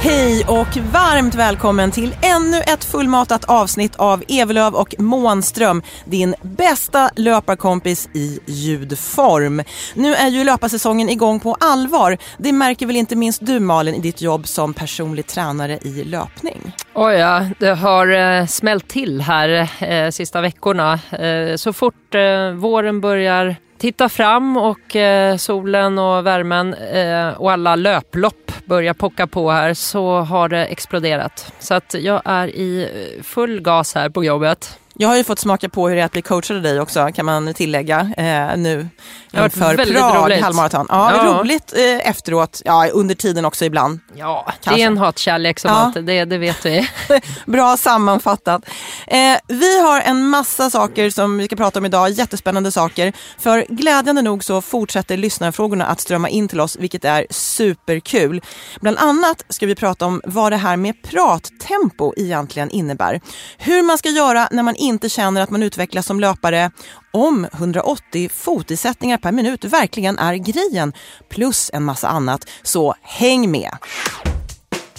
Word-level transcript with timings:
Hej 0.00 0.44
och 0.44 0.76
varmt 0.92 1.34
välkommen 1.34 1.90
till 1.90 2.14
ännu 2.22 2.56
ett 2.56 2.84
fullmatat 2.84 3.44
avsnitt 3.44 3.96
av 3.96 4.24
Evelöv 4.28 4.74
och 4.74 4.94
Månström, 4.98 5.82
din 6.04 6.34
bästa 6.42 7.10
löparkompis 7.16 8.08
i 8.14 8.40
ljudform. 8.46 9.62
Nu 9.94 10.14
är 10.14 10.28
ju 10.28 10.44
löparsäsongen 10.44 11.08
igång 11.08 11.40
på 11.40 11.56
allvar. 11.60 12.18
Det 12.38 12.52
märker 12.52 12.86
väl 12.86 12.96
inte 12.96 13.16
minst 13.16 13.46
du 13.46 13.60
Malin 13.60 13.94
i 13.94 14.00
ditt 14.00 14.22
jobb 14.22 14.46
som 14.48 14.74
personlig 14.74 15.26
tränare 15.26 15.78
i 15.82 16.04
löpning? 16.04 16.72
Oj 16.94 17.14
ja, 17.14 17.46
det 17.58 17.74
har 17.74 18.06
eh, 18.06 18.46
smält 18.46 18.78
smällt 18.78 18.88
till 18.88 19.20
här 19.20 19.68
eh, 19.80 20.10
sista 20.10 20.40
veckorna. 20.40 20.92
Eh, 21.10 21.56
så 21.56 21.72
fort 21.72 22.14
eh, 22.14 22.50
våren 22.50 23.00
börjar 23.00 23.56
titta 23.78 24.08
fram 24.08 24.56
och 24.56 24.96
eh, 24.96 25.36
solen 25.36 25.98
och 25.98 26.26
värmen 26.26 26.74
eh, 26.74 27.28
och 27.28 27.52
alla 27.52 27.76
löplopp 27.76 28.52
börjar 28.64 28.94
pocka 28.94 29.26
på 29.26 29.50
här 29.50 29.74
så 29.74 30.20
har 30.20 30.48
det 30.48 30.66
exploderat. 30.66 31.52
Så 31.58 31.74
att 31.74 31.94
jag 31.94 32.22
är 32.24 32.48
i 32.48 32.82
eh, 32.82 33.22
full 33.22 33.60
gas 33.60 33.94
här 33.94 34.08
på 34.08 34.24
jobbet. 34.24 34.78
Jag 35.00 35.08
har 35.08 35.16
ju 35.16 35.24
fått 35.24 35.38
smaka 35.38 35.68
på 35.68 35.88
hur 35.88 35.96
det 35.96 36.00
är 36.02 36.06
att 36.06 36.12
bli 36.12 36.22
coachad 36.22 36.56
av 36.56 36.62
dig 36.62 36.80
också 36.80 37.08
kan 37.14 37.26
man 37.26 37.54
tillägga 37.54 38.00
eh, 38.16 38.56
nu 38.56 38.88
Det 39.30 39.36
har 39.36 39.42
varit 39.42 39.56
väldigt 39.56 39.96
Prag 39.98 40.24
roligt. 40.24 40.42
halvmaraton. 40.42 40.86
Ja, 40.90 41.12
Ja. 41.16 41.24
roligt 41.40 41.72
eh, 41.76 42.08
efteråt, 42.10 42.62
ja 42.64 42.88
under 42.92 43.14
tiden 43.14 43.44
också 43.44 43.64
ibland. 43.64 44.00
Ja, 44.14 44.44
det 44.46 44.64
Kanske. 44.64 44.82
är 44.82 44.86
en 44.86 44.98
hatkärlek 44.98 45.58
som 45.58 45.70
Ja. 45.70 45.76
alltid, 45.76 46.04
det, 46.04 46.24
det 46.24 46.38
vet 46.38 46.66
vi. 46.66 46.88
Bra 47.46 47.76
sammanfattat. 47.76 48.62
Eh, 49.06 49.18
vi 49.48 49.80
har 49.82 50.00
en 50.00 50.28
massa 50.28 50.70
saker 50.70 51.10
som 51.10 51.38
vi 51.38 51.44
ska 51.44 51.56
prata 51.56 51.78
om 51.78 51.84
idag, 51.86 52.10
jättespännande 52.10 52.72
saker. 52.72 53.12
För 53.38 53.66
glädjande 53.68 54.22
nog 54.22 54.44
så 54.44 54.60
fortsätter 54.60 55.16
lyssnarfrågorna 55.16 55.86
att 55.86 56.00
strömma 56.00 56.28
in 56.28 56.48
till 56.48 56.60
oss, 56.60 56.76
vilket 56.76 57.04
är 57.04 57.26
superkul. 57.30 58.40
Bland 58.80 58.98
annat 58.98 59.44
ska 59.48 59.66
vi 59.66 59.74
prata 59.74 60.06
om 60.06 60.20
vad 60.24 60.52
det 60.52 60.56
här 60.56 60.76
med 60.76 61.02
prattempo 61.02 62.12
egentligen 62.16 62.70
innebär. 62.70 63.20
Hur 63.58 63.82
man 63.82 63.98
ska 63.98 64.08
göra 64.08 64.48
när 64.50 64.62
man 64.62 64.74
inte 64.88 65.08
känner 65.08 65.40
att 65.40 65.50
man 65.50 65.62
utvecklas 65.62 66.06
som 66.06 66.20
löpare. 66.20 66.70
Om 67.12 67.46
180 67.52 68.28
fotisättningar 68.34 69.18
per 69.18 69.32
minut 69.32 69.64
verkligen 69.64 70.18
är 70.18 70.34
grejen. 70.34 70.92
Plus 71.30 71.70
en 71.74 71.84
massa 71.84 72.08
annat. 72.08 72.48
Så 72.62 72.94
häng 73.02 73.50
med! 73.50 73.70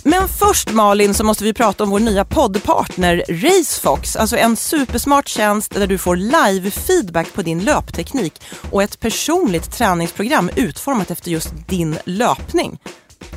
Men 0.04 0.28
först 0.28 0.72
Malin 0.72 1.14
så 1.14 1.24
måste 1.24 1.44
vi 1.44 1.54
prata 1.54 1.84
om 1.84 1.90
vår 1.90 2.00
nya 2.00 2.26
poddpartner 2.26 3.24
Racefox. 3.30 4.16
Alltså 4.16 4.38
en 4.38 4.56
supersmart 4.56 5.28
tjänst 5.28 5.74
där 5.74 5.88
du 5.88 5.98
får 5.98 6.16
live-feedback 6.16 7.34
på 7.34 7.42
din 7.42 7.64
löpteknik 7.64 8.42
och 8.72 8.84
ett 8.84 9.00
personligt 9.00 9.72
träningsprogram 9.72 10.50
utformat 10.56 11.12
efter 11.12 11.32
just 11.32 11.50
din 11.68 11.98
löpning. 12.06 12.80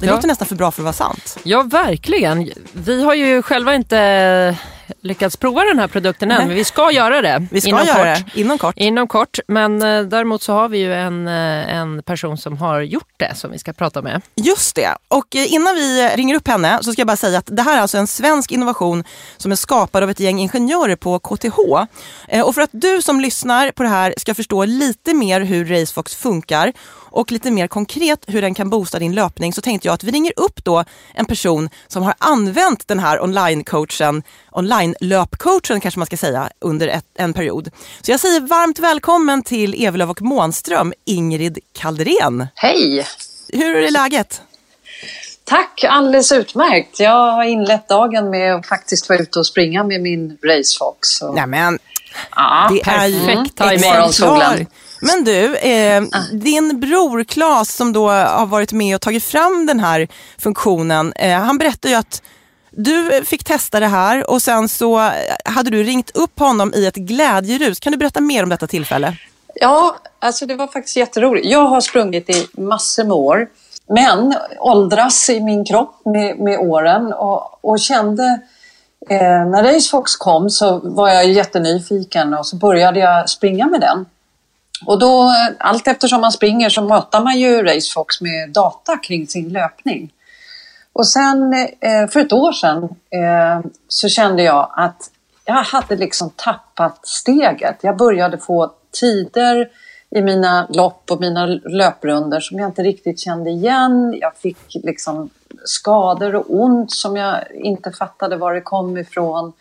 Det 0.00 0.06
Ja. 0.06 0.14
låter 0.14 0.28
nästan 0.28 0.48
för 0.48 0.54
bra 0.56 0.70
för 0.70 0.82
att 0.82 0.84
vara 0.84 0.92
sant. 0.92 1.38
Ja, 1.42 1.62
verkligen. 1.62 2.50
Vi 2.72 3.02
har 3.04 3.14
ju 3.14 3.42
själva 3.42 3.74
inte 3.74 4.58
lyckats 5.00 5.36
prova 5.36 5.64
den 5.64 5.78
här 5.78 5.86
produkten 5.88 6.30
än, 6.30 6.46
men 6.46 6.56
vi 6.56 6.64
ska 6.64 6.90
göra 6.92 7.22
det. 7.22 7.46
Vi 7.50 7.60
ska 7.60 7.68
inom 7.70 7.86
göra 7.86 8.14
kort. 8.16 8.24
det 8.34 8.40
inom 8.40 8.58
kort. 8.58 8.74
Inom 8.78 9.08
kort, 9.08 9.38
men 9.48 9.82
eh, 9.82 10.02
däremot 10.02 10.42
så 10.42 10.52
har 10.52 10.68
vi 10.68 10.78
ju 10.78 10.94
en, 10.94 11.28
eh, 11.28 11.76
en 11.76 12.02
person 12.02 12.38
som 12.38 12.58
har 12.58 12.80
gjort 12.80 13.12
det 13.16 13.34
som 13.34 13.50
vi 13.52 13.58
ska 13.58 13.72
prata 13.72 14.02
med. 14.02 14.22
Just 14.34 14.76
det. 14.76 14.90
Och 15.08 15.36
eh, 15.36 15.52
innan 15.52 15.74
vi 15.74 16.08
ringer 16.16 16.34
upp 16.34 16.48
henne 16.48 16.78
så 16.82 16.92
ska 16.92 17.00
jag 17.00 17.06
bara 17.06 17.16
säga 17.16 17.38
att 17.38 17.48
det 17.56 17.62
här 17.62 17.76
är 17.76 17.80
alltså 17.80 17.98
en 17.98 18.06
svensk 18.06 18.52
innovation 18.52 19.04
som 19.36 19.52
är 19.52 19.56
skapad 19.56 20.02
av 20.02 20.10
ett 20.10 20.20
gäng 20.20 20.40
ingenjörer 20.40 20.96
på 20.96 21.18
KTH. 21.18 21.58
Eh, 22.28 22.42
Och 22.46 22.54
för 22.54 22.62
att 22.62 22.70
du 22.72 23.02
som 23.02 23.20
lyssnar 23.20 23.70
på 23.70 23.82
det 23.82 23.88
här 23.88 24.14
ska 24.16 24.34
förstå 24.34 24.64
lite 24.64 25.14
mer 25.14 25.40
hur 25.40 25.64
Racefox 25.64 26.14
funkar 26.14 26.72
och 27.12 27.32
lite 27.32 27.50
mer 27.50 27.66
konkret 27.66 28.24
hur 28.26 28.42
den 28.42 28.54
kan 28.54 28.70
boosta 28.70 28.98
din 28.98 29.14
löpning 29.14 29.52
så 29.52 29.60
tänkte 29.60 29.88
jag 29.88 29.94
att 29.94 30.04
vi 30.04 30.10
ringer 30.10 30.32
upp 30.36 30.64
då 30.64 30.84
en 31.14 31.24
person 31.26 31.70
som 31.86 32.02
har 32.02 32.14
använt 32.18 32.88
den 32.88 32.98
här 32.98 33.20
online-coachen, 33.20 34.22
online-löpcoachen 34.50 35.80
kanske 35.80 35.98
man 35.98 36.06
ska 36.06 36.16
säga, 36.16 36.50
under 36.60 36.88
ett, 36.88 37.06
en 37.14 37.32
period. 37.32 37.70
Så 38.02 38.10
jag 38.10 38.20
säger 38.20 38.40
varmt 38.40 38.78
välkommen 38.78 39.42
till 39.42 39.84
Evelöv 39.84 40.10
och 40.10 40.22
Månström, 40.22 40.92
Ingrid 41.04 41.58
Kalderen. 41.72 42.46
Hej! 42.54 43.06
Hur 43.48 43.76
är 43.76 43.90
läget? 43.90 44.42
Tack, 45.44 45.84
alldeles 45.88 46.32
utmärkt. 46.32 47.00
Jag 47.00 47.32
har 47.32 47.44
inlett 47.44 47.88
dagen 47.88 48.30
med 48.30 48.54
att 48.54 48.66
faktiskt 48.66 49.08
vara 49.08 49.18
ute 49.18 49.38
och 49.38 49.46
springa 49.46 49.84
med 49.84 50.00
min 50.00 50.38
Racefox. 50.42 51.08
Så, 51.08 51.32
Nämen, 51.32 51.78
ja, 52.36 52.70
det 52.70 52.90
är 52.90 53.06
ju 53.06 53.26
perfekt 53.26 53.56
timing. 53.56 53.74
exemplar. 53.74 53.94
Morgonsolen. 53.94 54.66
Men 55.04 55.24
du, 55.24 55.56
eh, 55.56 56.02
din 56.32 56.80
bror 56.80 57.24
Claes 57.24 57.76
som 57.76 57.92
då 57.92 58.08
har 58.08 58.46
varit 58.46 58.72
med 58.72 58.94
och 58.94 59.00
tagit 59.00 59.24
fram 59.24 59.66
den 59.66 59.80
här 59.80 60.08
funktionen, 60.38 61.12
eh, 61.12 61.38
han 61.38 61.58
berättade 61.58 61.94
ju 61.94 61.98
att 61.98 62.22
du 62.70 63.24
fick 63.24 63.44
testa 63.44 63.80
det 63.80 63.86
här 63.86 64.30
och 64.30 64.42
sen 64.42 64.68
så 64.68 65.10
hade 65.44 65.70
du 65.70 65.82
ringt 65.82 66.10
upp 66.16 66.38
honom 66.38 66.72
i 66.74 66.86
ett 66.86 66.94
glädjerus. 66.94 67.80
Kan 67.80 67.92
du 67.92 67.98
berätta 67.98 68.20
mer 68.20 68.42
om 68.42 68.48
detta 68.48 68.66
tillfälle? 68.66 69.16
Ja, 69.54 69.96
alltså 70.18 70.46
det 70.46 70.56
var 70.56 70.66
faktiskt 70.66 70.96
jätteroligt. 70.96 71.46
Jag 71.46 71.66
har 71.66 71.80
sprungit 71.80 72.30
i 72.30 72.46
massor 72.52 73.04
med 73.04 73.12
år, 73.12 73.48
men 73.88 74.34
åldras 74.58 75.30
i 75.30 75.40
min 75.40 75.64
kropp 75.64 76.00
med, 76.04 76.38
med 76.38 76.58
åren 76.58 77.12
och, 77.12 77.64
och 77.64 77.78
kände 77.78 78.40
eh, 79.10 79.46
när 79.46 79.62
Racefox 79.62 80.16
kom 80.16 80.50
så 80.50 80.80
var 80.84 81.08
jag 81.08 81.30
jättenyfiken 81.30 82.34
och 82.34 82.46
så 82.46 82.56
började 82.56 83.00
jag 83.00 83.28
springa 83.28 83.66
med 83.66 83.80
den. 83.80 84.06
Och 84.86 84.98
då, 84.98 85.34
allt 85.58 85.88
eftersom 85.88 86.20
man 86.20 86.32
springer 86.32 86.68
så 86.68 86.82
matar 86.82 87.22
man 87.22 87.38
ju 87.38 87.62
Racefox 87.62 88.20
med 88.20 88.50
data 88.50 88.96
kring 88.96 89.26
sin 89.26 89.48
löpning. 89.48 90.12
Och 90.92 91.06
sen 91.06 91.52
eh, 91.80 92.08
för 92.10 92.20
ett 92.20 92.32
år 92.32 92.52
sedan 92.52 92.84
eh, 93.10 93.70
så 93.88 94.08
kände 94.08 94.42
jag 94.42 94.72
att 94.76 95.10
jag 95.44 95.54
hade 95.54 95.96
liksom 95.96 96.30
tappat 96.36 97.06
steget. 97.06 97.76
Jag 97.80 97.96
började 97.96 98.38
få 98.38 98.70
tider 99.00 99.68
i 100.10 100.22
mina 100.22 100.66
lopp 100.70 101.10
och 101.10 101.20
mina 101.20 101.46
löprunder 101.46 102.40
som 102.40 102.58
jag 102.58 102.68
inte 102.68 102.82
riktigt 102.82 103.20
kände 103.20 103.50
igen. 103.50 104.18
Jag 104.20 104.36
fick 104.36 104.58
liksom 104.74 105.30
skador 105.64 106.34
och 106.34 106.44
ont 106.48 106.92
som 106.92 107.16
jag 107.16 107.38
inte 107.54 107.92
fattade 107.92 108.36
var 108.36 108.54
det 108.54 108.60
kom 108.60 108.98
ifrån. 108.98 109.52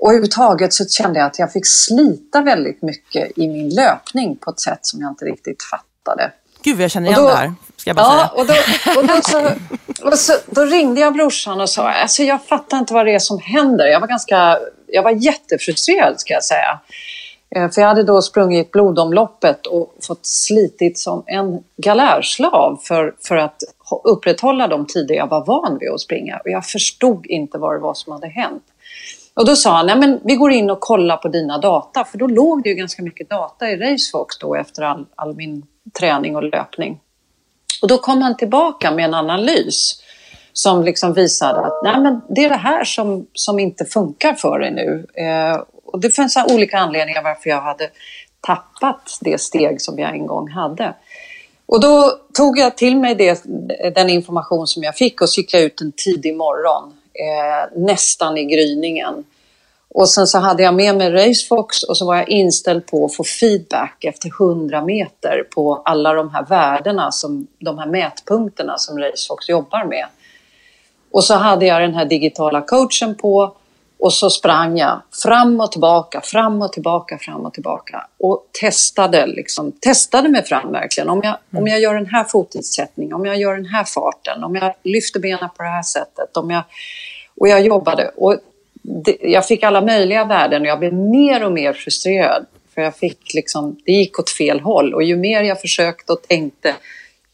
Och 0.00 0.08
överhuvudtaget 0.08 0.72
så 0.72 0.88
kände 0.88 1.18
jag 1.18 1.26
att 1.26 1.38
jag 1.38 1.52
fick 1.52 1.66
slita 1.66 2.40
väldigt 2.42 2.82
mycket 2.82 3.38
i 3.38 3.48
min 3.48 3.68
löpning 3.68 4.36
på 4.36 4.50
ett 4.50 4.60
sätt 4.60 4.78
som 4.82 5.00
jag 5.00 5.10
inte 5.10 5.24
riktigt 5.24 5.62
fattade. 5.62 6.32
Gud 6.62 6.80
jag 6.80 6.90
känner 6.90 7.08
Och 7.08 7.12
igen 7.12 7.22
då- 7.24 7.28
det 7.30 7.36
här, 7.36 7.52
ska 7.76 7.90
jag 7.90 7.96
bara 7.96 8.10
säga. 8.10 8.30
Ja, 8.34 8.40
och, 8.40 8.46
då, 8.46 8.54
och 9.00 9.06
då, 9.06 9.20
så, 9.22 9.50
och 10.08 10.18
så, 10.18 10.32
då 10.46 10.64
ringde 10.64 11.00
jag 11.00 11.12
brorsan 11.12 11.60
och 11.60 11.70
sa 11.70 11.90
alltså 11.90 12.22
jag 12.22 12.44
fattar 12.44 12.78
inte 12.78 12.94
vad 12.94 13.06
det 13.06 13.14
är 13.14 13.18
som 13.18 13.38
händer. 13.38 13.86
Jag 13.86 14.00
var, 14.00 14.06
ganska, 14.08 14.58
jag 14.86 15.02
var 15.02 15.10
jättefrustrerad 15.10 16.20
ska 16.20 16.34
jag 16.34 16.44
säga. 16.44 16.80
Eh, 17.56 17.70
För 17.70 17.80
jag 17.80 17.88
hade 17.88 18.02
då 18.02 18.22
sprungit 18.22 18.70
blodomloppet 18.70 19.66
och 19.66 19.94
fått 20.06 20.26
slitit 20.26 20.98
som 20.98 21.22
en 21.26 21.64
galärslav 21.76 22.80
för, 22.82 23.14
för 23.28 23.36
att 23.36 23.62
upprätthålla 24.04 24.66
de 24.68 24.86
tider 24.86 25.14
jag 25.14 25.26
var 25.26 25.44
van 25.46 25.78
vid 25.80 25.90
att 25.90 26.00
springa. 26.00 26.36
Och 26.36 26.50
jag 26.50 26.64
förstod 26.66 27.26
inte 27.26 27.58
vad 27.58 27.74
det 27.74 27.78
var 27.78 27.94
som 27.94 28.12
hade 28.12 28.26
hänt. 28.28 28.62
Och 29.40 29.46
då 29.46 29.56
sa 29.56 29.76
han, 29.76 29.86
nej 29.86 29.96
men 29.96 30.20
vi 30.24 30.34
går 30.34 30.52
in 30.52 30.70
och 30.70 30.80
kollar 30.80 31.16
på 31.16 31.28
dina 31.28 31.58
data. 31.58 32.04
För 32.04 32.18
då 32.18 32.26
låg 32.26 32.62
det 32.62 32.68
ju 32.68 32.74
ganska 32.74 33.02
mycket 33.02 33.30
data 33.30 33.70
i 33.70 33.76
Racefox 33.76 34.38
då 34.38 34.54
efter 34.54 34.82
all, 34.82 35.06
all 35.14 35.36
min 35.36 35.66
träning 35.98 36.36
och 36.36 36.42
löpning. 36.42 37.00
Och 37.82 37.88
då 37.88 37.98
kom 37.98 38.22
han 38.22 38.36
tillbaka 38.36 38.90
med 38.90 39.04
en 39.04 39.14
analys 39.14 40.02
som 40.52 40.82
liksom 40.82 41.12
visade 41.12 41.60
att 41.60 41.82
nej 41.84 42.00
men 42.00 42.20
det 42.28 42.44
är 42.44 42.48
det 42.48 42.56
här 42.56 42.84
som, 42.84 43.26
som 43.32 43.58
inte 43.58 43.84
funkar 43.84 44.34
för 44.34 44.58
dig 44.58 44.70
nu. 44.70 45.06
Eh, 45.14 45.62
och 45.84 46.00
det 46.00 46.10
fanns 46.10 46.36
olika 46.52 46.78
anledningar 46.78 47.22
varför 47.22 47.50
jag 47.50 47.60
hade 47.60 47.90
tappat 48.40 49.18
det 49.20 49.40
steg 49.40 49.80
som 49.80 49.98
jag 49.98 50.14
en 50.14 50.26
gång 50.26 50.50
hade. 50.50 50.94
Och 51.66 51.80
då 51.80 52.12
tog 52.34 52.58
jag 52.58 52.76
till 52.76 52.96
mig 52.96 53.14
det, 53.14 53.44
den 53.94 54.10
information 54.10 54.66
som 54.66 54.82
jag 54.82 54.96
fick 54.96 55.20
och 55.20 55.30
cyklade 55.30 55.64
ut 55.64 55.80
en 55.80 55.92
tidig 55.92 56.36
morgon, 56.36 56.92
eh, 57.14 57.78
nästan 57.80 58.38
i 58.38 58.44
gryningen. 58.44 59.24
Och 59.94 60.08
sen 60.08 60.26
så 60.26 60.38
hade 60.38 60.62
jag 60.62 60.74
med 60.74 60.96
mig 60.96 61.10
Racefox 61.10 61.82
och 61.82 61.96
så 61.96 62.06
var 62.06 62.16
jag 62.16 62.28
inställd 62.28 62.86
på 62.86 63.04
att 63.04 63.14
få 63.14 63.24
feedback 63.24 64.04
efter 64.04 64.28
100 64.28 64.84
meter 64.84 65.46
på 65.54 65.82
alla 65.84 66.12
de 66.12 66.30
här 66.30 66.44
värdena, 66.44 67.12
som, 67.12 67.46
de 67.58 67.78
här 67.78 67.86
mätpunkterna 67.86 68.78
som 68.78 68.98
Racefox 68.98 69.48
jobbar 69.48 69.84
med. 69.84 70.06
Och 71.10 71.24
så 71.24 71.34
hade 71.34 71.66
jag 71.66 71.82
den 71.82 71.94
här 71.94 72.04
digitala 72.04 72.60
coachen 72.60 73.14
på 73.14 73.56
och 74.00 74.12
så 74.12 74.30
sprang 74.30 74.78
jag 74.78 75.02
fram 75.22 75.60
och 75.60 75.72
tillbaka, 75.72 76.20
fram 76.20 76.62
och 76.62 76.72
tillbaka, 76.72 77.18
fram 77.18 77.46
och 77.46 77.54
tillbaka 77.54 78.06
och 78.18 78.46
testade, 78.60 79.26
liksom, 79.26 79.72
testade 79.72 80.28
mig 80.28 80.44
fram 80.44 80.72
verkligen. 80.72 81.08
Om 81.08 81.20
jag, 81.24 81.36
om 81.60 81.66
jag 81.66 81.80
gör 81.80 81.94
den 81.94 82.06
här 82.06 82.24
fotinsättningen, 82.24 83.14
om 83.14 83.26
jag 83.26 83.36
gör 83.36 83.54
den 83.54 83.66
här 83.66 83.84
farten, 83.84 84.44
om 84.44 84.54
jag 84.54 84.74
lyfter 84.82 85.20
benen 85.20 85.48
på 85.56 85.62
det 85.62 85.68
här 85.68 85.82
sättet. 85.82 86.36
Om 86.36 86.50
jag, 86.50 86.62
och 87.40 87.48
jag 87.48 87.60
jobbade 87.60 88.10
och 88.16 88.36
det, 88.82 89.16
jag 89.20 89.46
fick 89.46 89.62
alla 89.62 89.80
möjliga 89.80 90.24
värden 90.24 90.62
och 90.62 90.68
jag 90.68 90.78
blev 90.78 90.94
mer 90.94 91.44
och 91.44 91.52
mer 91.52 91.72
frustrerad. 91.72 92.46
För 92.74 92.82
jag 92.82 92.96
fick 92.96 93.34
liksom, 93.34 93.76
det 93.84 93.92
gick 93.92 94.18
åt 94.18 94.30
fel 94.30 94.60
håll 94.60 94.94
och 94.94 95.02
ju 95.02 95.16
mer 95.16 95.42
jag 95.42 95.60
försökte 95.60 96.12
och 96.12 96.22
tänkte, 96.22 96.74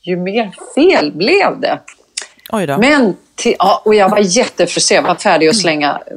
ju 0.00 0.16
mer 0.16 0.54
fel 0.74 1.12
blev 1.12 1.60
det. 1.60 1.80
Men 2.78 3.16
till, 3.34 3.54
ja, 3.58 3.82
och 3.84 3.94
jag 3.94 4.08
var 4.08 4.18
jättefrustrerad. 4.18 5.04
Jag 5.04 5.08
var 5.08 5.14
färdig 5.14 5.48
att 5.48 5.56
slänga 5.56 5.90
eh, 5.90 6.16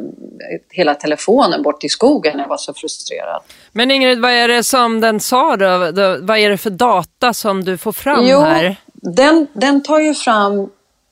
hela 0.69 0.95
telefonen 0.95 1.61
bort 1.61 1.83
i 1.83 1.89
skogen. 1.89 2.39
Jag 2.39 2.47
var 2.47 2.57
så 2.57 2.73
frustrerad. 2.73 3.41
Men 3.71 3.91
Ingrid, 3.91 4.19
vad 4.19 4.31
är 4.31 4.47
det 4.47 4.63
som 4.63 4.99
den 5.01 5.19
sa 5.19 5.57
då? 5.57 5.77
Vad 6.21 6.37
är 6.37 6.49
det 6.49 6.57
för 6.57 6.69
data 6.69 7.33
som 7.33 7.63
du 7.63 7.77
får 7.77 7.91
fram 7.91 8.27
jo, 8.27 8.39
här? 8.39 8.75
Den, 8.93 9.47
den 9.53 9.83
tar 9.83 9.99
ju 9.99 10.13
fram 10.13 10.69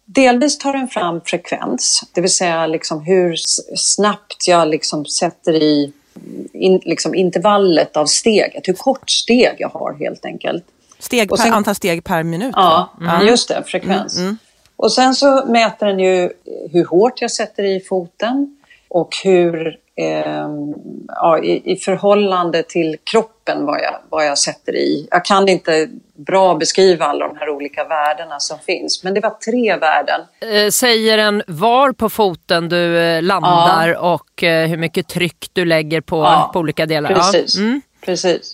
Delvis 0.09 0.57
tar 0.57 0.73
den 0.73 0.87
fram 0.87 1.21
frekvens, 1.25 2.03
det 2.13 2.21
vill 2.21 2.33
säga 2.33 2.67
liksom 2.67 3.01
hur 3.01 3.35
snabbt 3.75 4.47
jag 4.47 4.67
liksom 4.67 5.05
sätter 5.05 5.53
i 5.53 5.93
in, 6.53 6.81
liksom 6.85 7.15
intervallet 7.15 7.97
av 7.97 8.05
steget, 8.05 8.67
hur 8.67 8.73
kort 8.73 9.09
steg 9.09 9.55
jag 9.57 9.69
har 9.69 9.93
helt 9.93 10.25
enkelt. 10.25 10.63
Steg 10.99 11.29
per, 11.29 11.37
sen, 11.37 11.53
antal 11.53 11.75
steg 11.75 12.03
per 12.03 12.23
minut? 12.23 12.51
Ja, 12.55 12.93
mm. 13.01 13.27
just 13.27 13.47
det, 13.47 13.63
frekvens. 13.65 14.17
Mm, 14.17 14.27
mm. 14.27 14.37
Och 14.77 14.91
sen 14.91 15.15
så 15.15 15.45
mäter 15.45 15.85
den 15.85 16.00
ju 16.00 16.29
hur 16.71 16.85
hårt 16.85 17.21
jag 17.21 17.31
sätter 17.31 17.63
i 17.63 17.79
foten 17.79 18.57
och 18.89 19.15
hur 19.24 19.77
eh, 19.95 20.47
ja, 21.07 21.39
i, 21.44 21.71
i, 21.71 21.75
förhållande 21.75 22.63
till 22.63 22.97
kroppen 23.03 23.65
vad 23.65 23.79
jag, 23.81 23.95
vad 24.09 24.25
jag 24.25 24.38
sätter 24.38 24.75
i. 24.75 25.07
Jag 25.12 25.25
kan 25.25 25.50
inte 25.50 25.89
bra 26.15 26.56
beskriva 26.56 27.06
alla 27.06 27.27
de 27.27 27.38
här 27.38 27.50
olika 27.50 27.83
värdena 27.83 28.39
som 28.39 28.59
finns, 28.59 29.03
men 29.03 29.13
det 29.13 29.19
var 29.19 29.29
tre 29.29 29.75
värden. 29.75 30.21
Eh, 30.39 30.69
säger 30.69 31.18
den 31.18 31.44
var 31.47 31.91
på 31.91 32.09
foten 32.09 32.69
du 32.69 33.00
eh, 33.00 33.21
landar 33.21 33.88
ja. 33.88 34.13
och 34.13 34.44
eh, 34.44 34.68
hur 34.68 34.77
mycket 34.77 35.07
tryck 35.07 35.50
du 35.53 35.65
lägger 35.65 36.01
på, 36.01 36.18
ja, 36.18 36.50
på 36.53 36.59
olika 36.59 36.85
delar? 36.85 37.13
Precis. 37.13 37.57
Mm. 37.57 37.81
precis. 38.06 38.53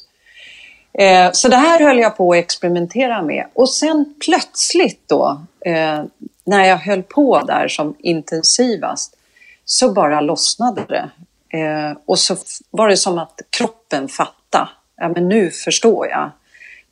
Så 1.31 1.48
det 1.48 1.56
här 1.56 1.80
höll 1.80 2.00
jag 2.00 2.18
på 2.18 2.31
att 2.31 2.38
experimentera 2.38 3.22
med 3.22 3.46
och 3.54 3.70
sen 3.70 4.14
plötsligt 4.25 5.10
då 5.10 5.42
eh, 5.65 6.04
när 6.44 6.65
jag 6.65 6.77
höll 6.77 7.04
på 7.04 7.42
där 7.42 7.68
som 7.68 7.95
intensivast 8.00 9.18
så 9.65 9.94
bara 9.94 10.21
lossnade 10.21 10.81
det. 10.89 11.10
Eh, 11.57 11.98
och 12.06 12.19
så 12.19 12.36
var 12.69 12.88
det 12.89 12.98
som 12.98 13.18
att 13.18 13.42
kroppen 13.50 14.07
fattade. 14.07 14.69
Ja, 14.98 15.10
men 15.10 15.30
nu 15.30 15.50
förstår 15.50 16.07
jag. 16.07 16.31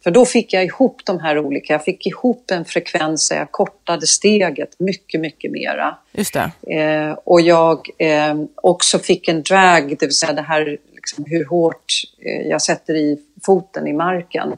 För 0.04 0.12
då 0.12 0.26
fick 0.26 0.54
jag 0.54 0.66
ihop 0.66 1.02
de 1.06 1.20
här 1.20 1.40
olika, 1.40 1.74
jag 1.74 1.84
fick 1.84 2.08
ihop 2.08 2.52
en 2.52 2.66
frekvens 2.66 3.30
där 3.30 3.36
jag 3.36 3.52
kortade 3.52 4.08
steget 4.08 4.80
mycket, 4.80 5.22
mycket 5.22 5.52
mera. 5.52 5.98
Just 6.12 6.34
det. 6.34 6.76
Eh, 6.78 7.12
och 7.24 7.42
jag 7.42 7.90
eh, 7.98 8.36
också 8.56 9.00
fick 9.00 9.28
en 9.28 9.44
drag, 9.44 9.96
det 10.00 10.06
vill 10.06 10.16
säga 10.16 10.34
det 10.34 10.42
här 10.42 10.78
liksom 11.02 11.26
hur 11.28 11.46
hårt 11.46 11.94
eh, 12.20 12.48
jag 12.48 12.62
sätter 12.62 12.96
i 12.96 13.18
foten 13.46 13.88
i 13.88 13.94
marken. 13.94 14.54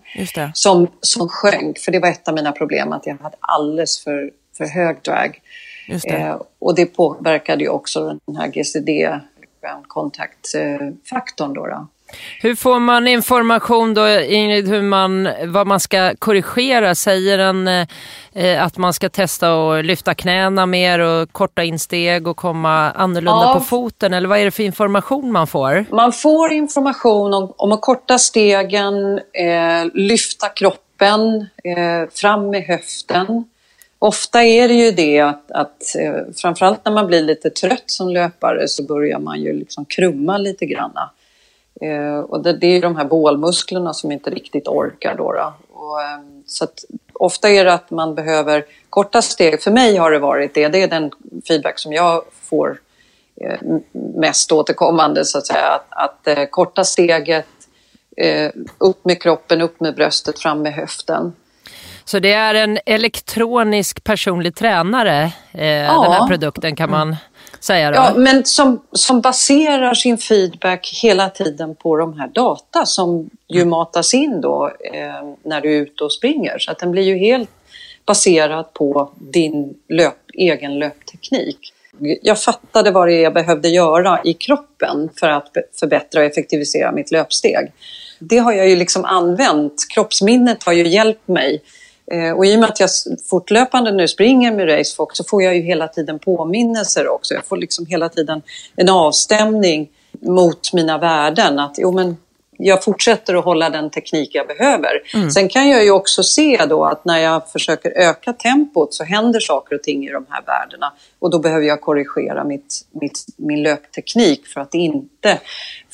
Som, 0.54 0.88
som 1.02 1.30
sjönk, 1.30 1.80
för 1.80 1.92
det 1.92 2.00
var 2.00 2.10
ett 2.10 2.28
av 2.28 2.36
mina 2.36 2.52
problem, 2.52 2.92
att 2.92 3.08
jag 3.08 3.18
hade 3.18 3.38
alldeles 3.40 4.04
för, 4.04 4.32
för 4.58 4.66
hög 4.66 4.98
drag. 5.02 5.42
Eh, 6.06 6.42
och 6.60 6.76
det 6.76 6.86
påverkade 6.86 7.64
ju 7.64 7.70
också 7.70 8.20
den 8.26 8.36
här 8.36 8.48
GCD, 8.48 8.90
ground 9.62 9.88
contact-faktorn. 9.88 11.54
Då, 11.54 11.68
då. 11.68 11.88
Hur 12.42 12.56
får 12.56 12.80
man 12.80 13.08
information 13.08 13.94
då, 13.94 14.10
Ingrid, 14.10 14.68
hur 14.68 14.82
man, 14.82 15.30
vad 15.46 15.68
man 15.68 15.80
ska 15.80 16.16
korrigera? 16.20 16.96
Säger 16.96 17.38
den 17.38 17.68
eh, 18.34 18.64
att 18.64 18.78
man 18.78 18.94
ska 18.94 19.10
testa 19.10 19.54
att 19.54 19.86
lyfta 19.86 20.14
knäna 20.14 20.66
mer 20.66 21.00
och 21.00 21.32
korta 21.32 21.64
in 21.64 21.80
steg 21.80 22.28
och 22.28 22.38
komma 22.38 22.92
annorlunda 22.92 23.46
ja. 23.46 23.54
på 23.54 23.60
foten? 23.60 24.14
Eller 24.14 24.28
vad 24.28 24.40
är 24.40 24.46
det 24.46 24.52
för 24.52 24.64
information 24.64 25.32
man 25.32 25.48
får? 25.48 25.86
Man 25.92 26.14
får 26.14 26.52
information 26.52 27.34
om, 27.34 27.54
om 27.58 27.72
att 27.72 27.82
korta 27.82 28.18
stegen, 28.18 29.18
eh, 29.18 29.86
lyfta 29.94 30.50
kroppen, 30.50 31.48
eh, 31.64 32.10
fram 32.14 32.50
med 32.50 32.64
höften. 32.64 33.46
Ofta 34.00 34.44
är 34.44 34.68
det 34.68 34.74
ju 34.74 34.92
det 34.92 35.20
att, 35.20 35.52
att 35.52 35.96
eh, 36.00 36.34
framförallt 36.36 36.86
när 36.86 36.92
man 36.92 37.08
blir 37.08 37.22
lite 37.22 37.50
trött 37.50 37.84
som 37.86 38.10
löpare 38.10 38.68
så 38.68 38.84
börjar 38.84 39.20
man 39.20 39.42
ju 39.42 39.54
liksom 39.54 39.86
krumma 39.86 40.38
lite 40.38 40.66
granna. 40.66 41.10
Eh, 41.82 42.20
och 42.20 42.44
det, 42.44 42.54
det 42.54 42.68
är 42.68 42.82
de 42.82 42.96
här 42.96 43.06
bålmusklerna 43.06 43.94
som 43.94 44.12
inte 44.12 44.30
riktigt 44.30 44.68
orkar. 44.68 45.16
Då, 45.16 45.32
då. 45.32 45.54
Och, 45.74 46.02
eh, 46.02 46.20
så 46.46 46.68
ofta 47.14 47.50
är 47.50 47.66
det 47.66 47.74
att 47.74 47.92
man 47.92 48.16
behöver 48.16 48.66
korta 48.90 49.22
steg. 49.22 49.62
För 49.62 49.72
mig 49.72 49.98
har 49.98 50.12
det 50.12 50.20
varit 50.20 50.54
det. 50.54 50.68
Det 50.68 50.82
är 50.82 50.88
den 50.88 51.12
feedback 51.48 51.80
som 51.80 51.94
jag 51.94 52.24
får 52.32 52.80
eh, 53.42 53.60
mest 54.16 54.52
återkommande 54.52 55.26
så 55.26 55.38
att 55.38 55.48
säga. 55.48 55.68
Att, 55.68 55.88
att 56.26 56.52
korta 56.52 56.84
steget, 56.84 57.46
upp 58.78 59.06
med 59.06 59.22
kroppen, 59.22 59.62
upp 59.62 59.80
med 59.80 59.96
bröstet, 59.96 60.40
fram 60.40 60.62
med 60.62 60.74
höften. 60.74 61.34
Så 62.06 62.20
det 62.20 62.34
är 62.34 62.56
en 62.56 62.80
elektronisk 62.86 64.04
personlig 64.04 64.56
tränare, 64.56 65.32
eh, 65.52 65.68
ja. 65.68 66.04
den 66.04 66.12
här 66.12 66.28
produkten 66.28 66.76
kan 66.76 66.90
man 66.90 67.16
säga 67.64 67.92
då. 67.92 67.96
Ja, 67.96 68.14
men 68.16 68.46
som, 68.46 68.82
som 68.92 69.22
baserar 69.22 69.94
sin 69.94 70.18
feedback 70.18 71.00
hela 71.04 71.30
tiden 71.30 71.76
på 71.76 71.98
de 71.98 72.20
här 72.20 72.28
data 72.28 72.86
som 72.86 73.30
ju 73.48 73.62
mm. 73.62 73.70
matas 73.70 74.14
in 74.14 74.42
då 74.42 74.72
eh, 74.94 75.34
när 75.44 75.62
du 75.62 75.78
är 75.78 75.82
ute 75.82 76.04
och 76.04 76.14
springer. 76.14 76.60
Så 76.60 76.72
att 76.72 76.80
den 76.80 76.92
blir 76.92 77.04
ju 77.04 77.18
helt 77.18 77.50
baserad 78.06 78.74
på 78.74 79.12
din 79.16 79.74
löp, 79.90 80.18
egen 80.34 80.80
löpteknik. 80.80 81.74
Jag 82.22 82.42
fattade 82.42 82.92
vad 82.92 83.08
det 83.08 83.14
är 83.14 83.24
jag 83.24 83.34
behövde 83.34 83.70
göra 83.70 84.22
i 84.24 84.34
kroppen 84.34 85.10
för 85.20 85.30
att 85.30 85.52
förbättra 85.80 86.20
och 86.20 86.26
effektivisera 86.26 86.92
mitt 86.92 87.12
löpsteg. 87.12 87.72
Det 88.20 88.38
har 88.38 88.54
jag 88.54 88.70
ju 88.70 88.76
liksom 88.76 89.06
använt. 89.06 89.74
Kroppsminnet 89.94 90.64
har 90.64 90.74
ju 90.74 90.88
hjälpt 90.88 91.28
mig 91.28 91.62
och 92.36 92.46
i 92.46 92.56
och 92.56 92.60
med 92.60 92.70
att 92.70 92.80
jag 92.80 92.90
fortlöpande 93.30 93.92
nu 93.92 94.08
springer 94.08 94.52
med 94.52 94.70
Racefox 94.70 95.18
så 95.18 95.24
får 95.24 95.44
jag 95.44 95.56
ju 95.56 95.62
hela 95.62 95.88
tiden 95.88 96.20
påminnelser 96.20 97.08
också. 97.08 97.34
Jag 97.34 97.46
får 97.46 97.58
liksom 97.58 97.86
hela 97.86 98.10
tiden 98.10 98.42
en 98.76 98.90
avstämning 98.90 99.90
mot 100.22 100.74
mina 100.74 100.98
värden. 100.98 101.60
Att 101.60 101.76
jo, 101.78 101.92
men 101.92 102.18
jag 102.58 102.84
fortsätter 102.84 103.36
att 103.36 103.46
hålla 103.46 103.70
den 103.70 103.90
teknik 103.90 104.30
jag 104.34 104.48
behöver. 104.48 105.02
Mm. 105.14 105.32
Sen 105.32 105.50
kan 105.50 105.70
jag 105.70 105.84
ju 105.84 105.92
också 105.92 106.24
se 106.24 106.66
då 106.70 106.86
att 106.86 107.06
när 107.06 107.18
jag 107.18 107.50
försöker 107.50 107.92
öka 107.92 108.34
tempot 108.34 108.94
så 108.94 109.04
händer 109.04 109.40
saker 109.40 109.76
och 109.76 109.84
ting 109.84 110.06
i 110.08 110.12
de 110.12 110.26
här 110.30 110.44
värdena. 110.46 110.94
Och 111.20 111.30
då 111.30 111.40
behöver 111.40 111.66
jag 111.66 111.82
korrigera 111.82 112.44
mitt, 112.44 112.86
mitt 112.92 113.26
min 113.38 113.64
löpteknik 113.64 114.48
för 114.48 114.62
att 114.62 114.74
inte 114.74 115.40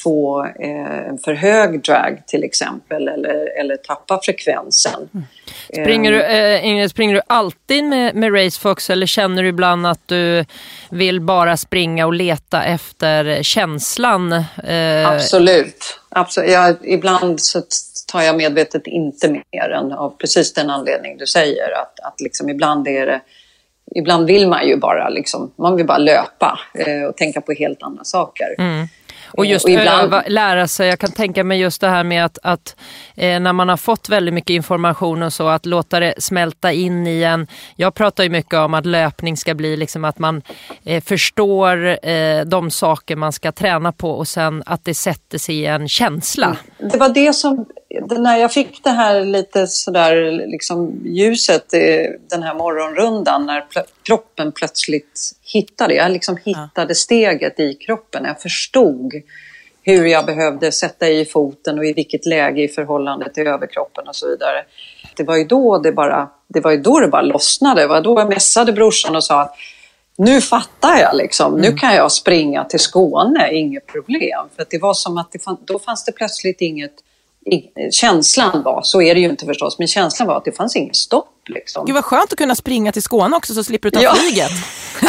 få 0.03 0.45
eh, 0.45 1.15
för 1.23 1.33
hög 1.33 1.83
drag 1.83 2.23
till 2.27 2.43
exempel 2.43 3.07
eller, 3.07 3.59
eller 3.59 3.75
tappa 3.77 4.19
frekvensen. 4.23 5.09
Mm. 5.13 5.25
Springer, 5.69 6.11
du, 6.11 6.21
eh, 6.21 6.65
Ingrid, 6.65 6.91
springer 6.91 7.15
du 7.15 7.21
alltid 7.27 7.83
med, 7.83 8.15
med 8.15 8.35
Racefox 8.35 8.89
eller 8.89 9.05
känner 9.05 9.43
du 9.43 9.49
ibland 9.49 9.87
att 9.87 10.07
du 10.07 10.45
vill 10.89 11.21
bara 11.21 11.57
springa 11.57 12.05
och 12.05 12.13
leta 12.13 12.63
efter 12.63 13.43
känslan? 13.43 14.31
Eh... 14.63 15.07
Absolut. 15.07 15.99
Absolut. 16.09 16.49
Jag, 16.49 16.75
ibland 16.83 17.41
så 17.41 17.61
tar 18.11 18.21
jag 18.21 18.37
medvetet 18.37 18.87
inte 18.87 19.29
mer 19.29 19.69
än 19.69 19.91
av 19.91 20.09
precis 20.17 20.53
den 20.53 20.69
anledning 20.69 21.17
du 21.17 21.27
säger. 21.27 21.71
Att, 21.81 21.99
att 21.99 22.21
liksom 22.21 22.49
ibland 22.49 22.87
är 22.87 23.05
det 23.05 23.21
Ibland 23.95 24.27
vill 24.27 24.47
man 24.47 24.67
ju 24.67 24.77
bara, 24.77 25.09
liksom, 25.09 25.51
man 25.55 25.75
vill 25.75 25.85
bara 25.85 25.97
löpa 25.97 26.59
eh, 26.73 27.03
och 27.03 27.17
tänka 27.17 27.41
på 27.41 27.53
helt 27.53 27.83
andra 27.83 28.03
saker. 28.03 28.55
Mm. 28.57 28.87
Och 29.31 29.45
just 29.45 29.65
och 29.65 29.71
ibland... 29.71 30.03
öva, 30.03 30.23
lära 30.27 30.67
sig, 30.67 30.87
jag 30.87 30.99
kan 30.99 31.11
tänka 31.11 31.43
mig 31.43 31.59
just 31.59 31.81
det 31.81 31.87
här 31.87 32.03
med 32.03 32.25
att, 32.25 32.37
att 32.43 32.75
eh, 33.15 33.39
när 33.39 33.53
man 33.53 33.69
har 33.69 33.77
fått 33.77 34.09
väldigt 34.09 34.33
mycket 34.33 34.49
information 34.49 35.23
och 35.23 35.33
så, 35.33 35.47
att 35.47 35.65
låta 35.65 35.99
det 35.99 36.13
smälta 36.17 36.71
in 36.71 37.07
i 37.07 37.23
en. 37.23 37.47
Jag 37.75 37.93
pratar 37.93 38.23
ju 38.23 38.29
mycket 38.29 38.53
om 38.53 38.73
att 38.73 38.85
löpning 38.85 39.37
ska 39.37 39.53
bli 39.53 39.77
liksom 39.77 40.05
att 40.05 40.19
man 40.19 40.41
eh, 40.83 41.03
förstår 41.03 42.07
eh, 42.07 42.41
de 42.45 42.71
saker 42.71 43.15
man 43.15 43.33
ska 43.33 43.51
träna 43.51 43.91
på 43.91 44.11
och 44.11 44.27
sen 44.27 44.63
att 44.65 44.85
det 44.85 44.93
sätter 44.93 45.37
sig 45.37 45.55
i 45.55 45.65
en 45.65 45.89
känsla. 45.89 46.57
Det 46.77 46.97
var 46.97 47.09
det 47.09 47.33
som, 47.33 47.65
när 48.17 48.37
jag 48.37 48.53
fick 48.53 48.83
det 48.83 48.89
här 48.89 49.21
lite 49.21 49.67
sådär 49.67 50.31
liksom 50.47 51.01
ljuset 51.05 51.69
den 52.29 52.43
här 52.43 52.53
morgonrundan 52.53 53.45
när 53.45 53.65
kroppen 54.03 54.51
plötsligt 54.51 55.31
hittade, 55.53 55.93
jag 55.93 56.11
liksom 56.11 56.37
hittade 56.45 56.95
steget 56.95 57.59
i 57.59 57.73
kroppen. 57.73 58.25
Jag 58.25 58.41
förstod 58.41 59.13
hur 59.81 60.05
jag 60.05 60.25
behövde 60.25 60.71
sätta 60.71 61.09
i 61.09 61.25
foten 61.25 61.79
och 61.79 61.85
i 61.85 61.93
vilket 61.93 62.25
läge 62.25 62.63
i 62.63 62.67
förhållande 62.67 63.33
till 63.33 63.47
överkroppen 63.47 64.07
och 64.07 64.15
så 64.15 64.29
vidare. 64.29 64.65
Det 65.17 65.23
var 65.23 65.37
ju 65.37 65.43
då 65.43 65.77
det 65.77 65.91
bara, 65.91 66.29
det 66.47 66.59
var 66.59 66.71
ju 66.71 66.77
då 66.77 66.99
det 66.99 67.07
bara 67.07 67.21
lossnade. 67.21 67.81
Det 67.81 67.87
var 67.87 68.01
då 68.01 68.19
jag 68.19 68.29
mässade 68.29 68.73
brorsan 68.73 69.15
och 69.15 69.23
sa 69.23 69.41
att 69.41 69.55
nu 70.17 70.41
fattar 70.41 70.97
jag 70.97 71.15
liksom. 71.15 71.53
Mm. 71.53 71.61
Nu 71.61 71.77
kan 71.77 71.95
jag 71.95 72.11
springa 72.11 72.63
till 72.63 72.79
Skåne, 72.79 73.53
inget 73.53 73.87
problem. 73.87 74.47
För 74.55 74.65
det 74.69 74.77
var 74.77 74.93
som 74.93 75.17
att 75.17 75.31
det 75.31 75.39
fann, 75.39 75.57
då 75.65 75.79
fanns 75.79 76.05
det 76.05 76.11
plötsligt 76.11 76.61
inget 76.61 76.93
känslan 77.91 78.63
var, 78.63 78.81
så 78.83 79.01
är 79.01 79.15
det 79.15 79.21
ju 79.21 79.29
inte 79.29 79.45
förstås, 79.45 79.79
men 79.79 79.87
känslan 79.87 80.27
var 80.27 80.37
att 80.37 80.45
det 80.45 80.51
fanns 80.51 80.75
inget 80.75 80.95
stopp. 80.95 81.38
Liksom. 81.49 81.85
Gud 81.85 81.95
vad 81.95 82.05
skönt 82.05 82.33
att 82.33 82.37
kunna 82.37 82.55
springa 82.55 82.91
till 82.91 83.01
Skåne 83.01 83.35
också 83.35 83.53
så 83.53 83.63
slipper 83.63 83.89
du 83.89 83.91
ta 83.91 84.03
ja. 84.03 84.15
flyget. 84.15 84.51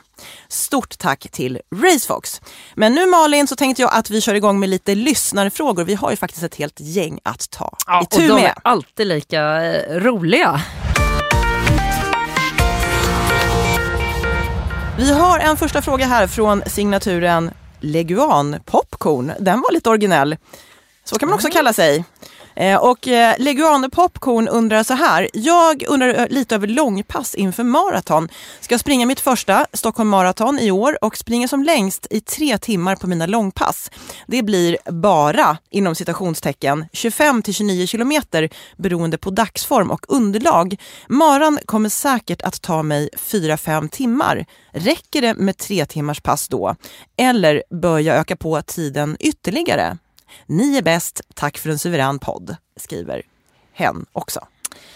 Stort 0.48 0.98
tack 0.98 1.28
till 1.32 1.60
Racefox. 1.76 2.42
Men 2.76 2.94
nu 2.94 3.06
Malin 3.06 3.48
så 3.48 3.56
tänkte 3.56 3.82
jag 3.82 3.94
att 3.94 4.10
vi 4.10 4.22
kör 4.22 4.36
igång 4.36 4.60
med 4.60 4.70
lite 4.70 4.96
lyssnarfrågor. 4.96 5.84
Vi 5.84 5.96
har 5.96 6.12
ju 6.12 6.18
faktiskt 6.18 6.44
ett 6.44 6.56
helt 6.56 6.80
gäng 6.80 7.20
att 7.24 7.50
ta 7.50 7.78
ja, 7.88 8.04
itu 8.04 8.22
med. 8.22 8.32
Och 8.32 8.38
de 8.38 8.46
är 8.46 8.54
alltid 8.64 9.08
lika 9.08 9.64
eh, 9.64 10.00
roliga. 10.00 10.62
Vi 15.00 15.12
har 15.12 15.40
en 15.40 15.58
första 15.58 15.82
fråga 15.82 16.06
här 16.06 16.28
från 16.28 16.64
signaturen 16.66 17.52
Leguan 17.80 18.56
Popcorn. 18.66 19.32
Den 19.40 19.62
var 19.62 19.72
lite 19.74 19.90
originell. 19.90 20.38
Så 21.04 21.16
kan 21.16 21.30
man 21.30 21.36
också 21.36 21.48
mm. 21.48 21.54
kalla 21.54 21.74
sig. 21.74 22.06
Eh, 22.60 22.78
och 22.78 23.08
eh, 23.08 23.36
Leguane 23.38 23.90
Popcorn 23.90 24.48
undrar 24.48 24.84
så 24.84 24.94
här. 24.94 25.30
Jag 25.34 25.84
undrar 25.88 26.20
eh, 26.20 26.28
lite 26.30 26.56
över 26.56 26.68
långpass 26.68 27.36
inför 27.36 27.64
maraton. 27.64 28.30
Ska 28.60 28.80
springa 28.80 29.06
mitt 29.06 29.20
första 29.20 29.66
Stockholm 29.74 30.10
Marathon 30.10 30.60
i 30.60 30.72
år 30.72 31.04
och 31.04 31.18
springa 31.18 31.48
som 31.48 31.64
längst 31.64 32.08
i 32.10 32.22
tre 32.22 32.58
timmar 32.58 32.96
på 32.96 33.08
mina 33.08 33.26
långpass. 33.26 33.92
Det 34.28 34.44
blir 34.44 34.78
bara, 34.92 35.58
inom 35.70 35.96
citationstecken, 35.96 36.86
25 36.94 37.42
till 37.42 37.54
29 37.54 37.88
kilometer 37.88 38.50
beroende 38.78 39.18
på 39.18 39.30
dagsform 39.30 39.92
och 39.92 40.06
underlag. 40.08 40.76
Maran 41.08 41.60
kommer 41.66 41.90
säkert 41.90 42.42
att 42.42 42.62
ta 42.62 42.84
mig 42.84 43.10
4-5 43.18 43.90
timmar. 43.90 44.46
Räcker 44.72 45.22
det 45.22 45.34
med 45.34 45.58
tre 45.58 45.86
timmars 45.86 46.22
pass 46.22 46.48
då? 46.48 46.76
Eller 47.18 47.64
bör 47.70 48.00
jag 48.00 48.18
öka 48.18 48.36
på 48.36 48.62
tiden 48.62 49.18
ytterligare? 49.20 49.98
Ni 50.46 50.78
är 50.78 50.82
bäst, 50.82 51.22
tack 51.34 51.58
för 51.58 51.70
en 51.70 51.80
suverän 51.80 52.20
podd, 52.20 52.56
skriver 52.76 53.22
hen 53.74 54.06
också. 54.12 54.48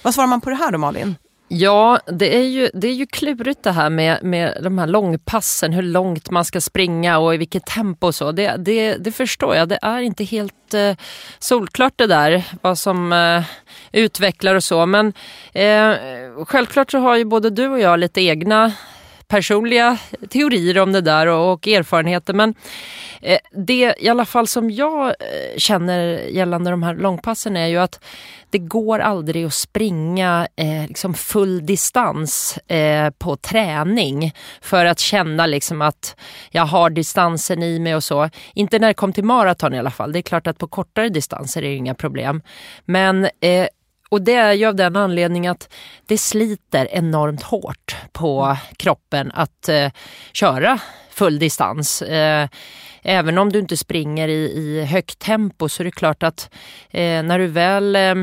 Vad 0.02 0.14
svarar 0.14 0.28
man 0.28 0.42
på 0.42 0.50
det 0.50 0.56
här 0.56 0.72
då 0.72 0.78
Malin? 0.78 1.16
Ja, 1.48 2.00
det 2.08 2.36
är 2.36 2.44
ju, 2.44 2.70
det 2.74 2.88
är 2.88 2.94
ju 2.94 3.06
klurigt 3.06 3.64
det 3.64 3.72
här 3.72 3.90
med, 3.90 4.24
med 4.24 4.58
de 4.62 4.78
här 4.78 4.88
långpassen, 4.88 5.74
hur 5.74 5.82
långt 5.82 6.30
man 6.30 6.46
ska 6.46 6.62
springa 6.62 7.18
och 7.18 7.34
i 7.34 7.38
vilket 7.38 7.66
tempo 7.66 8.08
och 8.08 8.16
så. 8.16 8.32
Det, 8.32 8.56
det, 8.58 8.96
det 8.96 9.12
förstår 9.12 9.56
jag, 9.56 9.70
det 9.70 9.80
är 9.82 10.02
inte 10.02 10.24
helt 10.24 10.74
eh, 10.74 10.96
solklart 11.40 11.94
det 11.96 12.08
där, 12.08 12.44
vad 12.62 12.78
som 12.78 13.14
eh, 13.14 13.44
utvecklar 13.92 14.56
och 14.56 14.64
så. 14.64 14.86
Men 14.86 15.14
eh, 15.54 15.96
självklart 16.46 16.92
så 16.92 16.98
har 16.98 17.16
ju 17.16 17.26
både 17.26 17.50
du 17.50 17.68
och 17.68 17.80
jag 17.80 18.00
lite 18.00 18.22
egna 18.22 18.72
personliga 19.34 19.98
teorier 20.30 20.80
om 20.80 20.92
det 20.92 21.02
där 21.02 21.28
och, 21.28 21.54
och 21.54 21.68
erfarenheter. 21.68 22.34
Men 22.34 22.56
eh, 23.22 23.40
det 23.52 23.96
i 24.00 24.10
alla 24.10 24.26
fall 24.26 24.48
som 24.48 24.72
jag 24.72 25.08
eh, 25.08 25.58
känner 25.58 26.04
gällande 26.18 26.72
de 26.72 26.84
här 26.84 26.96
långpassen 26.96 27.58
är 27.58 27.68
ju 27.68 27.78
att 27.78 28.04
det 28.50 28.58
går 28.58 29.00
aldrig 29.00 29.46
att 29.46 29.54
springa 29.54 30.48
eh, 30.56 30.88
liksom 30.88 31.14
full 31.14 31.66
distans 31.66 32.58
eh, 32.58 33.10
på 33.10 33.36
träning 33.36 34.34
för 34.62 34.86
att 34.86 35.00
känna 35.00 35.46
liksom 35.46 35.82
att 35.82 36.16
jag 36.52 36.66
har 36.66 36.90
distansen 36.90 37.64
i 37.64 37.80
mig 37.80 37.96
och 37.96 38.04
så. 38.04 38.30
Inte 38.54 38.80
när 38.80 38.88
det 38.88 38.94
kom 38.94 39.14
till 39.14 39.24
maraton 39.24 39.74
i 39.74 39.80
alla 39.80 39.92
fall. 39.92 40.12
Det 40.12 40.20
är 40.20 40.24
klart 40.24 40.48
att 40.48 40.58
på 40.58 40.68
kortare 40.68 41.10
distanser 41.10 41.62
är 41.64 41.70
det 41.70 41.76
inga 41.76 41.96
problem. 41.96 42.42
Men 42.86 43.26
eh, 43.26 43.68
och 44.14 44.22
det 44.22 44.34
är 44.34 44.54
ju 44.54 44.66
av 44.66 44.76
den 44.76 44.96
anledningen 44.96 45.52
att 45.52 45.70
det 46.06 46.18
sliter 46.18 46.88
enormt 46.92 47.44
hårt 47.44 47.96
på 48.12 48.58
kroppen 48.78 49.32
att 49.32 49.70
eh, 49.70 49.92
köra 50.34 50.80
full 51.10 51.40
distans. 51.40 52.02
Eh, 52.02 52.48
även 53.02 53.38
om 53.38 53.52
du 53.52 53.60
inte 53.60 53.78
springer 53.78 54.28
i, 54.28 54.34
i 54.34 54.86
högt 54.86 55.20
tempo 55.20 55.70
så 55.70 55.84
är 55.84 55.86
det 55.86 55.92
klart 55.92 56.24
att 56.24 56.50
eh, 56.90 57.24
när 57.24 57.40
du 57.40 57.48
väl 57.48 57.96
eh, 57.96 58.16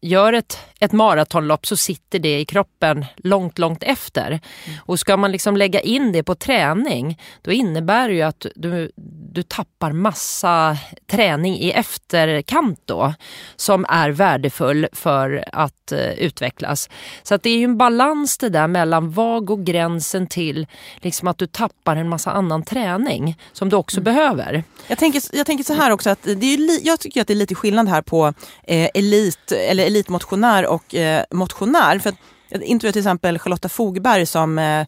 gör 0.00 0.32
ett, 0.32 0.58
ett 0.80 0.92
maratonlopp 0.92 1.66
så 1.66 1.76
sitter 1.76 2.18
det 2.18 2.38
i 2.38 2.44
kroppen 2.44 3.04
långt, 3.16 3.58
långt 3.58 3.82
efter. 3.82 4.26
Mm. 4.26 4.78
Och 4.80 4.98
ska 4.98 5.16
man 5.16 5.32
liksom 5.32 5.56
lägga 5.56 5.80
in 5.80 6.12
det 6.12 6.22
på 6.22 6.34
träning 6.34 7.20
då 7.42 7.52
innebär 7.52 8.08
det 8.08 8.14
ju 8.14 8.22
att 8.22 8.46
du, 8.54 8.92
du 9.32 9.42
tappar 9.42 9.92
massa 9.92 10.76
träning 11.10 11.58
i 11.58 11.70
efterkant 11.70 12.80
då 12.84 13.14
som 13.56 13.86
är 13.88 14.10
värdefull 14.10 14.88
för 14.92 15.44
att 15.52 15.92
uh, 15.92 15.98
utvecklas. 15.98 16.90
Så 17.22 17.34
att 17.34 17.42
det 17.42 17.50
är 17.50 17.58
ju 17.58 17.64
en 17.64 17.78
balans 17.78 18.38
det 18.38 18.48
där 18.48 18.66
mellan 18.66 19.12
vad 19.12 19.44
går 19.44 19.56
gränsen 19.56 20.26
till 20.26 20.66
liksom 20.96 21.28
att 21.28 21.38
du 21.38 21.46
tappar 21.46 21.96
en 21.96 22.08
massa 22.08 22.30
annan 22.30 22.62
träning 22.62 23.38
som 23.52 23.68
du 23.68 23.76
också 23.76 24.00
mm. 24.00 24.04
behöver. 24.04 24.64
Jag 24.86 24.98
tänker, 24.98 25.22
jag 25.32 25.46
tänker 25.46 25.64
så 25.64 25.74
här 25.74 25.90
också 25.90 26.10
att 26.10 26.22
det 26.22 26.46
är 26.46 26.86
jag 26.86 27.00
tycker 27.00 27.20
att 27.20 27.26
det 27.26 27.32
är 27.32 27.36
lite 27.36 27.54
skillnad 27.54 27.88
här 27.88 28.02
på 28.02 28.34
eh, 28.62 28.88
elit 28.94 29.52
eller 29.52 29.86
elitmotionär 29.86 30.66
och 30.66 30.94
eh, 30.94 31.24
motionär. 31.30 31.98
För 31.98 32.10
att, 32.10 32.16
jag 32.48 32.62
intervjuade 32.62 32.92
till 32.92 33.00
exempel 33.00 33.38
Charlotta 33.38 33.68
Fogberg 33.68 34.26
som 34.26 34.58
eh, 34.58 34.86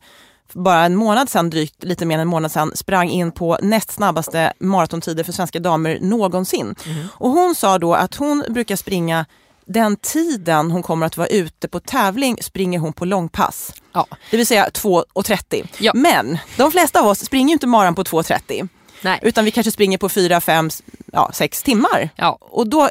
bara 0.53 0.85
en 0.85 0.97
månad 0.97 1.31
sedan, 1.31 1.51
drygt 1.51 1.85
lite 1.85 2.07
mer 2.07 2.15
än 2.15 2.21
en 2.21 2.29
månad 2.29 2.53
sedan, 2.53 2.73
sprang 2.75 3.11
in 3.11 3.33
på 3.33 3.59
näst 3.63 3.91
snabbaste 3.91 4.53
maratontider 4.59 5.25
för 5.25 5.33
svenska 5.33 5.61
damer 5.61 5.99
någonsin. 6.01 6.75
Mm. 6.87 7.07
Och 7.13 7.31
hon 7.31 7.55
sa 7.55 7.79
då 7.79 7.95
att 7.95 8.15
hon 8.15 8.45
brukar 8.49 8.77
springa 8.77 9.27
den 9.67 9.97
tiden 9.97 10.71
hon 10.71 10.83
kommer 10.83 11.07
att 11.07 11.17
vara 11.17 11.29
ute 11.29 11.69
på 11.69 11.81
tävling 11.81 12.39
springer 12.43 12.79
hon 12.79 12.93
på 12.93 13.05
långpass. 13.05 13.73
Ja. 13.93 14.07
Det 14.31 14.37
vill 14.37 14.47
säga 14.47 14.69
2.30. 14.69 15.67
Ja. 15.79 15.93
Men 15.95 16.39
de 16.57 16.71
flesta 16.71 17.01
av 17.01 17.07
oss 17.07 17.25
springer 17.25 17.53
inte 17.53 17.67
maran 17.67 17.95
på 17.95 18.05
2.30. 18.05 18.69
Nej. 19.05 19.19
Utan 19.23 19.45
vi 19.45 19.51
kanske 19.51 19.71
springer 19.71 19.99
på 19.99 20.09
fyra, 20.09 20.41
fem, 20.41 20.71
ja, 21.13 21.31
sex 21.33 21.63
timmar. 21.63 22.09
Ja. 22.17 22.39
Och 22.41 22.69
då, 22.69 22.89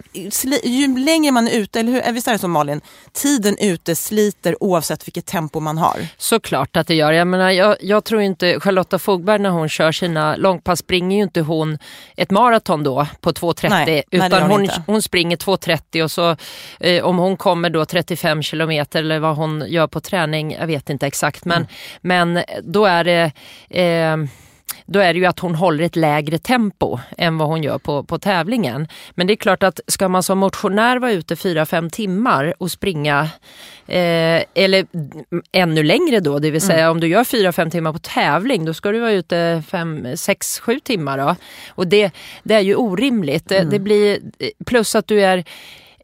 ju 0.64 0.98
längre 1.00 1.32
man 1.32 1.48
är 1.48 1.52
ute, 1.52 1.80
eller 1.80 1.92
hur, 1.92 2.14
visst 2.14 2.28
är 2.28 2.32
det 2.32 2.40
så 2.40 2.48
Malin? 2.48 2.82
Tiden 3.12 3.58
ute 3.60 3.96
sliter 3.96 4.64
oavsett 4.64 5.08
vilket 5.08 5.26
tempo 5.26 5.60
man 5.60 5.78
har. 5.78 6.08
Såklart 6.18 6.78
att 6.78 6.88
det 6.88 6.96
gör. 6.96 7.12
Jag, 7.12 7.28
menar, 7.28 7.50
jag, 7.50 7.76
jag 7.82 8.04
tror 8.04 8.22
inte, 8.22 8.60
Charlotta 8.60 9.00
Fogberg 9.00 9.40
när 9.40 9.50
hon 9.50 9.70
kör 9.70 9.92
sina 9.92 10.36
långpass 10.36 10.80
springer 10.80 11.18
ju 11.18 11.24
inte 11.24 11.42
hon 11.42 11.78
ett 12.16 12.32
maraton 12.32 12.84
då 12.84 13.08
på 13.22 13.32
2.30 13.32 14.04
utan 14.12 14.42
hon, 14.42 14.52
hon, 14.52 14.70
hon, 14.86 15.02
springer 15.02 15.38
2.30 15.38 16.04
och 16.04 16.12
så 16.12 16.36
eh, 16.80 17.04
om 17.04 17.18
hon 17.18 17.38
kommer 17.38 17.70
då 17.70 17.86
35 17.86 18.44
kilometer 18.44 19.00
eller 19.00 19.20
vad 19.20 19.36
hon 19.36 19.64
gör 19.68 19.88
på 19.88 20.00
träning, 20.00 20.52
jag 20.60 20.68
vet 20.68 20.90
inte 20.90 21.08
exakt 21.08 21.46
men, 21.46 21.58
mm. 21.58 21.68
men 22.02 22.44
då 22.64 22.86
är 22.86 23.04
det 23.04 23.32
eh, 23.70 24.18
då 24.86 25.00
är 25.00 25.14
det 25.14 25.20
ju 25.20 25.26
att 25.26 25.40
hon 25.40 25.56
håller 25.56 25.84
ett 25.84 25.96
lägre 25.96 26.38
tempo 26.38 27.00
än 27.18 27.38
vad 27.38 27.48
hon 27.48 27.64
gör 27.64 27.78
på, 27.78 28.04
på 28.04 28.20
tävlingen. 28.20 28.88
Men 29.12 29.28
det 29.28 29.34
är 29.34 29.38
klart 29.38 29.64
att 29.64 29.80
ska 29.88 30.10
man 30.10 30.24
som 30.24 30.38
motionär 30.38 31.00
vara 31.00 31.12
ute 31.12 31.36
4-5 31.36 31.90
timmar 31.90 32.54
och 32.58 32.72
springa 32.72 33.30
eh, 33.88 34.44
eller 34.54 34.86
ännu 35.52 35.84
längre 35.84 36.20
då, 36.20 36.40
det 36.40 36.52
vill 36.52 36.62
säga 36.62 36.84
mm. 36.84 36.92
om 36.92 37.00
du 37.00 37.08
gör 37.08 37.24
4-5 37.24 37.70
timmar 37.70 37.94
på 37.94 38.00
tävling 38.00 38.66
då 38.66 38.74
ska 38.74 38.92
du 38.92 39.00
vara 39.00 39.12
ute 39.12 39.64
6-7 39.72 40.80
timmar. 40.80 41.18
Då. 41.18 41.36
Och 41.70 41.88
det, 41.88 42.12
det 42.44 42.54
är 42.54 42.60
ju 42.60 42.76
orimligt. 42.76 43.52
Mm. 43.52 43.70
Det 43.70 43.80
blir, 43.80 44.20
plus 44.66 44.96
att 44.96 45.08
du 45.08 45.22
är 45.22 45.44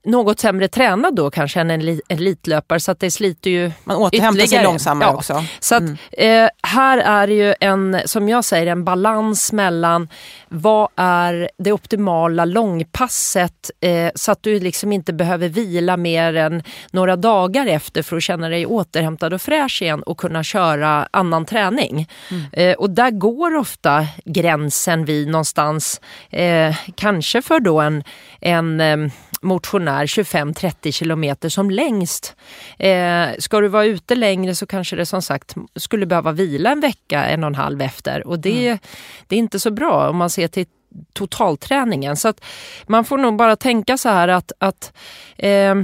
något 0.06 0.40
sämre 0.40 0.68
tränad 0.68 1.16
då 1.16 1.32
kanske 1.32 1.62
än 1.62 1.72
en 1.72 2.00
elitlöpare 2.10 2.80
så 2.80 2.92
att 2.92 3.00
det 3.00 3.12
sliter 3.12 3.50
ju 3.50 3.72
Man 3.84 3.98
återhämtar 3.98 4.46
sig 4.46 4.64
långsammare 4.64 5.10
ja. 5.10 5.16
också. 5.16 5.44
Så 5.60 5.76
att, 5.76 5.82
mm. 5.82 5.98
eh, 6.12 6.50
här 6.64 6.98
är 6.98 7.28
det 7.28 7.34
ju 7.34 7.56
en, 7.60 8.02
som 8.06 8.30
jag 8.30 8.46
säger, 8.46 8.68
en 8.68 8.84
balans 8.84 9.52
mellan 9.52 10.10
vad 10.48 10.90
är 10.96 11.50
det 11.58 11.72
optimala 11.72 12.46
långpasset 12.46 13.72
eh, 13.82 14.10
så 14.16 14.32
att 14.32 14.44
du 14.44 14.60
liksom 14.60 14.94
inte 14.94 15.14
behöver 15.14 15.50
vila 15.50 15.98
mer 15.98 16.36
än 16.36 16.64
några 16.92 17.16
dagar 17.16 17.68
efter 17.68 18.04
för 18.04 18.18
att 18.18 18.24
känna 18.24 18.50
dig 18.50 18.66
återhämtad 18.66 19.34
och 19.34 19.42
fräsch 19.42 19.82
igen 19.82 20.04
och 20.04 20.18
kunna 20.18 20.44
köra 20.44 21.08
annan 21.12 21.46
träning. 21.46 22.10
Mm. 22.32 22.44
Eh, 22.54 22.76
och 22.76 22.90
där 22.90 23.12
går 23.12 23.56
ofta 23.56 24.08
gränsen 24.26 25.06
vid 25.06 25.28
någonstans, 25.28 26.02
eh, 26.30 26.76
kanske 26.96 27.42
för 27.42 27.60
då 27.60 27.82
en, 27.82 28.04
en 28.42 28.82
eh, 28.82 29.12
motionär 29.42 30.06
25-30 30.06 30.92
kilometer 30.92 31.50
som 31.50 31.72
längst. 31.72 32.36
Eh, 32.78 33.28
ska 33.40 33.60
du 33.60 33.68
vara 33.68 33.86
ute 33.86 34.16
längre 34.16 34.56
så 34.56 34.66
kanske 34.66 34.96
det 34.96 35.06
som 35.06 35.22
sagt 35.22 35.56
skulle 35.76 36.06
behöva 36.06 36.32
vila 36.32 36.72
en 36.72 36.80
vecka, 36.80 37.26
en 37.26 37.44
och 37.44 37.48
en 37.48 37.56
halv 37.56 37.82
efter 37.82 38.28
och 38.28 38.40
det, 38.40 38.68
mm. 38.68 38.80
det 39.28 39.36
är 39.36 39.40
inte 39.40 39.60
så 39.60 39.72
bra 39.72 40.10
om 40.10 40.18
man 40.18 40.30
ser 40.30 40.48
till 40.48 40.66
totalträningen. 41.14 42.16
Så 42.16 42.28
att 42.28 42.42
man 42.88 43.06
får 43.06 43.18
nog 43.18 43.36
bara 43.36 43.56
tänka 43.56 43.98
så 43.98 44.10
här 44.10 44.28
att, 44.28 44.52
att 44.60 44.94
eh, 45.38 45.76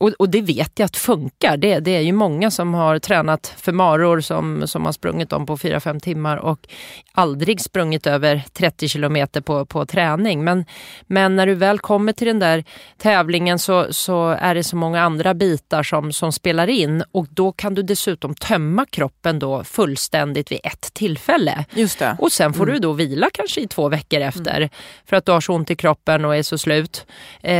och, 0.00 0.10
och, 0.18 0.28
det 0.28 0.42
vet 0.42 0.78
jag 0.78 0.86
att 0.86 0.96
funkar. 0.96 1.56
Det, 1.56 1.80
det 1.80 1.96
är 1.96 2.00
ju 2.00 2.12
många 2.12 2.50
som 2.50 2.74
har 2.74 2.98
tränat 2.98 3.54
för 3.58 3.72
maror 3.72 4.20
som, 4.20 4.66
som 4.66 4.84
har 4.84 4.92
sprungit 4.92 5.30
dem 5.30 5.46
på 5.46 5.56
4-5 5.56 6.00
timmar 6.00 6.36
och 6.36 6.68
aldrig 7.12 7.60
sprungit 7.60 8.06
över 8.06 8.42
30 8.52 8.88
kilometer 8.88 9.40
på, 9.40 9.66
på 9.66 9.86
träning. 9.86 10.44
Men, 10.44 10.64
men 11.06 11.36
när 11.36 11.46
du 11.46 11.54
väl 11.54 11.78
kommer 11.78 12.12
till 12.12 12.26
den 12.26 12.38
där 12.38 12.64
tävlingen 12.98 13.58
så, 13.58 13.86
så 13.90 14.28
är 14.28 14.54
det 14.54 14.64
så 14.64 14.76
många 14.76 15.02
andra 15.02 15.34
bitar 15.34 15.82
som, 15.82 16.12
som 16.12 16.32
spelar 16.32 16.66
in 16.66 17.04
och 17.12 17.26
då 17.30 17.52
kan 17.52 17.74
du 17.74 17.82
dessutom 17.82 18.34
tömma 18.34 18.86
kroppen 18.86 19.38
då 19.38 19.64
fullständigt 19.64 20.52
vid 20.52 20.60
ett 20.64 20.94
tillfälle. 20.94 21.64
Just 21.74 21.98
det. 21.98 22.16
Och 22.18 22.32
sen 22.32 22.52
får 22.52 22.62
mm. 22.62 22.74
du 22.74 22.80
då 22.80 22.92
vila 22.92 23.28
kanske 23.32 23.60
i 23.60 23.68
två 23.68 23.88
veckor 23.88 24.20
efter 24.20 24.56
mm. 24.56 24.68
för 25.06 25.16
att 25.16 25.26
du 25.26 25.32
har 25.32 25.40
så 25.40 25.54
ont 25.54 25.70
i 25.70 25.76
kroppen 25.76 26.24
och 26.24 26.36
är 26.36 26.42
så 26.42 26.58
slut. 26.58 27.06
Eh, 27.42 27.52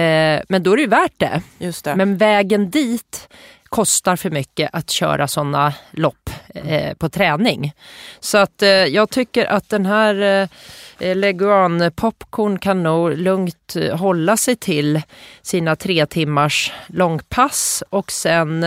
men 0.49 0.63
då 0.63 0.73
är 0.73 0.77
det 0.77 0.87
värt 0.87 1.19
det. 1.19 1.43
Just 1.59 1.85
det. 1.85 1.97
Men 1.97 2.19
vägen 2.31 2.71
dit 2.71 3.29
kostar 3.69 4.17
för 4.17 4.31
mycket 4.31 4.71
att 4.73 4.91
köra 4.91 5.29
sådana 5.29 5.75
lopp 5.91 6.31
eh, 6.55 6.95
på 6.95 7.09
träning. 7.09 7.73
Så 8.21 8.39
att 8.39 8.63
eh, 8.63 8.69
jag 8.69 9.11
tycker 9.11 9.47
att 9.47 9.69
den 9.69 9.87
här 9.87 10.49
eh, 10.99 11.17
Leguan 11.17 11.93
Popcorn 11.97 12.59
kan 12.59 12.83
nog 12.83 13.17
lugnt 13.17 13.77
eh, 13.77 13.97
hålla 13.97 14.37
sig 14.37 14.57
till 14.57 15.03
sina 15.43 15.77
tre 15.77 16.07
timmars 16.07 16.73
långpass 16.87 17.83
och 17.91 18.13
sen 18.13 18.65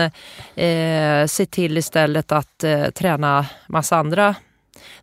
eh, 0.56 1.26
se 1.26 1.46
till 1.46 1.78
istället 1.78 2.32
att 2.32 2.64
eh, 2.64 2.90
träna 2.90 3.46
massa 3.66 3.96
andra 3.96 4.34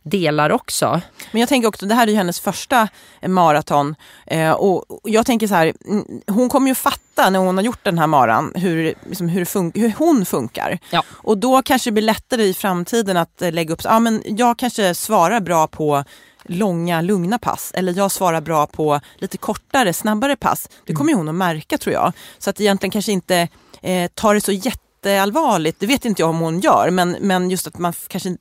delar 0.04 0.50
också. 0.50 1.02
Men 1.32 1.40
jag 1.40 1.50
tänker 1.50 1.68
också, 1.68 1.86
det 1.86 1.96
här 1.96 2.08
är 2.08 2.12
ju 2.12 2.18
hennes 2.18 2.40
första 2.40 2.88
maraton 3.28 3.96
eh, 4.28 4.52
och 4.52 4.86
jag 5.04 5.26
tänker 5.26 5.48
så 5.48 5.56
här, 5.56 5.74
mm, 5.88 6.06
hon 6.28 6.50
kommer 6.50 6.68
ju 6.68 6.76
fatta 6.76 7.30
när 7.30 7.40
hon 7.40 7.58
har 7.58 7.64
gjort 7.64 7.84
den 7.84 7.98
här 7.98 8.08
maran 8.08 8.52
hur, 8.56 8.94
liksom, 9.06 9.30
hur, 9.30 9.46
fun 9.46 9.72
hur 9.76 9.94
hon 9.98 10.26
funkar. 10.26 10.80
Ja. 10.90 11.04
Och 11.10 11.38
då 11.38 11.62
kanske 11.62 11.90
det 11.90 11.92
blir 11.92 12.04
lättare 12.04 12.44
i 12.44 12.54
framtiden 12.54 13.18
att 13.18 13.42
eh, 13.42 13.52
lägga 13.52 13.74
upp, 13.74 13.82
ja 13.84 14.00
men 14.00 14.24
jag 14.26 14.58
kanske 14.58 14.96
svarar 14.96 15.40
bra 15.40 15.68
på 15.68 16.04
långa 16.44 17.02
lugna 17.02 17.40
pass 17.40 17.72
eller 17.76 17.94
jag 17.98 18.12
svarar 18.12 18.42
bra 18.42 18.68
på 18.68 19.00
lite 19.18 19.38
kortare 19.38 19.94
snabbare 19.94 20.36
pass. 20.36 20.70
Det 20.86 20.94
kommer 20.94 21.14
hon 21.14 21.30
att 21.30 21.36
märka 21.36 21.78
tror 21.78 21.94
jag. 21.94 22.14
Så 22.38 22.50
att 22.50 22.62
egentligen 22.62 22.92
kanske 22.92 23.12
inte 23.12 23.48
eh, 23.82 24.12
tar 24.14 24.34
det 24.34 24.42
så 24.42 24.52
jätteallvarligt, 24.52 25.80
det 25.80 25.88
vet 25.88 26.06
inte 26.06 26.22
jag 26.22 26.30
om 26.30 26.40
hon 26.40 26.60
gör, 26.60 26.90
men, 26.90 27.18
men 27.22 27.50
just 27.50 27.68
att 27.68 27.78
man 27.78 27.94
kanske 28.08 28.38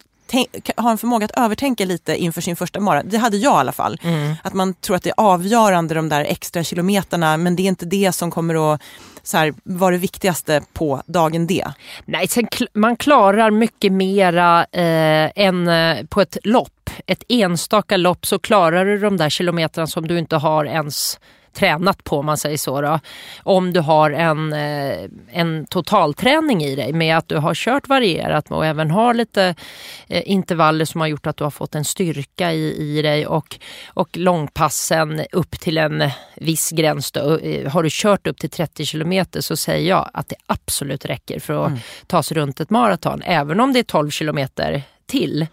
har 0.76 0.90
en 0.90 0.98
förmåga 0.98 1.24
att 1.24 1.38
övertänka 1.44 1.84
lite 1.84 2.16
inför 2.16 2.40
sin 2.40 2.56
första 2.56 2.80
mara. 2.80 3.02
Det 3.02 3.18
hade 3.18 3.36
jag 3.36 3.52
i 3.52 3.60
alla 3.60 3.72
fall. 3.72 4.00
Mm. 4.02 4.34
Att 4.42 4.54
man 4.54 4.74
tror 4.74 4.96
att 4.96 5.02
det 5.02 5.10
är 5.10 5.14
avgörande 5.16 5.94
de 5.94 6.08
där 6.08 6.24
extra 6.24 6.64
kilometerna 6.64 7.36
men 7.36 7.56
det 7.56 7.62
är 7.62 7.68
inte 7.68 7.86
det 7.86 8.12
som 8.12 8.30
kommer 8.30 8.74
att 8.74 8.82
så 9.22 9.36
här, 9.36 9.54
vara 9.64 9.90
det 9.90 9.98
viktigaste 9.98 10.62
på 10.72 11.02
dagen 11.06 11.46
D. 11.46 11.64
Nej, 12.04 12.28
sen, 12.28 12.48
man 12.74 12.96
klarar 12.96 13.50
mycket 13.50 13.92
mera 13.92 14.66
eh, 14.72 15.30
än 15.36 15.68
eh, 15.68 16.06
på 16.06 16.20
ett 16.20 16.36
lopp. 16.44 16.90
Ett 17.06 17.24
enstaka 17.28 17.96
lopp 17.96 18.26
så 18.26 18.38
klarar 18.38 18.84
du 18.84 18.98
de 18.98 19.16
där 19.16 19.30
kilometrarna 19.30 19.86
som 19.86 20.06
du 20.06 20.18
inte 20.18 20.36
har 20.36 20.64
ens 20.64 21.18
tränat 21.52 22.04
på 22.04 22.18
om 22.18 22.26
man 22.26 22.36
säger 22.36 22.56
så. 22.56 22.80
Då. 22.80 23.00
Om 23.42 23.72
du 23.72 23.80
har 23.80 24.10
en, 24.10 24.52
eh, 24.52 25.08
en 25.30 25.66
totalträning 25.66 26.64
i 26.64 26.76
dig 26.76 26.92
med 26.92 27.16
att 27.16 27.28
du 27.28 27.36
har 27.36 27.54
kört 27.54 27.88
varierat 27.88 28.50
och 28.50 28.66
även 28.66 28.90
har 28.90 29.14
lite 29.14 29.54
eh, 30.08 30.22
intervaller 30.24 30.84
som 30.84 31.00
har 31.00 31.08
gjort 31.08 31.26
att 31.26 31.36
du 31.36 31.44
har 31.44 31.50
fått 31.50 31.74
en 31.74 31.84
styrka 31.84 32.52
i, 32.52 32.76
i 32.76 33.02
dig 33.02 33.26
och, 33.26 33.58
och 33.88 34.16
långpassen 34.16 35.24
upp 35.32 35.60
till 35.60 35.78
en 35.78 36.10
viss 36.36 36.70
gräns. 36.70 37.12
Då. 37.12 37.38
Eh, 37.38 37.70
har 37.70 37.82
du 37.82 37.88
kört 37.92 38.26
upp 38.26 38.38
till 38.38 38.50
30 38.50 38.84
kilometer 38.84 39.40
så 39.40 39.56
säger 39.56 39.88
jag 39.88 40.10
att 40.14 40.28
det 40.28 40.36
absolut 40.46 41.04
räcker 41.04 41.40
för 41.40 41.64
att 41.64 41.68
mm. 41.68 41.80
ta 42.06 42.22
sig 42.22 42.36
runt 42.36 42.60
ett 42.60 42.70
maraton. 42.70 43.22
Även 43.24 43.60
om 43.60 43.72
det 43.72 43.78
är 43.78 43.82
12 43.82 44.10
kilometer 44.10 44.82
till. 45.06 45.46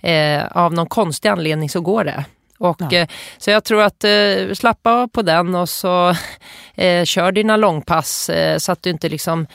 Eh, 0.00 0.46
av 0.52 0.74
någon 0.74 0.86
konstig 0.86 1.28
anledning 1.28 1.70
så 1.70 1.80
går 1.80 2.04
det. 2.04 2.24
Och, 2.60 2.82
ja. 2.90 2.92
eh, 2.92 3.08
så 3.38 3.50
jag 3.50 3.64
tror 3.64 3.82
att 3.82 4.04
eh, 4.04 4.54
slappa 4.54 4.92
av 4.92 5.08
på 5.08 5.22
den 5.22 5.54
och 5.54 5.68
så 5.68 6.08
eh, 6.74 7.04
kör 7.04 7.32
dina 7.32 7.56
långpass 7.56 8.28
eh, 8.28 8.58
så 8.58 8.72
att 8.72 8.82
du 8.82 8.90
inte 8.90 9.08
liksom 9.08 9.46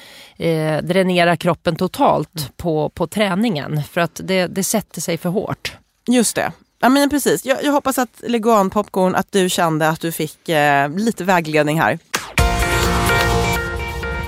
dränerar 0.82 1.36
kroppen 1.36 1.76
totalt 1.76 2.40
mm. 2.40 2.50
på, 2.58 2.90
på 2.90 3.08
träningen 3.08 3.84
för 3.92 4.02
att 4.02 4.22
det, 4.24 4.48
det 4.48 4.64
sätter 4.64 5.02
sig 5.02 5.18
för 5.18 5.30
hårt. 5.30 5.78
Just 6.08 6.36
det. 6.36 6.52
Ja, 6.80 6.90
men 6.90 7.10
precis. 7.10 7.46
Jag, 7.46 7.64
jag 7.64 7.72
hoppas 7.72 7.98
att 7.98 8.24
Leguan 8.28 8.70
Popcorn 8.70 9.16
att 9.16 9.32
du 9.32 9.50
kände 9.50 9.90
att 9.90 10.02
du 10.02 10.12
fick 10.12 10.40
lite 10.96 11.24
vägledning 11.24 11.82
här. 11.82 12.00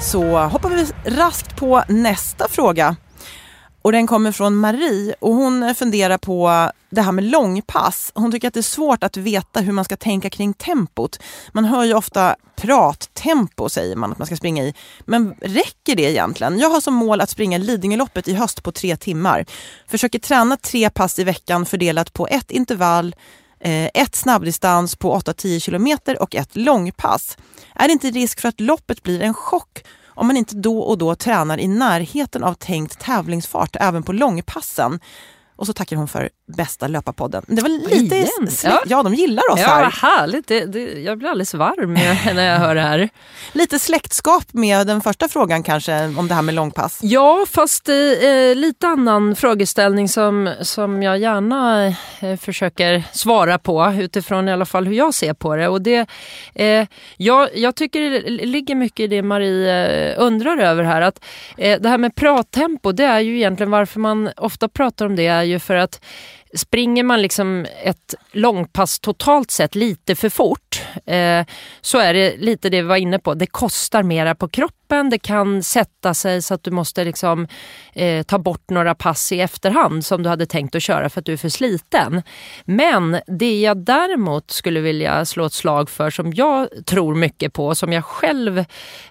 Så 0.02 0.38
hoppar 0.38 0.70
vi 0.70 0.86
raskt 1.06 1.56
på 1.56 1.84
nästa 1.88 2.48
fråga. 2.48 2.96
Och 3.88 3.94
den 3.94 4.08
kommer 4.08 4.32
från 4.32 4.56
Marie 4.56 5.16
och 5.20 5.34
hon 5.34 5.76
funderar 5.76 6.18
på 6.18 6.72
det 6.90 7.02
här 7.02 7.12
med 7.12 7.24
långpass. 7.24 8.12
Hon 8.16 8.32
tycker 8.32 8.48
att 8.48 8.54
det 8.54 8.60
är 8.60 8.62
svårt 8.62 9.04
att 9.04 9.18
veta 9.18 9.60
hur 9.60 9.74
man 9.74 9.86
ska 9.86 9.96
tänka 9.96 10.30
kring 10.30 10.54
tempot. 10.54 11.20
Man 11.52 11.66
hör 11.66 11.84
ju 11.84 11.94
ofta 11.94 12.36
prattempo 12.56 13.70
säger 13.70 13.96
man 13.96 14.12
att 14.12 14.18
man 14.18 14.26
ska 14.26 14.36
springa 14.36 14.64
i. 14.64 14.74
Men 15.06 15.36
räcker 15.42 15.96
det 15.96 16.12
egentligen? 16.12 16.60
Jag 16.60 16.70
har 16.70 16.82
som 16.82 16.94
mål 16.94 17.22
att 17.22 17.30
springa 17.30 17.58
Lidingöloppet 17.58 18.28
i 18.28 18.34
höst 18.34 18.64
på 18.64 18.72
tre 18.72 18.98
timmar. 18.98 19.46
Försöker 19.88 20.20
träna 20.20 20.58
tre 20.58 20.90
pass 20.90 21.20
i 21.20 21.24
veckan 21.24 21.66
fördelat 21.66 22.14
på 22.14 22.28
ett 22.28 22.52
intervall 22.52 23.16
eh, 23.60 23.86
ett 23.94 24.16
snabbdistans 24.16 24.96
på 24.96 25.20
8-10 25.20 25.60
kilometer 25.60 26.22
och 26.22 26.36
ett 26.36 26.56
långpass. 26.56 27.38
Är 27.76 27.88
det 27.88 27.94
inte 27.94 28.12
risk 28.12 28.42
för 28.42 28.50
att 28.50 28.60
loppet 28.60 29.04
blir 29.04 29.22
en 29.22 29.34
chock 29.34 29.84
om 30.18 30.28
man 30.28 30.38
inte 30.38 30.56
då 30.56 30.80
och 30.80 30.98
då 30.98 31.16
tränar 31.16 31.60
i 31.60 31.68
närheten 31.68 32.44
av 32.44 32.54
tänkt 32.54 33.00
tävlingsfart 33.00 33.76
även 33.80 34.04
på 34.04 34.14
långpassen. 34.14 35.00
Och 35.56 35.68
så 35.68 35.74
tackar 35.74 35.96
hon 35.96 36.08
för 36.08 36.30
bästa 36.48 36.88
löparpodden. 36.88 37.44
Det 37.48 37.62
var 37.62 37.70
lite... 37.70 38.28
Ja. 38.64 38.82
ja, 38.86 39.04
de 39.04 39.14
gillar 39.14 39.44
oss 39.52 39.60
ja, 39.60 39.68
här. 39.68 39.92
Härligt. 39.92 40.48
Det, 40.48 40.66
det, 40.66 40.80
jag 40.80 41.18
blir 41.18 41.30
alldeles 41.30 41.54
varm 41.54 41.94
när 42.36 42.46
jag 42.46 42.60
hör 42.60 42.76
det 42.76 42.82
här. 42.82 43.10
Lite 43.52 43.80
släktskap 43.80 44.54
med 44.54 44.88
den 44.88 45.02
första 45.02 45.28
frågan 45.28 45.64
kanske, 45.64 46.06
om 46.18 46.28
det 46.28 46.34
här 46.34 46.42
med 46.42 46.56
långpass. 46.56 47.00
Ja, 47.02 47.46
fast 47.50 47.90
eh, 47.90 48.56
lite 48.56 48.88
annan 48.88 49.36
frågeställning 49.36 50.10
som, 50.10 50.54
som 50.62 51.04
jag 51.04 51.18
gärna 51.18 51.88
eh, 52.20 52.38
försöker 52.40 53.04
svara 53.12 53.60
på 53.60 53.94
utifrån 54.00 54.50
i 54.50 54.52
alla 54.52 54.66
fall 54.66 54.88
hur 54.88 54.96
jag 54.96 55.14
ser 55.14 55.34
på 55.34 55.56
det. 55.56 55.68
Och 55.68 55.82
det 55.82 56.10
eh, 56.56 56.88
jag, 57.18 57.50
jag 57.58 57.76
tycker 57.76 58.02
det 58.02 58.30
ligger 58.30 58.76
mycket 58.76 59.00
i 59.00 59.08
det 59.08 59.22
Marie 59.22 60.12
eh, 60.12 60.16
undrar 60.24 60.58
över 60.58 60.84
här. 60.84 61.02
Att, 61.02 61.26
eh, 61.58 61.82
det 61.82 61.90
här 61.90 61.98
med 61.98 62.16
prattempo, 62.16 62.92
det 62.92 63.06
är 63.06 63.20
ju 63.20 63.36
egentligen 63.36 63.72
varför 63.72 64.00
man 64.00 64.30
ofta 64.38 64.68
pratar 64.68 65.06
om 65.06 65.16
det 65.16 65.28
är 65.28 65.44
ju 65.44 65.60
för 65.60 65.76
att 65.76 66.02
springer 66.54 67.04
man 67.04 67.22
liksom 67.22 67.66
ett 67.84 68.16
långpass 68.32 69.00
totalt 69.00 69.52
sett 69.52 69.76
lite 69.76 70.16
för 70.16 70.30
fort 70.30 70.82
eh, 71.06 71.46
så 71.82 72.00
är 72.00 72.14
det 72.14 72.38
lite 72.38 72.70
det 72.70 72.82
vi 72.82 72.88
var 72.88 72.96
inne 72.96 73.20
på. 73.20 73.34
Det 73.34 73.48
kostar 73.48 74.04
mera 74.04 74.36
på 74.36 74.48
kroppen, 74.48 74.78
det 74.88 75.20
kan 75.20 75.64
sätta 75.64 76.14
sig 76.14 76.42
så 76.42 76.54
att 76.54 76.64
du 76.64 76.72
måste 76.72 77.04
liksom, 77.04 77.48
eh, 77.94 78.24
ta 78.24 78.40
bort 78.40 78.70
några 78.70 78.96
pass 78.96 79.32
i 79.32 79.42
efterhand 79.42 80.06
som 80.06 80.24
du 80.24 80.30
hade 80.30 80.46
tänkt 80.46 80.76
att 80.76 80.84
köra 80.84 81.10
för 81.10 81.20
att 81.20 81.26
du 81.26 81.34
är 81.34 81.38
för 81.38 81.50
sliten. 81.50 82.22
Men 82.66 83.20
det 83.28 83.62
jag 83.62 83.78
däremot 83.78 84.52
skulle 84.52 84.80
vilja 84.80 85.26
slå 85.26 85.46
ett 85.46 85.54
slag 85.54 85.90
för 85.90 86.10
som 86.10 86.34
jag 86.34 86.68
tror 86.86 87.16
mycket 87.16 87.54
på, 87.54 87.76
som 87.76 87.94
jag 87.94 88.06
själv 88.06 88.58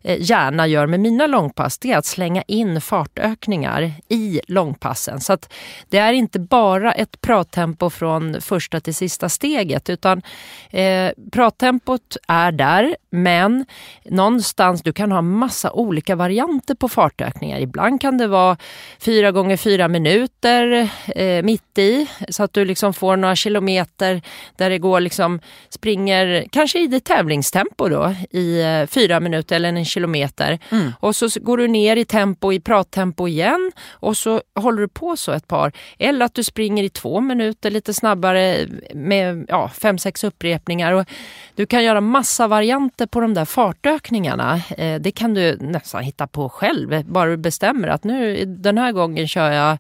eh, 0.02 0.16
gärna 0.20 0.66
gör 0.66 0.86
med 0.86 1.00
mina 1.00 1.26
långpass, 1.26 1.78
det 1.78 1.92
är 1.92 1.98
att 1.98 2.06
slänga 2.06 2.42
in 2.42 2.80
fartökningar 2.80 3.92
i 4.08 4.40
långpassen. 4.48 5.20
Så 5.20 5.32
att 5.32 5.52
det 5.88 5.98
är 5.98 6.12
inte 6.12 6.38
bara 6.38 6.92
ett 6.92 7.20
prattempo 7.20 7.90
från 7.90 8.40
första 8.40 8.80
till 8.80 8.94
sista 8.94 9.28
steget 9.28 9.90
utan 9.90 10.22
eh, 10.70 11.10
prattempot 11.32 12.16
är 12.28 12.52
där 12.52 12.96
men 13.10 13.66
någonstans, 14.04 14.82
du 14.82 14.92
kan 14.92 15.12
ha 15.12 15.22
massa 15.22 15.65
olika 15.70 16.16
varianter 16.16 16.74
på 16.74 16.88
fartökningar. 16.88 17.60
Ibland 17.60 18.00
kan 18.00 18.18
det 18.18 18.26
vara 18.26 18.56
fyra 18.98 19.32
gånger 19.32 19.56
fyra 19.56 19.88
minuter 19.88 20.88
eh, 21.06 21.42
mitt 21.42 21.78
i 21.78 22.06
så 22.28 22.42
att 22.42 22.52
du 22.52 22.64
liksom 22.64 22.94
får 22.94 23.16
några 23.16 23.36
kilometer 23.36 24.22
där 24.56 24.70
det 24.70 24.78
går 24.78 25.00
liksom, 25.00 25.40
springer 25.68 26.46
kanske 26.52 26.80
i 26.80 26.86
ditt 26.86 27.04
tävlingstempo 27.04 27.88
då 27.88 28.14
i 28.30 28.62
eh, 28.62 28.86
fyra 28.86 29.20
minuter 29.20 29.56
eller 29.56 29.68
en 29.68 29.84
kilometer. 29.84 30.58
Mm. 30.70 30.92
Och 31.00 31.16
så 31.16 31.28
går 31.40 31.56
du 31.56 31.68
ner 31.68 31.96
i 31.96 32.04
tempo, 32.04 32.52
i 32.52 32.60
prattempo 32.60 33.28
igen 33.28 33.72
och 33.90 34.16
så 34.16 34.40
håller 34.54 34.80
du 34.80 34.88
på 34.88 35.16
så 35.16 35.32
ett 35.32 35.48
par. 35.48 35.72
Eller 35.98 36.26
att 36.26 36.34
du 36.34 36.44
springer 36.44 36.84
i 36.84 36.88
två 36.88 37.20
minuter 37.20 37.70
lite 37.70 37.94
snabbare 37.94 38.66
med 38.94 39.46
ja, 39.48 39.68
fem, 39.68 39.98
sex 39.98 40.24
upprepningar. 40.24 40.92
Och 40.92 41.06
du 41.54 41.66
kan 41.66 41.84
göra 41.84 42.00
massa 42.00 42.48
varianter 42.48 43.06
på 43.06 43.20
de 43.20 43.34
där 43.34 43.44
fartökningarna. 43.44 44.60
Eh, 44.78 45.00
det 45.00 45.10
kan 45.10 45.34
du 45.34 45.55
nästan 45.60 46.02
hitta 46.02 46.26
på 46.26 46.48
själv. 46.48 47.04
Bara 47.04 47.30
du 47.30 47.36
bestämmer 47.36 47.88
att 47.88 48.04
nu 48.04 48.44
den 48.44 48.78
här 48.78 48.92
gången 48.92 49.28
kör 49.28 49.50
jag 49.50 49.78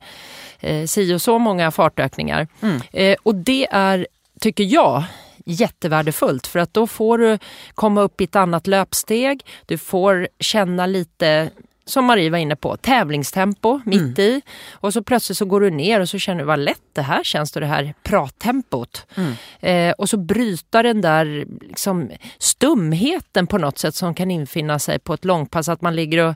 eh, 0.60 0.86
si 0.86 1.14
och 1.14 1.22
så 1.22 1.38
många 1.38 1.70
fartökningar. 1.70 2.48
Mm. 2.62 2.80
Eh, 2.92 3.16
och 3.22 3.34
det 3.34 3.66
är, 3.70 4.06
tycker 4.40 4.64
jag, 4.64 5.04
jättevärdefullt 5.44 6.46
för 6.46 6.58
att 6.58 6.74
då 6.74 6.86
får 6.86 7.18
du 7.18 7.38
komma 7.74 8.00
upp 8.00 8.20
i 8.20 8.24
ett 8.24 8.36
annat 8.36 8.66
löpsteg. 8.66 9.46
Du 9.66 9.78
får 9.78 10.28
känna 10.40 10.86
lite 10.86 11.50
som 11.86 12.04
Marie 12.04 12.30
var 12.30 12.38
inne 12.38 12.56
på, 12.56 12.76
tävlingstempo 12.76 13.80
mitt 13.84 14.00
mm. 14.00 14.20
i. 14.20 14.42
Och 14.72 14.92
så 14.92 15.02
plötsligt 15.02 15.38
så 15.38 15.44
går 15.44 15.60
du 15.60 15.70
ner 15.70 16.00
och 16.00 16.08
så 16.08 16.18
känner 16.18 16.40
du 16.40 16.46
vad 16.46 16.58
lätt 16.58 16.82
det 16.92 17.02
här 17.02 17.24
känns, 17.24 17.52
det 17.52 17.66
här 17.66 17.94
prattempot. 18.02 19.06
Mm. 19.14 19.32
Eh, 19.60 19.94
och 19.98 20.08
så 20.08 20.16
bryta 20.16 20.82
den 20.82 21.00
där 21.00 21.46
liksom, 21.60 22.10
stumheten 22.38 23.46
på 23.46 23.58
något 23.58 23.78
sätt 23.78 23.94
som 23.94 24.14
kan 24.14 24.30
infinna 24.30 24.78
sig 24.78 24.98
på 24.98 25.14
ett 25.14 25.24
långpass. 25.24 25.68
Att 25.68 25.80
man 25.80 25.96
ligger 25.96 26.28
och 26.28 26.34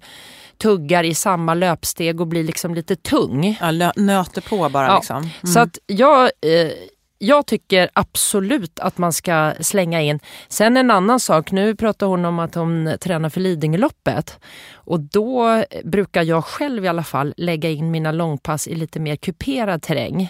tuggar 0.58 1.04
i 1.04 1.14
samma 1.14 1.54
löpsteg 1.54 2.20
och 2.20 2.26
blir 2.26 2.44
liksom 2.44 2.74
lite 2.74 2.96
tung. 2.96 3.58
Ja, 3.60 3.92
nöter 3.96 4.40
på 4.40 4.68
bara. 4.68 4.86
Ja. 4.86 4.96
Liksom. 4.96 5.16
Mm. 5.16 5.52
Så 5.54 5.60
att 5.60 5.78
jag... 5.86 6.22
Eh, 6.24 6.72
jag 7.22 7.46
tycker 7.46 7.90
absolut 7.92 8.78
att 8.78 8.98
man 8.98 9.12
ska 9.12 9.52
slänga 9.60 10.02
in. 10.02 10.20
Sen 10.48 10.76
en 10.76 10.90
annan 10.90 11.20
sak, 11.20 11.52
nu 11.52 11.76
pratar 11.76 12.06
hon 12.06 12.24
om 12.24 12.38
att 12.38 12.54
hon 12.54 12.96
tränar 13.00 13.28
för 13.28 13.40
Lidingöloppet. 13.40 14.38
Och 14.74 15.00
då 15.00 15.64
brukar 15.84 16.22
jag 16.22 16.44
själv 16.44 16.84
i 16.84 16.88
alla 16.88 17.02
fall 17.02 17.34
lägga 17.36 17.70
in 17.70 17.90
mina 17.90 18.12
långpass 18.12 18.68
i 18.68 18.74
lite 18.74 19.00
mer 19.00 19.16
kuperad 19.16 19.82
terräng. 19.82 20.22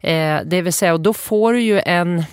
Eh, 0.00 0.40
det 0.44 0.62
vill 0.62 0.72
säga, 0.72 0.92
och 0.92 1.00
då 1.00 1.12
får 1.12 1.52
du 1.52 1.60
ju 1.60 1.80
en 1.80 2.24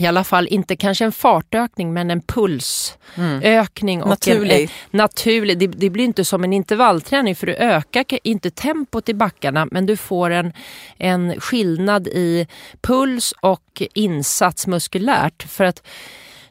i 0.00 0.06
alla 0.06 0.24
fall 0.24 0.46
inte 0.46 0.76
kanske 0.76 1.04
en 1.04 1.12
fartökning 1.12 1.92
men 1.92 2.10
en 2.10 2.20
pulsökning. 2.22 3.98
Mm. 3.98 4.08
naturlig. 4.08 4.62
En, 4.62 4.68
naturlig. 4.90 5.58
Det, 5.58 5.66
det, 5.66 5.90
blir 5.90 6.04
inte 6.04 6.24
som 6.24 6.44
en 6.44 6.52
intervallträning 6.52 7.36
för 7.36 7.46
du 7.46 7.54
ökar 7.54 8.04
inte 8.22 8.50
tempot 8.50 9.08
i 9.08 9.14
backarna 9.14 9.68
men 9.70 9.86
du 9.86 9.96
får 9.96 10.30
en, 10.30 10.52
en 10.98 11.40
skillnad 11.40 12.08
i 12.08 12.46
puls 12.80 13.34
och 13.40 13.82
insats 13.94 14.66
muskulärt. 14.66 15.42
För 15.42 15.64
att 15.64 15.82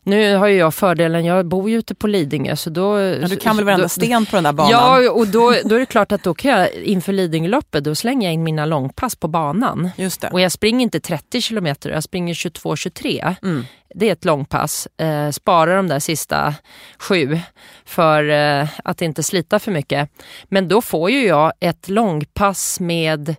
nu 0.09 0.35
har 0.35 0.47
ju 0.47 0.57
jag 0.57 0.73
fördelen, 0.73 1.25
jag 1.25 1.45
bor 1.45 1.69
ju 1.69 1.77
ute 1.77 1.95
på 1.95 2.07
Lidingö 2.07 2.55
så 2.55 2.69
då... 2.69 2.99
Ja, 2.99 3.27
du 3.27 3.35
kan 3.35 3.55
väl 3.55 3.65
varenda 3.65 3.83
då, 3.83 3.89
sten 3.89 4.25
på 4.25 4.35
den 4.35 4.43
där 4.43 4.53
banan? 4.53 4.71
Ja, 4.71 5.11
och 5.11 5.27
då, 5.27 5.55
då 5.65 5.75
är 5.75 5.79
det 5.79 5.85
klart 5.85 6.11
att 6.11 6.23
då 6.23 6.33
kan 6.33 6.51
jag 6.51 6.73
inför 6.73 7.13
Lidingöloppet, 7.13 7.83
då 7.83 7.95
slänger 7.95 8.27
jag 8.27 8.33
in 8.33 8.43
mina 8.43 8.65
långpass 8.65 9.15
på 9.15 9.27
banan. 9.27 9.89
Just 9.97 10.21
det. 10.21 10.29
Och 10.29 10.41
jag 10.41 10.51
springer 10.51 10.83
inte 10.83 10.99
30 10.99 11.41
kilometer, 11.41 11.89
jag 11.89 12.03
springer 12.03 12.33
22-23. 12.33 13.35
Mm. 13.43 13.65
Det 13.95 14.09
är 14.09 14.13
ett 14.13 14.25
långpass. 14.25 14.87
Eh, 14.97 15.29
spara 15.29 15.75
de 15.75 15.87
där 15.87 15.99
sista 15.99 16.55
sju 16.99 17.39
för 17.85 18.29
eh, 18.29 18.67
att 18.83 19.01
inte 19.01 19.23
slita 19.23 19.59
för 19.59 19.71
mycket. 19.71 20.09
Men 20.43 20.67
då 20.67 20.81
får 20.81 21.11
ju 21.11 21.27
jag 21.27 21.53
ett 21.59 21.89
långpass 21.89 22.79
med 22.79 23.35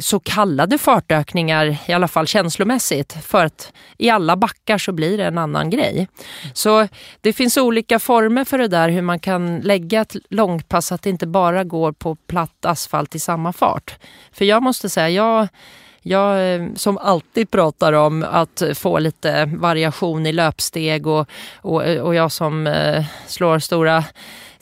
så 0.00 0.20
kallade 0.20 0.78
fartökningar, 0.78 1.76
i 1.86 1.92
alla 1.92 2.08
fall 2.08 2.26
känslomässigt. 2.26 3.16
För 3.22 3.44
att 3.44 3.72
i 3.98 4.10
alla 4.10 4.36
backar 4.36 4.78
så 4.78 4.92
blir 4.92 5.18
det 5.18 5.24
en 5.24 5.38
annan 5.38 5.70
grej. 5.70 6.08
Så 6.52 6.88
det 7.20 7.32
finns 7.32 7.56
olika 7.56 7.98
former 7.98 8.44
för 8.44 8.58
det 8.58 8.68
där 8.68 8.88
hur 8.88 9.02
man 9.02 9.20
kan 9.20 9.60
lägga 9.60 10.00
ett 10.00 10.16
långpass 10.30 10.86
så 10.86 10.94
att 10.94 11.02
det 11.02 11.10
inte 11.10 11.26
bara 11.26 11.64
går 11.64 11.92
på 11.92 12.14
platt 12.14 12.64
asfalt 12.64 13.14
i 13.14 13.18
samma 13.18 13.52
fart. 13.52 13.98
För 14.32 14.44
jag 14.44 14.62
måste 14.62 14.88
säga, 14.88 15.10
jag 15.10 15.48
jag 16.08 16.54
eh, 16.54 16.66
som 16.74 16.98
alltid 16.98 17.50
pratar 17.50 17.92
om 17.92 18.26
att 18.30 18.62
få 18.74 18.98
lite 18.98 19.44
variation 19.44 20.26
i 20.26 20.32
löpsteg 20.32 21.06
och, 21.06 21.28
och, 21.56 21.82
och 21.82 22.14
jag 22.14 22.32
som 22.32 22.66
eh, 22.66 23.04
slår 23.26 23.58
stora 23.58 24.04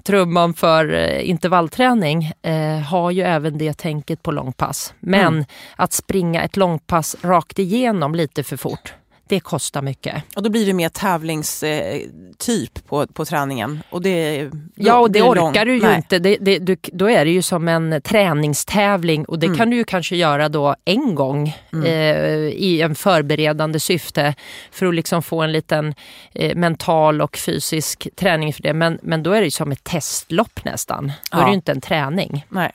trumman 0.04 0.54
för 0.54 0.92
eh, 0.92 1.28
intervallträning 1.28 2.32
eh, 2.42 2.78
har 2.78 3.10
ju 3.10 3.22
även 3.22 3.58
det 3.58 3.78
tänket 3.78 4.22
på 4.22 4.32
långpass. 4.32 4.94
Men 5.00 5.34
mm. 5.34 5.44
att 5.76 5.92
springa 5.92 6.42
ett 6.42 6.56
långpass 6.56 7.16
rakt 7.22 7.58
igenom 7.58 8.14
lite 8.14 8.42
för 8.42 8.56
fort 8.56 8.94
det 9.34 9.40
kostar 9.40 9.82
mycket. 9.82 10.22
Och 10.36 10.42
då 10.42 10.50
blir 10.50 10.66
det 10.66 10.72
mer 10.72 10.88
tävlingstyp 10.88 12.86
på, 12.88 13.06
på 13.06 13.24
träningen. 13.24 13.82
Och 13.90 14.02
det, 14.02 14.44
då, 14.48 14.58
ja, 14.74 14.98
och 14.98 15.10
det, 15.10 15.18
det 15.18 15.24
orkar 15.24 15.64
du 15.64 15.74
ju 15.74 15.82
Nej. 15.82 15.96
inte. 15.96 16.18
Det, 16.18 16.36
det, 16.40 16.58
du, 16.58 16.76
då 16.92 17.10
är 17.10 17.24
det 17.24 17.30
ju 17.30 17.42
som 17.42 17.68
en 17.68 18.00
träningstävling 18.04 19.24
och 19.24 19.38
det 19.38 19.46
mm. 19.46 19.58
kan 19.58 19.70
du 19.70 19.76
ju 19.76 19.84
kanske 19.84 20.16
göra 20.16 20.48
då 20.48 20.74
en 20.84 21.14
gång 21.14 21.56
mm. 21.72 21.84
eh, 21.84 21.92
i 22.48 22.80
en 22.80 22.94
förberedande 22.94 23.80
syfte 23.80 24.34
för 24.70 24.86
att 24.86 24.94
liksom 24.94 25.22
få 25.22 25.42
en 25.42 25.52
liten 25.52 25.94
eh, 26.34 26.56
mental 26.56 27.22
och 27.22 27.36
fysisk 27.36 28.08
träning 28.16 28.52
för 28.52 28.62
det. 28.62 28.72
Men, 28.72 28.98
men 29.02 29.22
då 29.22 29.32
är 29.32 29.40
det 29.40 29.44
ju 29.44 29.50
som 29.50 29.72
ett 29.72 29.84
testlopp 29.84 30.64
nästan. 30.64 31.06
Då 31.06 31.12
ja. 31.30 31.38
är 31.38 31.44
det 31.44 31.50
ju 31.50 31.54
inte 31.54 31.72
en 31.72 31.80
träning. 31.80 32.46
Nej. 32.48 32.72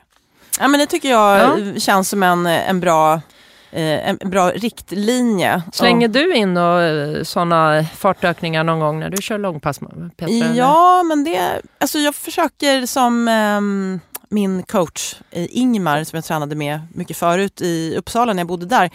Ja, 0.60 0.68
men 0.68 0.80
det 0.80 0.86
tycker 0.86 1.10
jag 1.10 1.60
ja. 1.60 1.80
känns 1.80 2.10
som 2.10 2.24
en, 2.24 2.46
en 2.46 2.80
bra 2.80 3.22
en 3.72 4.18
bra 4.30 4.52
riktlinje. 4.52 5.64
Slänger 5.74 6.08
du 6.08 6.36
in 6.36 6.58
och, 6.58 7.28
sådana 7.28 7.86
fartökningar 7.98 8.64
någon 8.64 8.80
gång 8.80 9.00
när 9.00 9.10
du 9.10 9.22
kör 9.22 9.38
långpass? 9.38 9.80
Petra, 10.18 10.56
ja, 10.56 11.04
men 11.04 11.24
det, 11.24 11.62
alltså 11.78 12.00
jag 12.00 12.16
försöker 12.16 12.86
som 12.86 13.28
um, 13.28 14.00
min 14.30 14.64
coach 14.64 15.16
eh, 15.32 15.48
Ingmar 15.50 16.04
som 16.04 16.18
jag 16.18 16.26
tränade 16.26 16.56
med 16.56 16.80
mycket 16.94 17.18
förut 17.18 17.62
i 17.62 17.96
Uppsala 17.98 18.34
när 18.34 18.40
jag 18.40 18.48
bodde 18.48 18.66
där. 18.66 18.90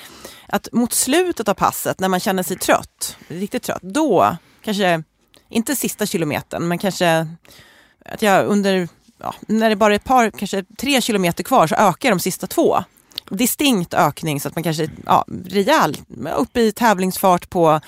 Att 0.49 0.69
mot 0.73 0.93
slutet 0.93 1.49
av 1.49 1.55
passet 1.55 2.01
när 2.01 2.09
man 2.09 2.21
känner 2.21 2.43
sig 2.43 2.59
trött, 2.59 3.17
riktigt 3.29 3.63
trött, 3.63 3.83
då 3.83 4.37
kanske, 4.63 5.03
inte 5.49 5.77
sista 5.77 6.07
kilometern, 6.07 6.69
men 6.69 6.79
kanske 6.79 7.27
att 8.05 8.23
jag 8.23 8.47
under, 8.47 8.89
ja, 9.19 9.35
när 9.41 9.71
det 9.71 9.77
bara 9.77 9.93
är 9.93 9.97
ett 9.97 10.05
par, 10.05 10.31
kanske 10.31 10.65
tre 10.79 11.01
kilometer 11.01 11.45
kvar 11.45 11.67
så 11.67 11.75
ökar 11.75 12.11
de 12.11 12.21
sista 12.21 12.47
två 12.47 12.85
distinkt 13.31 13.95
ökning 13.95 14.41
så 14.41 14.49
att 14.49 14.55
man 14.55 14.63
kanske 14.63 14.89
ja, 15.07 15.25
rejäl, 15.47 15.97
upp 16.37 16.57
i 16.57 16.73
tävlingsfart 16.73 17.51
på 17.51 17.81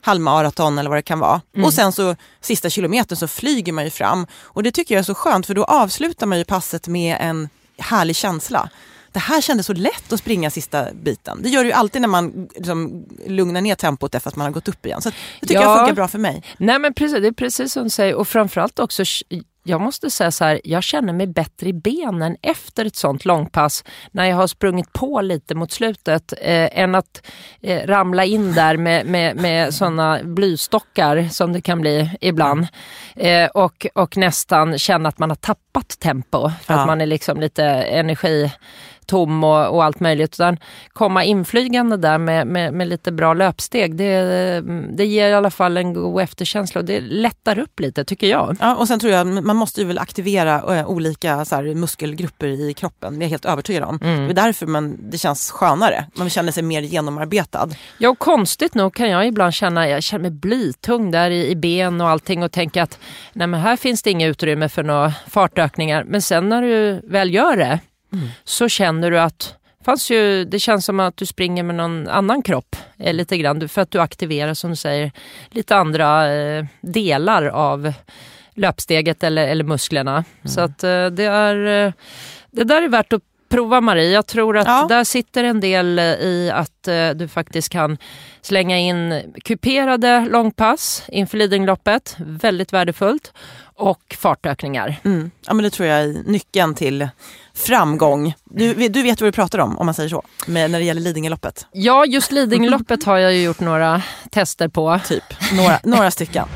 halvmaraton 0.00 0.78
eller 0.78 0.90
vad 0.90 0.98
det 0.98 1.02
kan 1.02 1.18
vara. 1.18 1.40
Mm. 1.54 1.64
Och 1.64 1.72
sen 1.72 1.92
så 1.92 2.16
sista 2.40 2.70
kilometern 2.70 3.16
så 3.16 3.28
flyger 3.28 3.72
man 3.72 3.84
ju 3.84 3.90
fram. 3.90 4.26
Och 4.42 4.62
det 4.62 4.72
tycker 4.72 4.94
jag 4.94 5.00
är 5.00 5.04
så 5.04 5.14
skönt 5.14 5.46
för 5.46 5.54
då 5.54 5.64
avslutar 5.64 6.26
man 6.26 6.38
ju 6.38 6.44
passet 6.44 6.88
med 6.88 7.16
en 7.20 7.48
härlig 7.78 8.16
känsla. 8.16 8.68
Det 9.12 9.20
här 9.20 9.40
kändes 9.40 9.66
så 9.66 9.72
lätt 9.72 10.12
att 10.12 10.20
springa 10.20 10.50
sista 10.50 10.86
biten. 10.92 11.40
Det 11.42 11.48
gör 11.48 11.64
det 11.64 11.68
ju 11.68 11.72
alltid 11.72 12.00
när 12.00 12.08
man 12.08 12.48
liksom 12.54 13.06
lugnar 13.26 13.60
ner 13.60 13.74
tempot 13.74 14.14
efter 14.14 14.28
att 14.28 14.36
man 14.36 14.44
har 14.44 14.52
gått 14.52 14.68
upp 14.68 14.86
igen. 14.86 15.02
Så 15.02 15.10
det 15.40 15.46
tycker 15.46 15.54
ja. 15.54 15.62
jag 15.62 15.78
funkar 15.78 15.94
bra 15.94 16.08
för 16.08 16.18
mig. 16.18 16.42
Nej 16.58 16.78
men 16.78 16.94
precis, 16.94 17.20
det 17.20 17.26
är 17.26 17.32
precis 17.32 17.72
som 17.72 17.84
du 17.84 17.90
säger 17.90 18.14
och 18.14 18.28
framförallt 18.28 18.78
också 18.78 19.04
jag 19.66 19.80
måste 19.80 20.10
säga 20.10 20.30
så 20.30 20.44
här, 20.44 20.60
jag 20.64 20.82
känner 20.82 21.12
mig 21.12 21.26
bättre 21.26 21.68
i 21.68 21.72
benen 21.72 22.36
efter 22.42 22.84
ett 22.84 22.96
sånt 22.96 23.24
långpass 23.24 23.84
när 24.10 24.24
jag 24.24 24.36
har 24.36 24.46
sprungit 24.46 24.92
på 24.92 25.20
lite 25.20 25.54
mot 25.54 25.72
slutet 25.72 26.32
eh, 26.40 26.78
än 26.80 26.94
att 26.94 27.26
eh, 27.60 27.86
ramla 27.86 28.24
in 28.24 28.52
där 28.52 28.76
med, 28.76 29.06
med, 29.06 29.36
med 29.36 29.74
sådana 29.74 30.20
blystockar 30.24 31.28
som 31.30 31.52
det 31.52 31.60
kan 31.60 31.80
bli 31.80 32.10
ibland. 32.20 32.66
Eh, 33.16 33.46
och, 33.46 33.86
och 33.94 34.16
nästan 34.16 34.78
känna 34.78 35.08
att 35.08 35.18
man 35.18 35.30
har 35.30 35.36
tappat 35.36 35.88
tempo 35.88 36.50
för 36.62 36.74
ja. 36.74 36.80
att 36.80 36.86
man 36.86 37.00
är 37.00 37.06
liksom 37.06 37.40
lite 37.40 37.64
energi 37.72 38.50
tom 39.06 39.44
och, 39.44 39.74
och 39.74 39.84
allt 39.84 40.00
möjligt. 40.00 40.34
Utan 40.34 40.58
komma 40.92 41.24
inflygande 41.24 41.96
där 41.96 42.18
med, 42.18 42.46
med, 42.46 42.74
med, 42.74 42.88
lite 42.88 43.12
bra 43.12 43.34
löpsteg, 43.34 43.96
det, 43.96 44.62
det 44.96 45.06
ger 45.06 45.28
i 45.28 45.34
alla 45.34 45.50
fall 45.50 45.76
en 45.76 45.94
god 45.94 46.22
efterkänsla 46.22 46.78
och 46.78 46.84
det 46.84 47.00
lättar 47.00 47.58
upp 47.58 47.80
lite 47.80 48.04
tycker 48.04 48.26
jag. 48.26 48.56
Ja, 48.60 48.76
och 48.76 48.88
sen 48.88 49.00
tror 49.00 49.12
jag 49.12 49.26
man 49.26 49.56
måste 49.56 49.80
ju 49.80 49.86
väl 49.86 49.98
aktivera 49.98 50.78
äh, 50.78 50.86
olika 50.86 51.44
så 51.44 51.54
här, 51.54 51.74
muskelgrupper 51.74 52.46
i 52.46 52.74
kroppen. 52.74 53.18
Det 53.18 53.22
är 53.22 53.24
jag 53.24 53.30
helt 53.30 53.44
övertygad 53.44 53.82
om. 53.82 53.98
Mm. 54.02 54.24
Det 54.24 54.32
är 54.32 54.44
därför 54.46 54.66
man, 54.66 55.10
det 55.10 55.18
känns 55.18 55.50
skönare. 55.50 56.04
Man 56.14 56.30
känner 56.30 56.52
sig 56.52 56.62
mer 56.62 56.82
genomarbetad. 56.82 57.68
Ja, 57.98 58.10
och 58.10 58.18
konstigt 58.18 58.74
nog 58.74 58.94
kan 58.94 59.10
jag 59.10 59.26
ibland 59.26 59.54
känna, 59.54 59.88
jag 59.88 60.02
känner 60.02 60.22
mig 60.22 60.30
blytung 60.30 61.10
där 61.10 61.30
i, 61.30 61.50
i 61.50 61.56
ben 61.56 62.00
och 62.00 62.08
allting 62.08 62.42
och 62.42 62.52
tänka 62.52 62.82
att 62.82 62.98
nej 63.32 63.46
men 63.46 63.60
här 63.60 63.76
finns 63.76 64.02
det 64.02 64.10
inget 64.10 64.30
utrymme 64.30 64.68
för 64.68 64.82
några 64.82 65.12
fartökningar. 65.28 66.04
Men 66.04 66.22
sen 66.22 66.48
när 66.48 66.62
du 66.62 67.00
väl 67.04 67.34
gör 67.34 67.56
det 67.56 67.80
mm. 68.14 68.28
så 68.44 68.68
känner 68.68 69.10
du 69.10 69.20
att 69.20 69.54
fanns 69.84 70.10
ju, 70.10 70.44
det 70.44 70.60
känns 70.60 70.84
som 70.84 71.00
att 71.00 71.16
du 71.16 71.26
springer 71.26 71.62
med 71.62 71.74
någon 71.74 72.08
annan 72.08 72.42
kropp 72.42 72.76
eh, 72.98 73.14
lite 73.14 73.36
grann 73.36 73.68
för 73.68 73.82
att 73.82 73.90
du 73.90 74.00
aktiverar 74.00 74.54
som 74.54 74.70
du 74.70 74.76
säger 74.76 75.12
lite 75.50 75.76
andra 75.76 76.32
eh, 76.32 76.64
delar 76.80 77.46
av 77.46 77.92
löpsteget 78.54 79.22
eller, 79.22 79.48
eller 79.48 79.64
musklerna. 79.64 80.12
Mm. 80.12 80.24
Så 80.44 80.60
att 80.60 80.84
eh, 80.84 81.06
det 81.06 81.24
är 81.24 81.86
eh, 81.86 81.92
det 82.50 82.64
där 82.64 82.82
är 82.82 82.88
värt 82.88 83.12
att 83.12 83.22
prova 83.48 83.80
Marie. 83.80 84.10
Jag 84.10 84.26
tror 84.26 84.56
att 84.56 84.66
ja. 84.66 84.86
där 84.88 85.04
sitter 85.04 85.44
en 85.44 85.60
del 85.60 85.98
eh, 85.98 86.04
i 86.04 86.50
att 86.54 86.88
eh, 86.88 87.10
du 87.10 87.28
faktiskt 87.28 87.68
kan 87.68 87.98
slänga 88.42 88.78
in 88.78 89.22
kuperade 89.44 90.28
långpass 90.30 91.02
inför 91.08 91.38
Lidingöloppet. 91.38 92.16
Väldigt 92.18 92.72
värdefullt. 92.72 93.32
Och 93.76 94.16
fartökningar. 94.18 94.96
Mm. 95.04 95.30
Ja, 95.46 95.54
men 95.54 95.62
det 95.62 95.70
tror 95.70 95.88
jag 95.88 96.00
är 96.00 96.22
nyckeln 96.26 96.74
till 96.74 97.08
framgång. 97.54 98.34
Du, 98.44 98.88
du 98.88 99.02
vet 99.02 99.20
vad 99.20 99.28
du 99.28 99.32
pratar 99.32 99.58
om, 99.58 99.78
om 99.78 99.86
man 99.86 99.94
säger 99.94 100.08
så, 100.08 100.22
med, 100.46 100.70
när 100.70 100.78
det 100.78 100.84
gäller 100.84 101.00
Lidingöloppet. 101.00 101.66
Ja, 101.72 102.06
just 102.06 102.32
Lidingöloppet 102.32 103.04
har 103.04 103.18
jag 103.18 103.34
ju 103.34 103.42
gjort 103.42 103.60
några 103.60 104.02
tester 104.30 104.68
på. 104.68 105.00
Typ, 105.08 105.24
några, 105.52 105.80
några 105.84 106.10
stycken. 106.10 106.48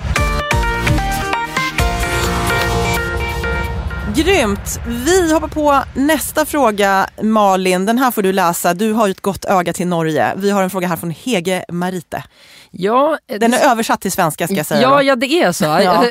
Grymt! 4.16 4.80
Vi 4.86 5.32
hoppar 5.32 5.48
på 5.48 5.82
nästa 5.94 6.46
fråga 6.46 7.06
Malin. 7.22 7.86
Den 7.86 7.98
här 7.98 8.10
får 8.10 8.22
du 8.22 8.32
läsa. 8.32 8.74
Du 8.74 8.92
har 8.92 9.06
ju 9.06 9.10
ett 9.10 9.20
gott 9.20 9.44
öga 9.44 9.72
till 9.72 9.86
Norge. 9.86 10.32
Vi 10.36 10.50
har 10.50 10.62
en 10.62 10.70
fråga 10.70 10.88
här 10.88 10.96
från 10.96 11.10
Hege 11.10 11.64
Marite. 11.68 12.24
Ja, 12.70 13.18
Den 13.26 13.54
är 13.54 13.70
översatt 13.70 14.00
till 14.00 14.12
svenska 14.12 14.46
ska 14.46 14.56
jag 14.56 14.66
säga. 14.66 14.82
Ja, 14.82 15.02
ja 15.02 15.16
det 15.16 15.26
är 15.26 15.52
så. 15.52 15.64
Ja. 15.64 16.04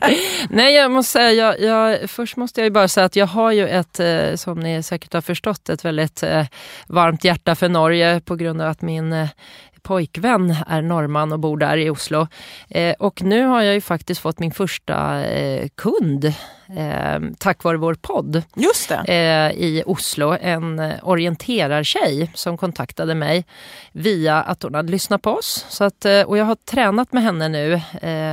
Nej, 0.50 0.74
jag 0.74 0.90
måste 0.90 1.12
säga, 1.12 1.30
jag, 1.32 1.60
jag, 1.60 2.10
först 2.10 2.36
måste 2.36 2.60
jag 2.60 2.64
ju 2.64 2.70
bara 2.70 2.88
säga 2.88 3.06
att 3.06 3.16
jag 3.16 3.26
har 3.26 3.52
ju 3.52 3.68
ett, 3.68 4.00
eh, 4.00 4.34
som 4.34 4.60
ni 4.60 4.82
säkert 4.82 5.12
har 5.12 5.20
förstått, 5.20 5.68
ett 5.68 5.84
väldigt 5.84 6.22
eh, 6.22 6.44
varmt 6.86 7.24
hjärta 7.24 7.54
för 7.54 7.68
Norge 7.68 8.20
på 8.20 8.36
grund 8.36 8.62
av 8.62 8.70
att 8.70 8.82
min 8.82 9.12
eh, 9.12 9.28
pojkvän 9.88 10.56
är 10.66 10.82
norrman 10.82 11.32
och 11.32 11.38
bor 11.38 11.56
där 11.56 11.76
i 11.76 11.90
Oslo. 11.90 12.28
Eh, 12.68 12.94
och 12.98 13.22
nu 13.22 13.44
har 13.44 13.62
jag 13.62 13.74
ju 13.74 13.80
faktiskt 13.80 14.20
fått 14.20 14.38
min 14.38 14.52
första 14.52 15.24
eh, 15.24 15.68
kund 15.74 16.24
eh, 16.76 17.20
tack 17.38 17.64
vare 17.64 17.76
vår 17.76 17.94
podd. 17.94 18.42
Just 18.54 18.88
det. 18.88 18.94
Eh, 18.96 19.62
I 19.64 19.82
Oslo. 19.86 20.36
En 20.40 20.78
eh, 20.78 20.94
orienterartjej 21.02 22.30
som 22.34 22.56
kontaktade 22.56 23.14
mig 23.14 23.44
via 23.92 24.42
att 24.42 24.62
hon 24.62 24.74
hade 24.74 24.92
lyssnat 24.92 25.22
på 25.22 25.30
oss. 25.30 25.66
Så 25.68 25.84
att, 25.84 26.04
eh, 26.04 26.22
och 26.22 26.38
jag 26.38 26.44
har 26.44 26.54
tränat 26.54 27.12
med 27.12 27.22
henne 27.22 27.48
nu 27.48 27.80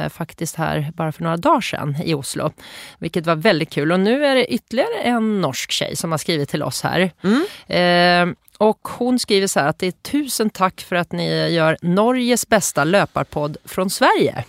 faktiskt 0.10 0.56
här 0.56 0.91
bara 0.94 1.12
för 1.12 1.24
några 1.24 1.38
dagar 1.38 1.62
sedan 1.62 1.96
i 2.04 2.13
Oslo. 2.13 2.52
Vilket 3.00 3.26
var 3.26 3.36
väldigt 3.36 3.70
kul. 3.70 3.91
Och 3.91 4.00
nu 4.00 4.26
är 4.26 4.36
det 4.36 4.54
ytterligare 4.54 4.96
en 5.04 5.41
norsk 5.41 5.72
tjej 5.72 5.96
som 5.96 6.12
har 6.12 6.18
skrivit 6.18 6.50
till 6.50 6.63
oss 6.63 6.84
här. 6.84 7.12
Mm. 7.24 8.36
Och 8.58 8.88
hon 8.88 9.20
skriver 9.20 9.48
så 9.48 9.60
här 9.60 9.68
att 9.68 9.80
det 9.80 9.88
är 9.88 9.91
tusen 9.91 10.50
tack 10.50 10.82
för 10.82 10.96
att 10.96 11.12
ni 11.12 11.50
gör 11.50 11.78
Norges 11.82 12.48
bästa 12.48 12.84
löparpodd 12.84 13.58
från 13.65 13.89
Sverige. 13.89 14.44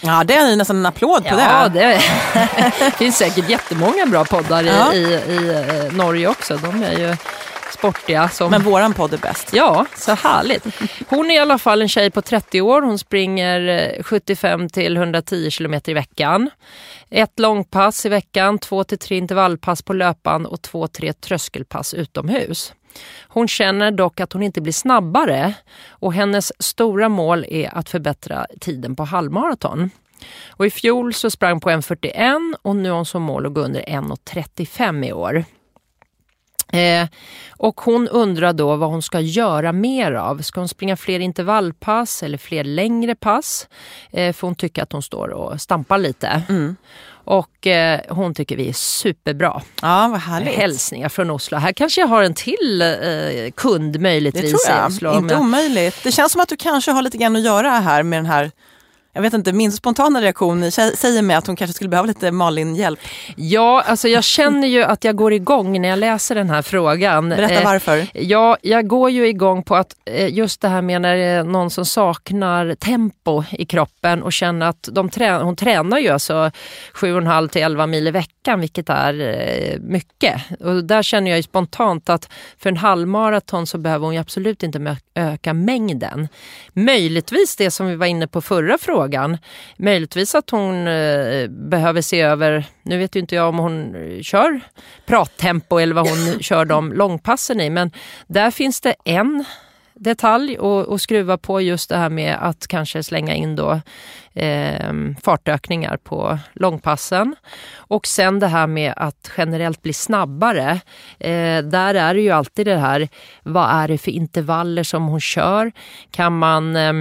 Ja, 0.00 0.24
det 0.24 0.34
är 0.34 0.56
nästan 0.56 0.76
en 0.76 0.86
applåd 0.86 1.22
på 1.22 1.34
ja, 1.38 1.68
det. 1.68 2.00
det 2.78 2.90
finns 2.98 3.16
säkert 3.16 3.48
jättemånga 3.48 4.06
bra 4.06 4.24
poddar 4.24 4.62
ja. 4.62 4.94
i, 4.94 4.98
i, 4.98 5.32
i, 5.32 5.86
eh, 5.86 5.96
Norge 5.96 6.28
också. 6.28 6.56
De 6.56 6.82
är 6.82 6.98
ju 6.98 7.16
sportiga. 7.78 8.28
Som... 8.28 8.50
Men 8.50 8.62
våran 8.62 8.92
podd 8.92 9.14
är 9.14 9.18
bäst. 9.18 9.48
Ja, 9.52 9.86
så 9.96 10.12
härligt. 10.12 10.66
Hon 11.08 11.30
är 11.30 11.34
i 11.34 11.38
alla 11.38 11.58
fall 11.58 11.82
en 11.82 11.88
tjej 11.88 12.10
på 12.10 12.22
30 12.22 12.60
år. 12.60 12.82
Hon 12.82 12.98
springer 12.98 14.02
75 14.02 14.60
eh, 14.62 14.68
till 14.68 14.96
110 14.96 15.50
kilometer 15.50 15.92
i 15.92 15.94
veckan. 15.94 16.50
Ett 17.10 17.38
långpass 17.38 18.06
i 18.06 18.08
veckan, 18.08 18.58
två 18.58 18.84
till 18.84 18.98
tre 18.98 19.16
intervallpass 19.16 19.82
på 19.82 19.92
löpan 19.92 20.46
och 20.46 20.62
två, 20.62 20.86
tre 20.88 21.12
tröskelpass 21.12 21.94
utomhus. 21.94 22.72
Hon 23.28 23.48
känner 23.48 23.90
dock 23.90 24.20
att 24.20 24.32
hon 24.32 24.42
inte 24.42 24.60
blir 24.60 24.72
snabbare 24.72 25.54
och 25.88 26.14
hennes 26.14 26.52
stora 26.62 27.08
mål 27.08 27.44
är 27.48 27.74
att 27.74 27.88
förbättra 27.88 28.46
tiden 28.60 28.96
på 28.96 29.04
halvmaraton. 29.04 29.90
Och 30.48 30.66
I 30.66 30.70
fjol 30.70 31.14
så 31.14 31.30
sprang 31.30 31.60
på 31.60 31.70
1.41 31.70 32.54
och 32.62 32.76
nu 32.76 32.88
har 32.88 32.96
hon 32.96 33.06
som 33.06 33.22
mål 33.22 33.46
att 33.46 33.54
gå 33.54 33.60
under 33.60 33.80
1.35 33.80 35.06
i 35.06 35.12
år. 35.12 35.44
Eh, 36.72 37.08
och 37.50 37.80
hon 37.80 38.08
undrar 38.08 38.52
då 38.52 38.76
vad 38.76 38.90
hon 38.90 39.02
ska 39.02 39.20
göra 39.20 39.72
mer 39.72 40.12
av. 40.12 40.38
Ska 40.38 40.60
hon 40.60 40.68
springa 40.68 40.96
fler 40.96 41.20
intervallpass 41.20 42.22
eller 42.22 42.38
fler 42.38 42.64
längre 42.64 43.14
pass? 43.14 43.68
Eh, 44.10 44.32
för 44.32 44.46
hon 44.46 44.54
tycker 44.54 44.82
att 44.82 44.92
hon 44.92 45.02
står 45.02 45.28
och 45.28 45.60
stampar 45.60 45.98
lite. 45.98 46.42
Mm. 46.48 46.76
Och 47.24 47.66
eh, 47.66 48.00
hon 48.08 48.34
tycker 48.34 48.56
vi 48.56 48.68
är 48.68 48.72
superbra. 48.72 49.62
Ja, 49.82 50.08
vad 50.10 50.20
härligt. 50.20 50.54
Hälsningar 50.54 51.08
från 51.08 51.30
Oslo. 51.30 51.58
Här 51.58 51.72
kanske 51.72 52.00
jag 52.00 52.08
har 52.08 52.22
en 52.22 52.34
till 52.34 52.82
eh, 52.82 53.50
kund 53.54 54.00
möjligtvis. 54.00 54.52
Det 54.52 54.58
tror 54.68 54.78
jag. 54.78 54.86
Oslo, 54.86 55.18
Inte 55.18 55.36
omöjligt. 55.36 56.02
Det 56.02 56.12
känns 56.12 56.32
som 56.32 56.40
att 56.40 56.48
du 56.48 56.56
kanske 56.56 56.90
har 56.90 57.02
lite 57.02 57.18
grann 57.18 57.36
att 57.36 57.42
göra 57.44 57.70
här 57.70 58.02
med 58.02 58.18
den 58.18 58.26
här 58.26 58.50
jag 59.14 59.22
vet 59.22 59.34
inte, 59.34 59.52
min 59.52 59.72
spontana 59.72 60.20
reaktion 60.20 60.72
säger 60.72 61.22
mig 61.22 61.36
att 61.36 61.46
hon 61.46 61.56
kanske 61.56 61.74
skulle 61.74 61.90
behöva 61.90 62.06
lite 62.06 62.30
Malin-hjälp. 62.30 63.00
Ja, 63.36 63.82
alltså 63.86 64.08
jag 64.08 64.24
känner 64.24 64.68
ju 64.68 64.82
att 64.82 65.04
jag 65.04 65.16
går 65.16 65.32
igång 65.32 65.80
när 65.80 65.88
jag 65.88 65.98
läser 65.98 66.34
den 66.34 66.50
här 66.50 66.62
frågan. 66.62 67.28
Berätta 67.28 67.54
eh, 67.54 67.64
varför. 67.64 68.06
ja, 68.12 68.56
jag 68.62 68.88
går 68.88 69.10
ju 69.10 69.28
igång 69.28 69.62
på 69.62 69.76
att 69.76 69.96
eh, 70.04 70.34
just 70.34 70.60
det 70.60 70.68
här 70.68 70.82
med 70.82 71.02
när 71.02 71.16
det 71.16 71.22
är 71.22 71.44
någon 71.44 71.70
som 71.70 71.84
saknar 71.84 72.74
tempo 72.74 73.44
i 73.50 73.66
kroppen 73.66 74.22
och 74.22 74.32
känner 74.32 74.66
att 74.66 74.88
de 74.92 75.10
trä 75.10 75.38
hon 75.38 75.56
tränar 75.56 75.98
ju 75.98 76.08
alltså 76.08 76.50
7,5 76.94 77.48
till 77.48 77.62
11 77.62 77.86
mil 77.86 78.08
i 78.08 78.10
veckan, 78.10 78.60
vilket 78.60 78.88
är 78.88 79.20
eh, 79.20 79.80
mycket. 79.80 80.42
Och 80.60 80.84
där 80.84 81.02
känner 81.02 81.30
jag 81.30 81.38
ju 81.38 81.42
spontant 81.42 82.08
att 82.08 82.28
för 82.58 82.70
en 82.70 82.76
halvmaraton 82.76 83.66
så 83.66 83.78
behöver 83.78 84.06
hon 84.06 84.18
absolut 84.18 84.62
inte 84.62 84.96
öka 85.14 85.54
mängden. 85.54 86.28
Möjligtvis 86.72 87.56
det 87.56 87.70
som 87.70 87.86
vi 87.86 87.96
var 87.96 88.06
inne 88.06 88.26
på 88.26 88.40
förra 88.40 88.78
frågan 88.78 89.03
frågan. 89.04 89.38
Möjligtvis 89.76 90.34
att 90.34 90.50
hon 90.50 90.86
eh, 90.86 91.48
behöver 91.48 92.02
se 92.02 92.20
över, 92.20 92.64
nu 92.82 92.98
vet 92.98 93.16
ju 93.16 93.20
inte 93.20 93.34
jag 93.34 93.48
om 93.48 93.58
hon 93.58 93.94
kör 94.22 94.60
prattempo 95.06 95.78
eller 95.78 95.94
vad 95.94 96.08
hon 96.08 96.38
kör 96.40 96.64
de 96.64 96.92
långpassen 96.92 97.60
i, 97.60 97.70
men 97.70 97.90
där 98.26 98.50
finns 98.50 98.80
det 98.80 98.94
en 99.04 99.44
detalj 99.94 100.58
att 100.88 101.00
skruva 101.00 101.38
på 101.38 101.60
just 101.60 101.88
det 101.88 101.96
här 101.96 102.10
med 102.10 102.38
att 102.40 102.66
kanske 102.66 103.02
slänga 103.02 103.34
in 103.34 103.56
då 103.56 103.80
eh, 104.34 104.92
fartökningar 105.22 105.96
på 105.96 106.38
långpassen. 106.52 107.36
Och 107.76 108.06
sen 108.06 108.40
det 108.40 108.46
här 108.46 108.66
med 108.66 108.94
att 108.96 109.30
generellt 109.36 109.82
bli 109.82 109.92
snabbare. 109.92 110.80
Eh, 111.18 111.62
där 111.62 111.94
är 111.94 112.14
det 112.14 112.20
ju 112.20 112.30
alltid 112.30 112.66
det 112.66 112.76
här, 112.76 113.08
vad 113.42 113.70
är 113.70 113.88
det 113.88 113.98
för 113.98 114.10
intervaller 114.10 114.82
som 114.82 115.06
hon 115.06 115.20
kör? 115.20 115.72
Kan 116.10 116.38
man 116.38 116.76
eh, 116.76 116.92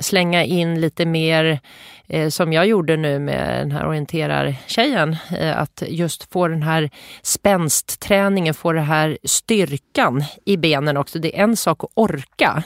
slänga 0.00 0.44
in 0.44 0.80
lite 0.80 1.06
mer 1.06 1.60
eh, 2.06 2.28
som 2.28 2.52
jag 2.52 2.66
gjorde 2.66 2.96
nu 2.96 3.18
med 3.18 3.60
den 3.60 3.72
här 3.72 3.86
orienterartjejen. 3.86 5.16
Eh, 5.38 5.58
att 5.58 5.82
just 5.88 6.32
få 6.32 6.48
den 6.48 6.62
här 6.62 6.90
spänstträningen, 7.22 8.54
få 8.54 8.72
den 8.72 8.84
här 8.84 9.18
styrkan 9.24 10.24
i 10.44 10.56
benen 10.56 10.96
också. 10.96 11.18
Det 11.18 11.38
är 11.38 11.42
en 11.42 11.56
sak 11.56 11.84
att 11.84 11.90
orka. 11.94 12.62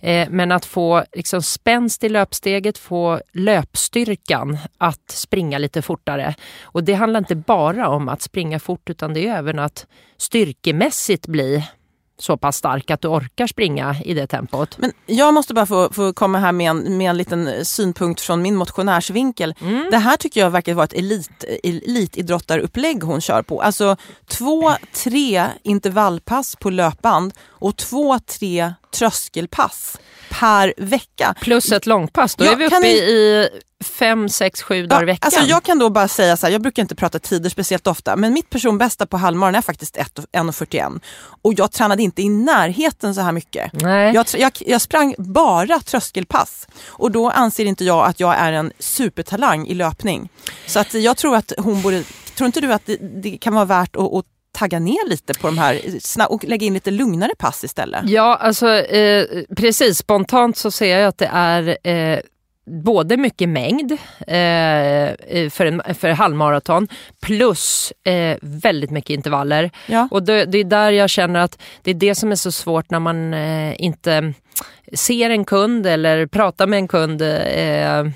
Eh, 0.00 0.28
men 0.30 0.52
att 0.52 0.64
få 0.64 1.04
liksom 1.12 1.42
spänst 1.42 2.04
i 2.04 2.08
löpsteget, 2.08 2.78
få 2.78 3.20
löpstyrkan 3.32 4.58
att 4.78 5.10
springa 5.10 5.58
lite 5.58 5.82
fortare. 5.82 6.34
Och 6.62 6.84
det 6.84 6.94
handlar 6.94 7.18
inte 7.18 7.36
bara 7.36 7.88
om 7.88 8.08
att 8.08 8.22
springa 8.22 8.58
fort 8.58 8.90
utan 8.90 9.14
det 9.14 9.28
är 9.28 9.36
även 9.36 9.58
att 9.58 9.86
styrkemässigt 10.16 11.26
bli 11.26 11.64
så 12.18 12.36
pass 12.36 12.56
stark 12.56 12.90
att 12.90 13.00
du 13.00 13.08
orkar 13.08 13.46
springa 13.46 13.96
i 14.04 14.14
det 14.14 14.26
tempot. 14.26 14.78
Men 14.78 14.92
jag 15.06 15.34
måste 15.34 15.54
bara 15.54 15.66
få, 15.66 15.92
få 15.92 16.12
komma 16.12 16.38
här 16.38 16.52
med 16.52 16.70
en, 16.70 16.96
med 16.96 17.10
en 17.10 17.16
liten 17.16 17.64
synpunkt 17.64 18.20
från 18.20 18.42
min 18.42 18.56
motionärsvinkel. 18.56 19.54
Mm. 19.60 19.88
Det 19.90 19.98
här 19.98 20.16
tycker 20.16 20.40
jag 20.40 20.50
verkar 20.50 20.74
vara 20.74 20.84
ett 20.84 20.92
elit, 20.92 21.44
elitidrottarupplägg 21.62 23.02
hon 23.02 23.20
kör 23.20 23.42
på. 23.42 23.62
Alltså 23.62 23.96
två, 24.26 24.72
tre 24.92 25.46
intervallpass 25.62 26.56
på 26.56 26.70
löpband 26.70 27.34
och 27.48 27.76
två, 27.76 28.18
tre 28.18 28.72
tröskelpass 28.98 29.98
per 30.30 30.74
vecka. 30.76 31.34
Plus 31.40 31.72
ett 31.72 31.86
långpass, 31.86 32.34
då 32.36 32.44
Ja, 32.44 32.52
är 32.52 32.56
vi 32.56 32.66
uppe 32.66 32.78
ni- 32.78 32.88
i 32.88 33.48
fem, 33.84 34.28
sex, 34.28 34.62
sju 34.62 34.86
dagar 34.86 35.02
i 35.02 35.06
veckan. 35.06 35.20
Alltså 35.26 35.40
jag 35.50 35.62
kan 35.62 35.78
då 35.78 35.90
bara 35.90 36.08
säga 36.08 36.36
så 36.36 36.46
här, 36.46 36.52
jag 36.52 36.62
brukar 36.62 36.82
inte 36.82 36.94
prata 36.94 37.18
tider 37.18 37.50
speciellt 37.50 37.86
ofta, 37.86 38.16
men 38.16 38.32
mitt 38.32 38.50
personbästa 38.50 39.06
på 39.06 39.16
halvmaran 39.16 39.54
är 39.54 39.62
faktiskt 39.62 39.96
1 39.96 40.12
1.41 40.32 41.00
och 41.42 41.54
jag 41.56 41.72
tränade 41.72 42.02
inte 42.02 42.22
i 42.22 42.28
närheten 42.28 43.14
så 43.14 43.20
här 43.20 43.32
mycket. 43.32 43.72
Nej. 43.72 44.14
Jag, 44.14 44.26
jag, 44.38 44.52
jag 44.66 44.80
sprang 44.80 45.14
bara 45.18 45.80
tröskelpass 45.80 46.66
och 46.86 47.10
då 47.10 47.30
anser 47.30 47.64
inte 47.64 47.84
jag 47.84 48.06
att 48.06 48.20
jag 48.20 48.34
är 48.36 48.52
en 48.52 48.72
supertalang 48.78 49.66
i 49.66 49.74
löpning. 49.74 50.28
Så 50.66 50.80
att 50.80 50.94
jag 50.94 51.16
tror 51.16 51.36
att 51.36 51.52
hon 51.58 51.82
borde, 51.82 52.02
tror 52.36 52.46
inte 52.46 52.60
du 52.60 52.72
att 52.72 52.86
det, 52.86 52.96
det 53.22 53.36
kan 53.38 53.54
vara 53.54 53.64
värt 53.64 53.96
att, 53.96 54.12
att 54.14 54.24
tagga 54.56 54.78
ner 54.78 55.08
lite 55.08 55.34
på 55.34 55.46
de 55.46 55.58
här 55.58 55.80
och 56.28 56.44
lägga 56.44 56.66
in 56.66 56.74
lite 56.74 56.90
lugnare 56.90 57.32
pass 57.38 57.64
istället? 57.64 58.08
Ja, 58.08 58.36
alltså 58.36 58.68
eh, 58.68 59.26
precis. 59.56 59.98
Spontant 59.98 60.56
så 60.56 60.70
ser 60.70 60.98
jag 60.98 61.08
att 61.08 61.18
det 61.18 61.30
är 61.32 61.88
eh, 61.88 62.20
både 62.66 63.16
mycket 63.16 63.48
mängd 63.48 63.92
eh, 64.20 65.48
för, 65.50 65.66
en, 65.66 65.94
för 65.94 66.08
halvmaraton 66.08 66.88
plus 67.22 67.92
eh, 68.04 68.38
väldigt 68.42 68.90
mycket 68.90 69.10
intervaller. 69.10 69.70
Ja. 69.86 70.08
Och 70.10 70.22
det, 70.22 70.44
det 70.44 70.58
är 70.58 70.64
där 70.64 70.90
jag 70.90 71.10
känner 71.10 71.40
att 71.40 71.62
det 71.82 71.90
är 71.90 71.94
det 71.94 72.14
som 72.14 72.32
är 72.32 72.36
så 72.36 72.52
svårt 72.52 72.90
när 72.90 73.00
man 73.00 73.34
eh, 73.34 73.74
inte 73.78 74.32
ser 74.92 75.30
en 75.30 75.44
kund 75.44 75.86
eller 75.86 76.26
pratar 76.26 76.66
med 76.66 76.76
en 76.76 76.88
kund 76.88 77.22
eh, 77.22 78.06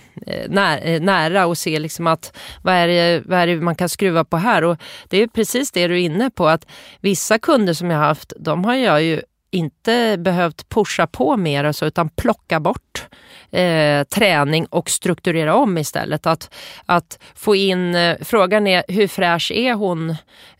när, 0.48 0.86
eh, 0.86 1.00
nära 1.00 1.46
och 1.46 1.58
ser 1.58 1.80
liksom 1.80 2.06
att 2.06 2.36
vad 2.62 2.74
är, 2.74 2.88
det, 2.88 3.22
vad 3.26 3.38
är 3.38 3.46
det 3.46 3.56
man 3.56 3.74
kan 3.74 3.88
skruva 3.88 4.24
på 4.24 4.36
här. 4.36 4.64
Och 4.64 4.76
det 5.08 5.22
är 5.22 5.26
precis 5.26 5.70
det 5.70 5.86
du 5.86 5.94
är 5.94 6.04
inne 6.04 6.30
på 6.30 6.48
att 6.48 6.66
vissa 7.00 7.38
kunder 7.38 7.74
som 7.74 7.90
jag 7.90 7.98
har 7.98 8.06
haft, 8.06 8.32
de 8.38 8.64
har 8.64 8.74
jag 8.74 9.02
ju 9.02 9.20
inte 9.50 10.16
behövt 10.18 10.68
pusha 10.68 11.06
på 11.06 11.36
mer 11.36 11.64
och 11.64 11.76
så, 11.76 11.86
utan 11.86 12.08
plocka 12.08 12.60
bort 12.60 13.06
eh, 13.50 14.04
träning 14.04 14.66
och 14.66 14.90
strukturera 14.90 15.54
om 15.54 15.78
istället. 15.78 16.26
Att, 16.26 16.54
att 16.86 17.18
få 17.34 17.56
in, 17.56 17.94
eh, 17.94 18.16
frågan 18.20 18.66
är 18.66 18.84
hur 18.88 19.08
fräsch 19.08 19.52
är 19.54 19.74
hon 19.74 20.10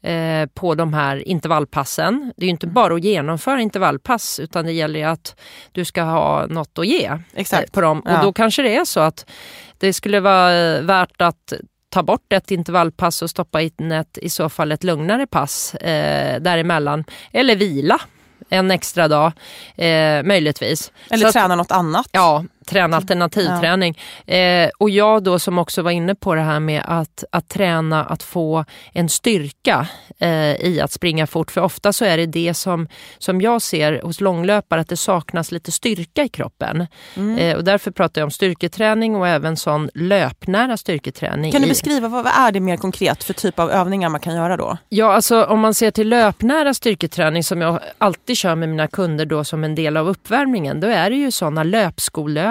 eh, 0.03 0.47
på 0.55 0.75
de 0.75 0.95
här 0.95 1.29
intervallpassen? 1.29 2.33
Det 2.37 2.43
är 2.43 2.47
ju 2.47 2.51
inte 2.51 2.67
bara 2.67 2.95
att 2.95 3.05
genomföra 3.05 3.61
intervallpass 3.61 4.41
utan 4.41 4.65
det 4.65 4.73
gäller 4.73 5.01
ju 5.01 5.07
att 5.07 5.41
du 5.73 5.85
ska 5.85 6.03
ha 6.03 6.47
något 6.47 6.79
att 6.79 6.87
ge 6.87 7.19
Exakt. 7.35 7.69
eh, 7.69 7.73
på 7.73 7.81
dem. 7.81 8.03
Ja. 8.05 8.19
Och 8.19 8.25
då 8.25 8.33
kanske 8.33 8.63
det 8.63 8.77
är 8.77 8.85
så 8.85 9.01
att 9.01 9.31
det 9.79 9.93
skulle 9.93 10.21
vara 10.21 10.55
eh, 10.55 10.83
värt 10.83 11.23
att 11.23 11.53
ta 11.89 12.03
bort 12.03 12.33
ett 12.33 12.51
intervallpass 12.51 13.23
och 13.23 13.31
stoppa 13.31 13.63
in 13.63 13.93
ett, 13.93 14.19
i 14.19 14.29
så 14.29 14.49
fall 14.49 14.73
ett 14.73 14.85
lugnare 14.85 15.27
pass 15.27 15.75
eh, 15.75 16.41
däremellan. 16.41 17.05
Eller 17.33 17.57
vila 17.57 18.01
en 18.49 18.71
extra 18.71 19.09
dag 19.09 19.33
eh, 19.77 20.23
möjligtvis. 20.23 20.93
Eller 21.11 21.23
Så 21.25 21.29
att- 21.29 21.33
träna 21.33 21.55
något 21.57 21.73
annat? 21.73 22.07
Ja, 22.13 22.45
träna 22.67 22.97
alternativträning. 22.97 23.99
Eh, 24.27 24.71
och 24.79 24.91
jag 24.91 25.23
då 25.23 25.39
som 25.39 25.59
också 25.59 25.83
var 25.83 25.91
inne 25.91 26.15
på 26.15 26.35
det 26.35 26.41
här 26.41 26.61
med 26.61 26.83
att, 26.87 27.25
att 27.33 27.49
träna 27.49 28.05
att 28.05 28.23
få 28.23 28.65
en 28.93 29.09
styrka 29.09 29.89
eh, 30.19 30.55
i 30.55 30.81
att 30.85 30.93
springa 30.93 31.27
fort. 31.27 31.51
För 31.51 31.61
ofta 31.61 31.93
så 31.93 32.05
är 32.05 32.17
det 32.17 32.27
det 32.27 32.55
som, 32.55 32.89
som 33.19 33.41
jag 33.41 33.63
ser 33.63 34.03
hos 34.03 34.21
långlöpare, 34.21 34.81
att 34.81 34.89
det 34.89 34.97
saknas 34.97 35.53
lite 35.53 35.73
styrka 35.73 36.25
i 36.25 36.29
kroppen. 36.29 36.87
Mm. 37.17 37.39
Eh, 37.39 37.57
och 37.57 37.65
därför 37.65 37.91
pratar 37.91 38.21
jag 38.21 38.27
om 38.27 38.31
styrketräning 38.31 39.17
och 39.17 39.29
även 39.29 39.57
sån 39.57 39.91
löpnära 39.95 40.77
styrketräning. 40.77 41.53
Kan 41.53 41.63
du 41.63 41.69
beskriva 41.69 42.09
vad, 42.09 42.25
vad 42.25 42.33
är 42.37 42.53
det 42.53 42.61
mer 42.61 42.77
konkret 42.77 43.25
för 43.25 43.35
typ 43.35 43.59
av 43.59 43.71
övningar 43.71 44.09
man 44.09 44.21
kan 44.21 44.35
göra 44.35 44.57
då? 44.57 44.77
Ja, 44.89 45.13
alltså 45.13 45.45
om 45.45 45.61
man 45.61 45.75
ser 45.75 45.91
till 45.91 46.09
löpnära 46.09 46.75
styrketräning 46.75 47.45
som 47.45 47.61
jag 47.61 47.81
alltid 47.99 48.37
kör 48.37 48.55
med 48.55 48.69
mina 48.69 48.89
kunder 48.89 49.27
då 49.27 49.45
som 49.45 49.65
en 49.65 49.75
del 49.75 49.97
av 49.97 50.09
uppvärmningen, 50.09 50.81
då 50.81 50.87
är 50.87 51.11
det 51.11 51.17
ju 51.17 51.31
sådana 51.31 51.63
löpskolövningar 51.63 52.50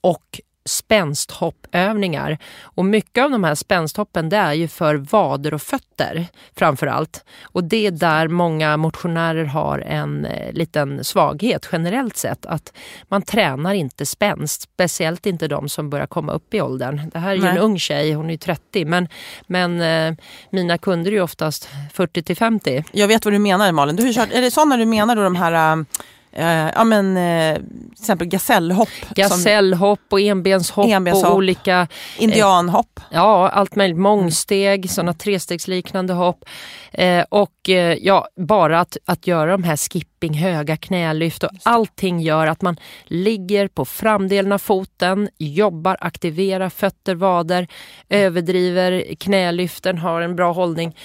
och 0.00 0.40
spänsthoppövningar. 0.64 2.38
Och 2.62 2.84
mycket 2.84 3.24
av 3.24 3.30
de 3.30 3.44
här 3.44 3.54
spänsthoppen 3.54 4.28
det 4.28 4.36
är 4.36 4.52
ju 4.52 4.68
för 4.68 4.94
vader 4.94 5.54
och 5.54 5.62
fötter 5.62 6.26
framför 6.56 6.86
allt. 6.86 7.24
Och 7.42 7.64
det 7.64 7.86
är 7.86 7.90
där 7.90 8.28
många 8.28 8.76
motionärer 8.76 9.44
har 9.44 9.78
en 9.78 10.24
eh, 10.24 10.52
liten 10.52 11.04
svaghet 11.04 11.68
generellt 11.72 12.16
sett. 12.16 12.46
Att 12.46 12.72
man 13.08 13.22
tränar 13.22 13.74
inte 13.74 14.06
spänst, 14.06 14.62
speciellt 14.62 15.26
inte 15.26 15.48
de 15.48 15.68
som 15.68 15.90
börjar 15.90 16.06
komma 16.06 16.32
upp 16.32 16.54
i 16.54 16.60
åldern. 16.60 17.10
Det 17.12 17.18
här 17.18 17.30
är 17.30 17.34
ju 17.34 17.42
Nej. 17.42 17.50
en 17.50 17.58
ung 17.58 17.78
tjej, 17.78 18.12
hon 18.12 18.26
är 18.26 18.30
ju 18.30 18.38
30 18.38 18.84
men, 18.84 19.08
men 19.46 19.80
eh, 19.80 20.14
mina 20.50 20.78
kunder 20.78 21.10
är 21.10 21.14
ju 21.14 21.22
oftast 21.22 21.68
40 21.92 22.22
till 22.22 22.36
50. 22.36 22.84
Jag 22.92 23.08
vet 23.08 23.24
vad 23.24 23.34
du 23.34 23.38
menar 23.38 23.72
Malin. 23.72 23.96
Du 23.96 24.02
har 24.02 24.12
kört, 24.12 24.32
är 24.32 24.40
det 24.40 24.50
sådana 24.50 24.76
du 24.76 24.86
menar 24.86 25.16
då 25.16 25.22
de 25.22 25.36
här, 25.36 25.84
äh, 26.32 26.70
ja 26.74 26.84
men 26.84 27.16
äh, 27.16 27.54
till 27.54 27.92
exempel 27.92 28.28
gasellhopp? 28.28 28.88
Gasellhopp 29.14 30.00
och 30.10 30.20
enbenshopp, 30.20 30.86
Enbenshopp. 30.86 31.30
och 31.30 31.36
olika 31.36 31.88
Indianhopp? 32.18 33.00
Ja, 33.10 33.48
allt 33.48 33.76
möjligt. 33.76 33.98
Mångsteg, 33.98 34.90
sådana 34.90 35.14
trestegsliknande 35.14 36.12
hopp. 36.12 36.44
Eh, 36.92 37.24
och 37.28 37.68
eh, 37.68 37.98
ja, 38.00 38.28
bara 38.36 38.80
att, 38.80 38.96
att 39.04 39.26
göra 39.26 39.50
de 39.50 39.64
här 39.64 39.76
skipping, 39.76 40.34
höga 40.34 40.76
knälyft 40.76 41.42
och 41.42 41.50
allting 41.62 42.20
gör 42.20 42.46
att 42.46 42.62
man 42.62 42.76
ligger 43.04 43.68
på 43.68 43.84
framdelen 43.84 44.52
av 44.52 44.58
foten, 44.58 45.28
jobbar, 45.38 45.96
aktiverar 46.00 46.68
fötter, 46.68 47.14
vader, 47.14 47.66
överdriver 48.08 49.14
knälyften, 49.14 49.98
har 49.98 50.20
en 50.20 50.36
bra 50.36 50.52
hållning. 50.52 50.96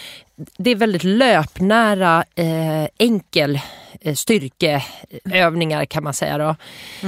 Det 0.58 0.70
är 0.72 0.76
väldigt 0.76 1.04
löpnära, 1.04 2.24
eh, 2.36 2.88
enkel 2.98 3.60
eh, 4.02 4.14
styrkeövningar 4.14 5.86
kan 5.86 6.04
man 6.04 6.14
säga. 6.14 6.38
Då. 6.38 6.56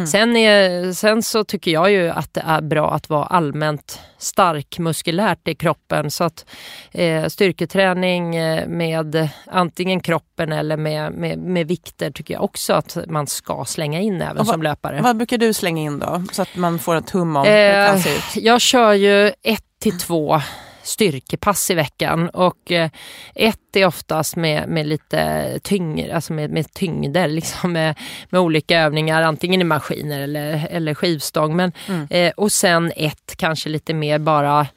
Sen, 0.07 0.35
är, 0.37 0.93
sen 0.93 1.23
så 1.23 1.43
tycker 1.43 1.71
jag 1.71 1.91
ju 1.91 2.09
att 2.09 2.33
det 2.33 2.43
är 2.47 2.61
bra 2.61 2.93
att 2.93 3.09
vara 3.09 3.25
allmänt 3.25 3.99
stark 4.17 4.79
muskulärt 4.79 5.47
i 5.47 5.55
kroppen. 5.55 6.11
Så 6.11 6.23
att 6.23 6.45
eh, 6.91 7.25
styrketräning 7.25 8.35
eh, 8.35 8.67
med 8.67 9.29
antingen 9.47 9.99
kroppen 9.99 10.51
eller 10.51 10.77
med, 10.77 11.11
med, 11.11 11.37
med 11.37 11.67
vikter 11.67 12.11
tycker 12.11 12.33
jag 12.33 12.43
också 12.43 12.73
att 12.73 12.97
man 13.07 13.27
ska 13.27 13.65
slänga 13.65 13.99
in 13.99 14.21
även 14.21 14.37
vad- 14.37 14.47
som 14.47 14.63
löpare. 14.63 15.01
Vad 15.01 15.17
brukar 15.17 15.37
du 15.37 15.53
slänga 15.53 15.81
in 15.81 15.99
då? 15.99 16.23
Så 16.31 16.41
att 16.41 16.55
man 16.55 16.79
får 16.79 16.95
ett 16.95 17.09
hum 17.09 17.35
om 17.35 17.45
hur 17.45 17.53
det 17.53 17.85
kan 17.87 17.95
Eh, 17.97 18.01
se 18.03 18.15
ut. 18.15 18.43
jag 18.45 18.61
kör 18.61 18.93
ju 18.93 19.27
ett 19.27 19.63
till 19.79 19.99
två 19.99 20.41
styrkepass 20.89 21.71
i 21.71 21.75
veckan 21.75 22.29
och 22.29 22.71
eh, 22.71 22.89
ett 23.35 23.75
är 23.75 23.85
oftast 23.85 24.35
med, 24.35 24.69
med 24.69 24.87
lite 24.87 25.59
tyngre, 25.63 26.15
alltså 26.15 26.33
med, 26.33 26.49
med 26.49 26.73
tyngder, 26.73 27.27
liksom 27.39 27.71
med, 27.73 27.95
med 28.29 28.41
olika 28.41 28.79
övningar, 28.79 29.21
antingen 29.21 29.61
i 29.61 29.63
maskiner 29.63 30.19
eller, 30.21 30.67
eller 30.71 30.93
skivstång. 30.93 31.55
Men, 31.55 31.71
Mm. 31.87 32.07
eh, 32.09 32.31
och 32.37 32.51
sen 32.51 32.91
ett 32.95 33.35
kanske 33.37 33.69
lite 33.69 33.93
mer 33.93 34.17
bara 34.19 34.67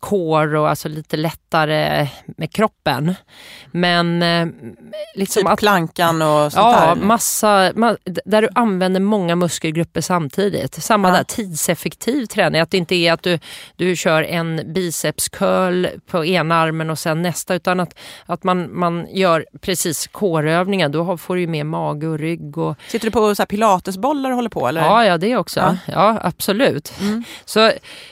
core 0.00 0.58
och 0.58 0.68
alltså 0.68 0.88
lite 0.88 1.16
lättare 1.16 2.08
med 2.36 2.52
kroppen. 2.52 3.14
Men 3.72 4.22
eh, 4.22 4.46
liksom 5.14 5.42
Typ 5.42 5.50
att 5.52 5.58
plankan 5.58 6.22
och 6.22 6.52
sånt 6.52 6.54
Ja, 6.76 6.94
där? 6.94 7.04
massa, 7.04 7.72
där 8.24 8.42
du 8.42 8.48
använder 8.54 9.00
många 9.00 9.36
muskelgrupper 9.36 10.00
samtidigt. 10.00 10.74
Samma 10.82 11.08
Ja. 11.08 11.14
där, 11.14 11.24
tidseffektiv 11.24 12.26
träning. 12.26 12.60
Att 12.60 12.70
det 12.70 12.76
inte 12.76 12.94
är 12.94 13.12
att 13.12 13.22
du, 13.22 13.38
du 13.76 13.96
kör 13.96 14.22
en 14.22 14.72
bicepscurl 14.74 15.86
på 16.10 16.24
ena 16.24 16.54
armen 16.54 16.90
och 16.90 16.98
sen 16.98 17.22
nästa. 17.22 17.54
Utan 17.54 17.80
att, 17.80 17.94
att 18.26 18.44
man, 18.44 18.78
man 18.78 19.06
gör 19.10 19.46
precis 19.60 20.06
kårövningar. 20.06 20.88
Då 20.88 21.16
får 21.16 21.34
du 21.34 21.40
ju 21.40 21.46
med 21.46 21.66
mage 21.66 22.06
och 22.06 22.18
rygg. 22.18 22.58
Och, 22.58 22.76
Sitter 22.88 23.06
du 23.06 23.10
på 23.10 23.34
så 23.34 23.46
pilatesbollar 23.46 24.30
och 24.30 24.36
håller 24.36 24.50
på? 24.50 24.68
Eller? 24.68 24.80
ja, 24.80 25.04
ja, 25.04 25.18
det 25.18 25.36
också. 25.36 25.60
Ja. 25.60 25.76
Ja, 25.86 26.18
absolut. 26.22 26.92
Mm. 27.00 27.24
Så, 27.44 27.66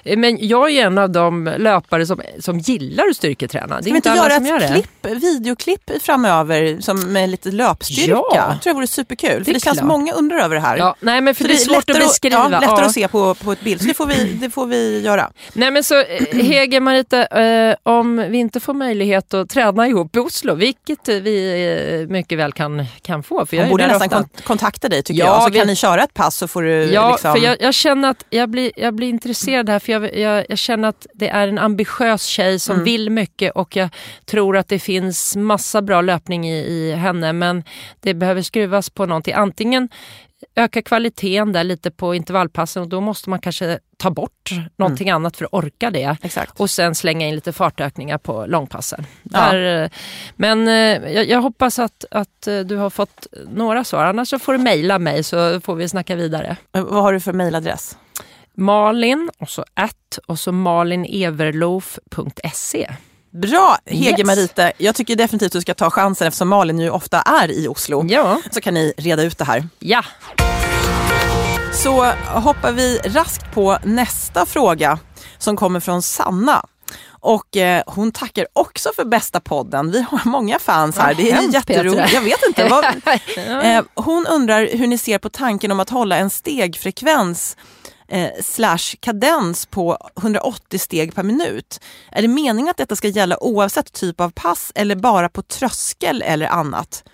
eh, 0.05 0.19
men 0.19 0.39
jag 0.49 0.71
är 0.71 0.87
en 0.87 0.99
av 0.99 1.11
de 1.11 1.45
löpare 1.59 1.78
som, 2.07 2.21
som 2.41 2.59
gillar 2.59 3.05
att 3.11 3.17
styrketräna. 3.17 3.77
Det 3.77 3.83
Ska 3.83 3.91
är 3.91 3.93
vi 3.93 3.97
inte 3.97 4.09
göra 4.09 4.47
gör 4.47 4.57
ett 4.61 4.69
det. 4.69 4.83
klipp, 5.03 5.23
videoklipp 5.23 5.91
framöver 6.03 6.81
som 6.81 7.13
med 7.13 7.31
lite 7.31 7.51
löpstyrka? 7.51 8.11
Ja. 8.11 8.33
Jag 8.35 8.63
tror 8.63 8.73
det 8.73 8.75
vore 8.75 8.87
superkul. 8.87 9.45
För 9.45 9.51
är 9.51 9.55
det 9.55 9.61
känns 9.61 9.79
klart. 9.79 9.89
många 9.89 10.13
undrar 10.13 10.39
över 10.39 10.55
det 10.55 10.61
här. 10.63 10.77
Ja, 10.77 10.97
nej, 11.01 11.21
men 11.21 11.35
för 11.35 11.45
Så 11.45 11.49
det 11.49 11.55
är 11.55 11.59
svårt 11.59 11.91
att 11.91 11.99
beskriva. 11.99 12.37
Ja, 12.37 12.49
lättare 12.49 12.81
Ja. 12.81 12.85
att 12.87 12.93
se 12.93 13.09
på, 13.09 13.35
på 13.35 13.53
ett 13.53 13.61
bild. 13.61 13.81
Så 13.81 13.87
det 13.89 13.95
får 13.95 14.07
vi, 14.07 14.25
det 14.33 14.51
får 14.51 14.67
vi 14.67 15.01
göra. 15.01 15.31
Nej 15.53 15.71
men 15.71 15.85
så 15.85 15.99
eh, 16.01 16.05
Hege 16.43 16.81
Marita, 16.81 17.27
eh, 17.27 17.75
om 17.83 18.17
vi 18.31 18.39
inte 18.39 18.61
får 18.61 18.75
möjlighet 18.75 19.35
att 19.35 19.51
träna 19.51 19.87
ihop 19.89 20.17
i 20.17 20.19
Oslo, 20.19 20.55
vilket 20.55 21.09
vi 21.09 21.99
eh, 22.03 22.13
mycket 22.13 22.39
väl 22.39 22.53
kan, 22.53 22.85
kan 23.03 23.23
få. 23.23 23.47
För 23.47 23.57
jag 23.57 23.65
Hon 23.65 23.71
borde 23.71 23.87
nästan 23.87 24.07
ofta. 24.07 24.17
kon- 24.19 24.29
kontakta 24.45 24.89
dig 24.89 25.03
tycker 25.03 25.21
Ja, 25.21 25.27
jag. 25.27 25.43
Så 25.43 25.51
vi- 25.51 25.59
kan 25.59 25.67
ni 25.67 25.77
köra 25.77 26.03
ett 26.03 26.15
pass 26.15 26.37
så 26.37 26.49
får 26.49 26.63
du 26.63 26.85
Ja, 26.85 27.11
liksom... 27.11 27.33
för 27.35 27.43
jag, 27.45 27.57
jag 27.61 27.75
känner 27.75 28.11
att 28.11 28.25
jag 28.31 28.49
blir, 28.51 28.73
jag 28.77 28.95
blir 28.95 29.09
intresserad 29.09 29.69
här 29.69 29.79
för 29.79 29.93
jag, 29.93 30.17
jag, 30.19 30.47
jag 30.49 30.59
känner 30.59 30.89
att 30.89 31.07
det 31.15 31.29
är 31.29 31.49
en 31.49 31.59
ambitiös 31.69 32.25
tjej 32.25 32.59
som 32.59 32.85
vill 32.85 33.11
mycket 33.11 33.53
och 33.53 33.77
jag 33.77 33.91
tror 34.25 34.57
att 34.57 34.69
det 34.69 34.79
finns 34.79 35.37
massa 35.37 35.83
bra 35.83 36.01
löpning 36.01 36.49
i, 36.49 36.59
i 36.59 36.95
henne 36.95 37.33
men 37.33 37.65
det 38.01 38.15
behöver 38.15 38.43
skruvas 38.43 38.91
på 38.91 39.07
någonting. 39.07 39.35
Antingen 39.35 39.89
öka 40.55 40.83
kvaliteten 40.83 41.53
där 41.53 41.65
lite 41.65 41.91
på 41.91 42.15
intervallpassen 42.15 42.83
och 42.83 42.89
då 42.89 43.01
måste 43.01 43.31
man 43.31 43.41
kanske 43.41 43.79
ta 43.97 44.11
bort 44.11 44.51
någonting 44.77 45.11
annat 45.11 45.37
för 45.37 45.45
att 45.45 45.53
orka 45.53 45.91
det. 45.91 46.17
Exakt. 46.23 46.61
Och 46.61 46.71
sen 46.71 46.95
slänga 46.95 47.27
in 47.27 47.35
lite 47.35 47.53
fartökningar 47.53 48.19
på 48.19 48.47
långpassen. 48.47 49.07
Ja. 49.23 49.53
Där, 49.53 49.83
eh, 49.85 49.91
men 50.37 50.69
eh, 50.69 51.13
jag, 51.13 51.29
jag 51.29 51.43
hoppas 51.43 51.79
att, 51.79 52.05
att 52.11 52.47
eh, 52.47 52.59
du 52.59 52.77
har 52.77 52.91
fått 52.91 53.27
några 53.51 53.85
svar. 53.85 54.05
Annars 54.05 54.29
så 54.29 54.39
får 54.39 54.53
du 54.53 54.59
mejla 54.59 54.99
mig 54.99 55.23
så 55.23 55.61
får 55.61 55.75
vi 55.75 55.89
snacka 55.89 56.17
vidare. 56.17 56.57
Vad 56.71 57.03
har 57.03 57.13
du 57.13 57.21
för 57.21 57.33
mejladress? 57.33 57.97
Malin 58.59 59.31
och 59.39 59.49
så 59.49 59.65
att 59.75 60.19
och 60.27 60.39
så 60.39 60.53
malineverlof.se. 60.53 62.91
Bra 63.31 63.79
Hege 63.87 64.11
Yes. 64.19 64.27
Marite. 64.27 64.73
Jag 64.79 64.95
tycker 64.95 65.17
definitivt 65.17 65.53
du 65.53 65.61
ska 65.61 65.75
ta 65.75 65.91
chansen 65.91 66.29
eftersom 66.29 66.49
Malin 66.49 66.79
ju 66.79 66.91
ofta 66.91 67.21
är 67.21 67.51
i 67.51 67.69
Oslo. 67.69 68.05
Ja. 68.09 68.41
Så 68.51 68.61
kan 68.61 68.75
ni 68.75 68.93
reda 68.97 69.23
ut 69.23 69.39
det 69.39 69.45
här. 69.45 69.69
Ja, 69.79 70.05
Så 71.73 72.05
hoppar 72.27 72.73
vi 72.73 72.99
raskt 73.05 73.55
på 73.55 73.79
nästa 73.85 74.47
fråga 74.47 74.99
som 75.39 75.57
kommer 75.57 75.81
från 75.81 76.03
Sanna. 76.03 76.67
Och 77.21 77.57
eh, 77.57 77.83
hon 77.87 78.13
tackar 78.13 78.47
också 78.53 78.91
för 78.97 79.05
bästa 79.05 79.41
podden. 79.41 79.91
Vi 79.91 80.03
har 80.11 80.21
många 80.29 80.59
fans 80.59 80.99
här. 80.99 81.15
Det 81.15 81.31
är 81.31 81.35
hemskt, 81.35 81.55
jätteroligt. 81.55 82.13
Jag 82.13 82.21
vet 82.21 82.47
inte. 82.49 82.69
Vad, 82.69 82.85
eh, 83.65 83.83
hon 83.95 84.27
undrar 84.27 84.69
hur 84.77 84.87
ni 84.87 84.99
ser 84.99 85.19
på 85.19 85.29
tanken 85.29 85.73
om 85.73 85.81
att 85.81 85.91
hålla 85.91 86.17
en 86.17 86.31
stegfrekvens 86.31 87.57
eh, 88.09 88.31
slash 88.45 88.97
kadens 89.01 89.67
på 89.67 89.99
180 90.21 90.79
steg 90.79 91.15
per 91.15 91.23
minut. 91.23 91.81
Är 92.13 92.23
det 92.23 92.29
meningen 92.29 92.71
att 92.71 92.77
detta 92.77 92.97
ska 92.97 93.09
gälla 93.09 93.43
oavsett 93.43 93.93
typ 93.93 94.21
av 94.21 94.31
pass 94.31 94.73
eller 94.75 94.97
bara 94.97 95.29
på 95.29 95.43
tröskel 95.43 96.23
eller 96.23 96.47
annat? 96.47 97.05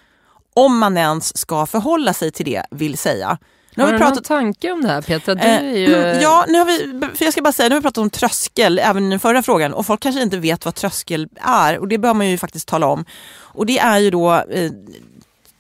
Om 0.55 0.79
man 0.79 0.97
ens 0.97 1.37
ska 1.39 1.67
förhålla 1.67 2.13
sig 2.13 2.33
till 2.33 2.47
det 2.47 2.63
vill 2.71 2.99
säga. 2.99 3.39
Nu 3.77 3.83
har 3.83 3.87
har 3.87 3.93
du 3.93 3.99
vi 3.99 4.05
någon 4.05 4.11
pratat 4.11 4.29
tanke 4.29 4.73
om 4.73 4.83
det 4.83 4.89
här 4.89 5.03
Petra? 5.03 5.35
Du 5.35 5.41
Eh, 5.41 5.57
är 5.57 5.77
ju... 5.77 5.91
Ja, 6.23 6.45
nu 6.49 6.59
har 6.59 6.65
vi, 6.67 7.01
för 7.17 7.25
jag 7.25 7.33
ska 7.33 7.43
bara 7.43 7.53
säga, 7.53 7.69
nu 7.69 7.75
har 7.75 7.81
vi 7.81 7.85
pratat 7.85 8.03
om 8.03 8.11
tröskel 8.11 8.79
även 8.79 9.07
i 9.07 9.11
den 9.11 9.21
förra 9.21 9.43
frågan 9.43 9.75
och 9.75 9.87
folk 9.87 10.01
kanske 10.01 10.23
inte 10.23 10.37
vet 10.37 10.65
vad 10.65 10.75
tröskel 10.75 11.29
är 11.41 11.79
och 11.79 11.89
det 11.89 11.99
bör 11.99 12.15
man 12.15 12.31
ju 12.31 12.39
faktiskt 12.39 12.69
tala 12.69 12.87
om. 12.87 13.05
Och 13.37 13.67
det 13.67 13.79
är 13.79 13.99
ju 13.99 14.11
då, 14.11 14.33
eh, 14.35 14.71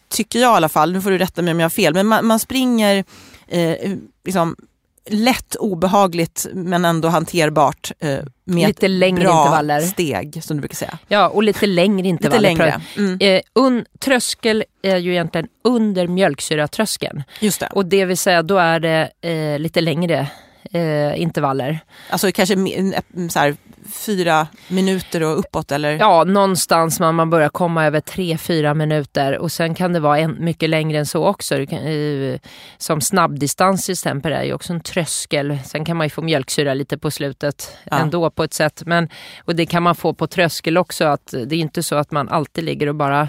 tycker 0.09 0.39
jag 0.39 0.53
i 0.53 0.57
alla 0.57 0.69
fall, 0.69 0.93
nu 0.93 1.01
får 1.03 1.11
du 1.11 1.19
rätta 1.19 1.43
mig 1.43 1.53
om 1.53 1.61
jag 1.61 1.65
har 1.65 1.71
fel, 1.71 1.95
men 1.95 2.07
man, 2.07 2.27
man 2.27 2.39
springer 2.39 3.05
eh, 3.49 3.93
liksom 4.25 4.57
lätt 5.11 5.55
obehagligt 5.57 6.47
men 6.55 6.85
ändå 6.85 7.09
hanterbart 7.09 7.93
eh, 8.01 8.19
med 8.45 8.69
Lite 8.69 8.89
längre 8.89 9.25
bra 9.25 9.41
intervaller. 9.43 9.81
steg 9.81 10.45
som 10.45 10.57
du 10.57 10.61
brukar 10.61 10.77
säga. 10.77 10.99
Ja, 11.09 11.29
och 11.29 11.43
lite 11.43 11.67
längre 11.67 12.09
intervaller. 12.09 12.51
Lite 12.51 12.63
längre. 12.65 12.81
Mm, 12.97 13.19
Eh, 13.21 13.41
un, 13.55 13.85
tröskel 13.99 14.65
är 14.83 14.97
ju 14.97 15.11
egentligen 15.13 15.49
under 15.65 16.07
mjölksyratröskeln. 16.07 17.23
just 17.41 17.61
det. 17.61 17.69
Och 17.73 17.87
det 17.87 18.05
vill 18.05 18.19
säga 18.19 18.43
då 18.43 18.59
är 18.59 18.81
det 18.81 19.11
eh, 19.21 19.59
lite 19.59 19.81
längre 19.81 20.27
eh, 20.73 21.21
intervaller. 21.21 21.81
Alltså 22.11 22.33
kanske 22.33 22.55
så 23.31 23.39
här, 23.39 23.57
fyra 23.93 24.47
minuter 24.69 25.23
och 25.23 25.39
uppåt 25.39 25.73
eller? 25.73 25.91
Ja, 25.99 26.25
någonstans 26.25 27.01
man, 27.01 27.15
man 27.15 27.31
börjar 27.31 27.49
komma 27.49 27.85
över 27.87 28.01
3-4 28.01 28.75
minuter 28.75 29.39
och 29.39 29.53
sen 29.53 29.75
kan 29.75 29.93
det 29.93 30.01
vara 30.01 30.19
en, 30.19 30.37
mycket 30.45 30.71
längre 30.71 30.99
än 30.99 31.07
så 31.07 31.25
också. 31.27 31.57
Det 31.57 31.67
kan, 31.67 31.79
eh, 31.79 32.39
som 32.79 33.01
snabbdistans 33.01 33.85
till 33.85 33.93
exempel 33.93 34.33
är 34.33 34.43
ju 34.43 34.53
också 34.55 34.73
en 34.73 34.81
tröskel. 34.81 35.59
Sen 35.65 35.85
kan 35.85 35.97
man 35.97 36.07
ju 36.07 36.11
få 36.11 36.23
mjölksyra 36.23 36.75
lite 36.75 36.99
på 36.99 37.11
slutet 37.11 37.77
Ja. 37.85 37.99
ändå 37.99 38.31
på 38.31 38.45
ett 38.45 38.55
sätt. 38.55 38.83
Men, 38.87 39.09
och 39.45 39.57
det 39.57 39.67
kan 39.67 39.83
man 39.83 39.95
få 39.95 40.15
på 40.15 40.27
tröskel 40.27 40.79
också. 40.79 41.05
Att 41.05 41.35
det 41.47 41.55
är 41.57 41.61
inte 41.61 41.83
så 41.83 41.95
att 41.97 42.11
man 42.11 42.29
alltid 42.29 42.65
ligger 42.65 42.87
och 42.87 42.95
bara 42.95 43.29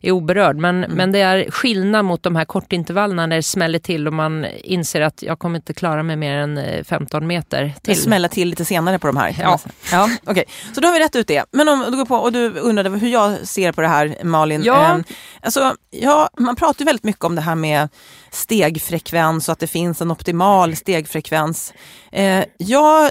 är 0.00 0.10
oberörd. 0.10 0.56
Men, 0.56 0.84
Mm. 0.84 0.96
men 0.96 1.12
det 1.12 1.20
är 1.20 1.50
skillnad 1.50 2.04
mot 2.04 2.22
de 2.22 2.36
här 2.36 2.44
kortintervallerna 2.44 3.26
när 3.26 3.36
det 3.36 3.42
smäller 3.42 3.78
till 3.78 4.06
och 4.06 4.12
man 4.12 4.46
inser 4.64 5.00
att 5.00 5.22
jag 5.22 5.38
kommer 5.38 5.56
inte 5.56 5.72
klara 5.74 6.02
mig 6.02 6.16
mer 6.16 6.36
än 6.36 6.58
eh, 6.58 6.84
15 6.84 7.26
meter 7.26 7.62
Det 7.64 7.80
till. 7.80 8.02
smäller 8.02 8.28
till 8.28 8.48
lite 8.48 8.64
senare 8.64 8.98
på 8.98 9.06
de 9.06 9.16
här. 9.16 9.36
Ja. 9.40 9.58
Ja 9.94 10.10
okej. 10.26 10.44
Så 10.74 10.80
då 10.80 10.88
har 10.88 10.92
vi 10.92 11.00
rätt 11.00 11.16
ut 11.16 11.26
det. 11.26 11.44
Men 11.50 11.68
om 11.68 11.86
du 11.90 11.96
går 11.96 12.04
på, 12.04 12.16
och 12.16 12.32
du 12.32 12.48
undrade 12.50 12.90
hur 12.90 13.08
jag 13.08 13.48
ser 13.48 13.72
på 13.72 13.80
det 13.80 13.88
här 13.88 14.16
Malin. 14.24 14.62
Ja. 14.64 14.84
Ehm, 14.84 15.04
alltså, 15.42 15.76
ja, 15.90 16.30
man 16.38 16.56
pratar 16.56 16.80
ju 16.80 16.84
väldigt 16.84 17.04
mycket 17.04 17.24
om 17.24 17.34
det 17.34 17.40
här 17.40 17.54
med 17.54 17.88
stegfrekvens 18.30 19.48
och 19.48 19.52
att 19.52 19.58
det 19.58 19.66
finns 19.66 20.00
en 20.00 20.10
optimal 20.10 20.76
stegfrekvens. 20.76 21.72
Eh, 22.12 22.44
jag 22.56 23.10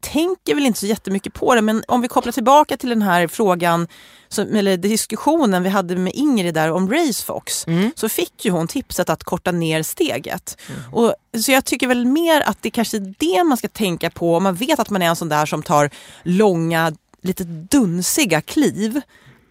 tänker 0.00 0.54
väl 0.54 0.66
inte 0.66 0.78
så 0.78 0.86
jättemycket 0.86 1.34
på 1.34 1.54
det 1.54 1.62
men 1.62 1.82
om 1.88 2.00
vi 2.00 2.08
kopplar 2.08 2.32
tillbaka 2.32 2.76
till 2.76 2.88
den 2.88 3.02
här 3.02 3.26
frågan 3.28 3.88
som, 4.28 4.54
eller 4.56 4.76
diskussionen 4.76 5.62
vi 5.62 5.68
hade 5.68 5.96
med 5.96 6.12
Ingrid 6.14 6.54
där 6.54 6.72
om 6.72 6.90
Racefox 6.92 7.66
så 7.94 8.08
fick 8.08 8.44
ju 8.44 8.50
hon 8.50 8.68
tipset 8.68 9.10
att 9.10 9.24
korta 9.24 9.52
ner 9.52 9.82
steget. 9.82 10.56
Och, 10.92 11.14
så 11.40 11.52
jag 11.52 11.64
tycker 11.64 11.86
väl 11.86 12.06
mer 12.06 12.40
att 12.40 12.62
det 12.62 12.70
kanske 12.70 12.96
är 12.96 13.14
det 13.18 13.44
man 13.44 13.56
ska 13.56 13.68
tänka 13.68 14.10
på 14.10 14.36
om 14.36 14.42
man 14.42 14.54
vet 14.54 14.78
att 14.78 14.90
man 14.90 15.02
är 15.02 15.06
en 15.06 15.16
sån 15.16 15.28
där 15.28 15.46
som 15.46 15.62
tar 15.62 15.90
långa, 16.22 16.92
lite 17.22 17.44
dunsiga 17.44 18.40
kliv. 18.40 19.00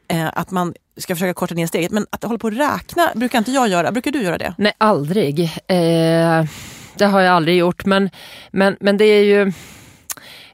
Eh, 0.08 0.30
att 0.34 0.52
man 0.52 0.74
ska 0.98 1.16
försöka 1.16 1.34
korta 1.34 1.56
ner 1.56 1.68
steget. 1.68 1.92
Men 1.92 2.06
att 2.10 2.24
hålla 2.24 2.40
på 2.40 2.48
och 2.48 2.54
räkna 2.54 3.12
brukar 3.16 3.38
inte 3.38 3.52
jag 3.52 3.68
göra. 3.68 3.92
Brukar 3.92 4.12
du 4.12 4.22
göra 4.22 4.38
det? 4.38 4.54
Nej, 4.58 4.74
aldrig. 4.78 5.40
Eh, 5.68 6.46
det 6.96 7.06
har 7.06 7.22
jag 7.22 7.36
aldrig 7.36 7.58
gjort. 7.58 7.86
Men, 7.86 8.10
men, 8.52 8.78
men 8.80 8.98
det 8.98 9.06
är 9.06 9.24
ju... 9.24 9.54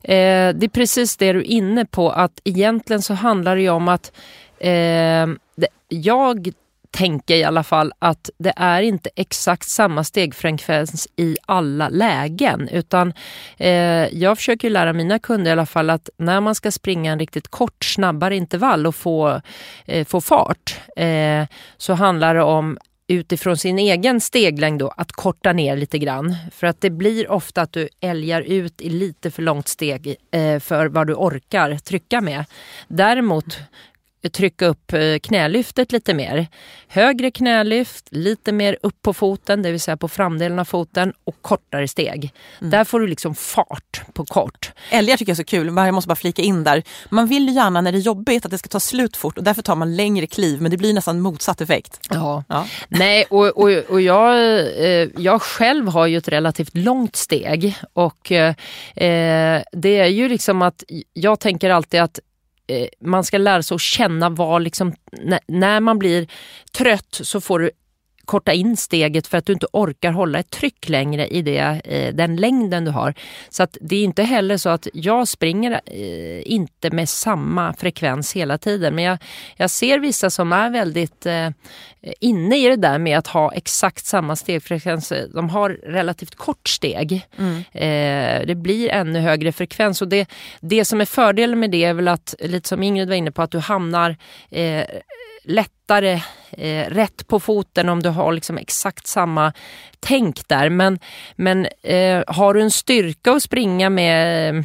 Eh, 0.07 0.55
det 0.55 0.65
är 0.65 0.69
precis 0.69 1.17
det 1.17 1.33
du 1.33 1.39
är 1.39 1.43
inne 1.43 1.85
på. 1.85 2.11
Att 2.11 2.39
egentligen 2.43 3.01
så 3.01 3.13
handlar 3.13 3.55
det 3.55 3.61
ju 3.61 3.69
om 3.69 3.87
att 3.87 4.11
eh, 4.59 5.27
det, 5.55 5.67
jag 5.87 6.53
tänker 6.91 7.35
i 7.35 7.43
alla 7.43 7.63
fall 7.63 7.93
att 7.99 8.29
det 8.37 8.53
är 8.55 8.81
inte 8.81 9.09
exakt 9.15 9.69
samma 9.69 10.03
stegfrekvens 10.03 11.07
i 11.15 11.37
alla 11.45 11.89
lägen. 11.89 12.69
Utan 12.69 13.13
eh, 13.57 14.17
jag 14.17 14.37
försöker 14.37 14.69
lära 14.69 14.93
mina 14.93 15.19
kunder 15.19 15.51
i 15.51 15.51
alla 15.51 15.65
fall 15.65 15.89
att 15.89 16.09
när 16.17 16.41
man 16.41 16.55
ska 16.55 16.71
springa 16.71 17.11
en 17.11 17.19
riktigt 17.19 17.47
kort, 17.47 17.83
snabbare 17.85 18.35
intervall 18.35 18.87
och 18.87 18.95
få, 18.95 19.41
eh, 19.85 20.05
få 20.05 20.21
fart 20.21 20.79
eh, 20.95 21.45
så 21.77 21.93
handlar 21.93 22.35
det 22.35 22.43
om 22.43 22.77
utifrån 23.07 23.57
sin 23.57 23.79
egen 23.79 24.21
steglängd 24.21 24.79
då, 24.79 24.87
att 24.87 25.11
korta 25.11 25.53
ner 25.53 25.77
lite 25.77 25.97
grann. 25.97 26.35
För 26.51 26.67
att 26.67 26.81
det 26.81 26.89
blir 26.89 27.31
ofta 27.31 27.61
att 27.61 27.73
du 27.73 27.89
älgar 27.99 28.41
ut 28.41 28.81
i 28.81 28.89
lite 28.89 29.31
för 29.31 29.41
långt 29.41 29.67
steg 29.67 30.15
eh, 30.31 30.59
för 30.59 30.87
vad 30.87 31.07
du 31.07 31.13
orkar 31.13 31.77
trycka 31.77 32.21
med. 32.21 32.45
Däremot 32.87 33.57
trycka 34.29 34.65
upp 34.65 34.93
eh, 34.93 35.19
knälyftet 35.23 35.91
lite 35.91 36.13
mer. 36.13 36.47
Högre 36.87 37.31
knälyft, 37.31 38.07
lite 38.11 38.51
mer 38.51 38.77
upp 38.83 39.01
på 39.01 39.13
foten, 39.13 39.61
det 39.61 39.71
vill 39.71 39.79
säga 39.79 39.97
på 39.97 40.07
framdelen 40.07 40.59
av 40.59 40.65
foten 40.65 41.13
och 41.23 41.35
kortare 41.41 41.87
steg. 41.87 42.33
Där 42.59 42.83
får 42.83 42.99
du 42.99 43.07
liksom 43.07 43.35
fart 43.35 44.01
på 44.13 44.25
kort. 44.25 44.71
Älgar 44.89 45.17
tycker 45.17 45.29
jag 45.29 45.33
är 45.33 45.43
så 45.43 45.43
kul, 45.43 45.67
jag 45.67 45.93
måste 45.93 46.07
bara 46.07 46.15
flika 46.15 46.41
in 46.41 46.63
där. 46.63 46.83
Man 47.09 47.27
vill 47.27 47.47
ju 47.47 47.53
gärna 47.53 47.81
när 47.81 47.91
det 47.91 47.97
är 47.97 47.99
jobbigt 47.99 48.45
att 48.45 48.51
det 48.51 48.57
ska 48.57 48.69
ta 48.69 48.79
slut 48.79 49.17
fort 49.17 49.37
och 49.37 49.43
därför 49.43 49.61
tar 49.61 49.75
man 49.75 49.95
längre 49.95 50.27
kliv 50.27 50.61
men 50.61 50.71
det 50.71 50.77
blir 50.77 50.93
nästan 50.93 51.21
motsatt 51.21 51.61
effekt. 51.61 51.99
Ja. 52.09 52.43
Ja. 52.47 52.67
Nej, 52.87 53.25
och, 53.29 53.47
och, 53.47 53.69
och 53.89 54.01
jag, 54.01 54.39
eh, 54.85 55.09
jag 55.17 55.41
själv 55.41 55.87
har 55.87 56.07
ju 56.07 56.17
ett 56.17 56.27
relativt 56.27 56.75
långt 56.75 57.15
steg 57.15 57.75
och 57.93 58.31
eh, 58.31 58.53
det 59.71 59.97
är 59.97 60.07
ju 60.07 60.29
liksom 60.29 60.61
att 60.61 60.83
jag 61.13 61.39
tänker 61.39 61.69
alltid 61.69 62.01
att 62.01 62.19
Eh, 62.67 62.87
man 63.01 63.23
ska 63.23 63.37
lära 63.37 63.63
sig 63.63 63.75
att 63.75 63.81
känna 63.81 64.29
vad 64.29 64.61
liksom, 64.61 64.93
när, 65.11 65.39
när 65.47 65.79
man 65.79 65.99
blir 65.99 66.27
trött 66.77 67.19
så 67.21 67.41
får 67.41 67.59
du 67.59 67.71
korta 68.25 68.53
in 68.53 68.77
steget 68.77 69.27
för 69.27 69.37
att 69.37 69.45
du 69.45 69.53
inte 69.53 69.67
orkar 69.73 70.11
hålla 70.11 70.39
ett 70.39 70.49
tryck 70.49 70.89
längre 70.89 71.27
i 71.27 71.41
det, 71.41 71.81
eh, 71.85 72.15
den 72.15 72.35
längden 72.35 72.85
du 72.85 72.91
har. 72.91 73.13
Så 73.49 73.63
att 73.63 73.77
det 73.81 73.95
är 73.95 74.03
inte 74.03 74.23
heller 74.23 74.57
så 74.57 74.69
att 74.69 74.87
jag 74.93 75.27
springer 75.27 75.71
eh, 75.71 76.51
inte 76.51 76.91
med 76.91 77.09
samma 77.09 77.73
frekvens 77.73 78.33
hela 78.33 78.57
tiden. 78.57 78.95
Men 78.95 79.03
jag, 79.03 79.17
jag 79.55 79.69
ser 79.69 79.99
vissa 79.99 80.29
som 80.29 80.53
är 80.53 80.69
väldigt 80.69 81.25
eh, 81.25 81.49
inne 82.19 82.57
i 82.57 82.69
det 82.69 82.75
där 82.75 82.97
med 82.97 83.17
att 83.17 83.27
ha 83.27 83.53
exakt 83.53 84.05
samma 84.05 84.35
stegfrekvens. 84.35 85.13
De 85.33 85.49
har 85.49 85.69
relativt 85.69 86.35
kort 86.35 86.67
steg. 86.67 87.27
Eh, 87.71 88.45
det 88.47 88.55
blir 88.55 88.89
ännu 88.89 89.19
högre 89.19 89.51
frekvens. 89.51 90.01
Och 90.01 90.07
det, 90.07 90.29
det 90.59 90.85
som 90.85 91.01
är 91.01 91.05
fördelen 91.05 91.59
med 91.59 91.71
det 91.71 91.83
är 91.83 91.93
väl 91.93 92.07
att, 92.07 92.35
lite 92.39 92.69
som 92.69 92.83
Ingrid 92.83 93.09
var 93.09 93.15
inne 93.15 93.31
på, 93.31 93.41
att 93.41 93.51
du 93.51 93.59
hamnar 93.59 94.17
eh, 94.49 94.83
lättare 95.45 96.21
eh, 96.51 96.89
rätt 96.89 97.27
på 97.27 97.39
foten 97.39 97.89
om 97.89 98.03
du 98.03 98.09
har 98.09 98.33
liksom 98.33 98.57
exakt 98.57 99.07
samma 99.07 99.53
tänk 99.99 100.47
där. 100.47 100.69
Men, 100.69 100.99
men 101.35 101.67
eh, 101.83 102.23
har 102.27 102.53
du 102.53 102.61
en 102.61 102.71
styrka 102.71 103.31
att 103.31 103.43
springa 103.43 103.89
med 103.89 104.63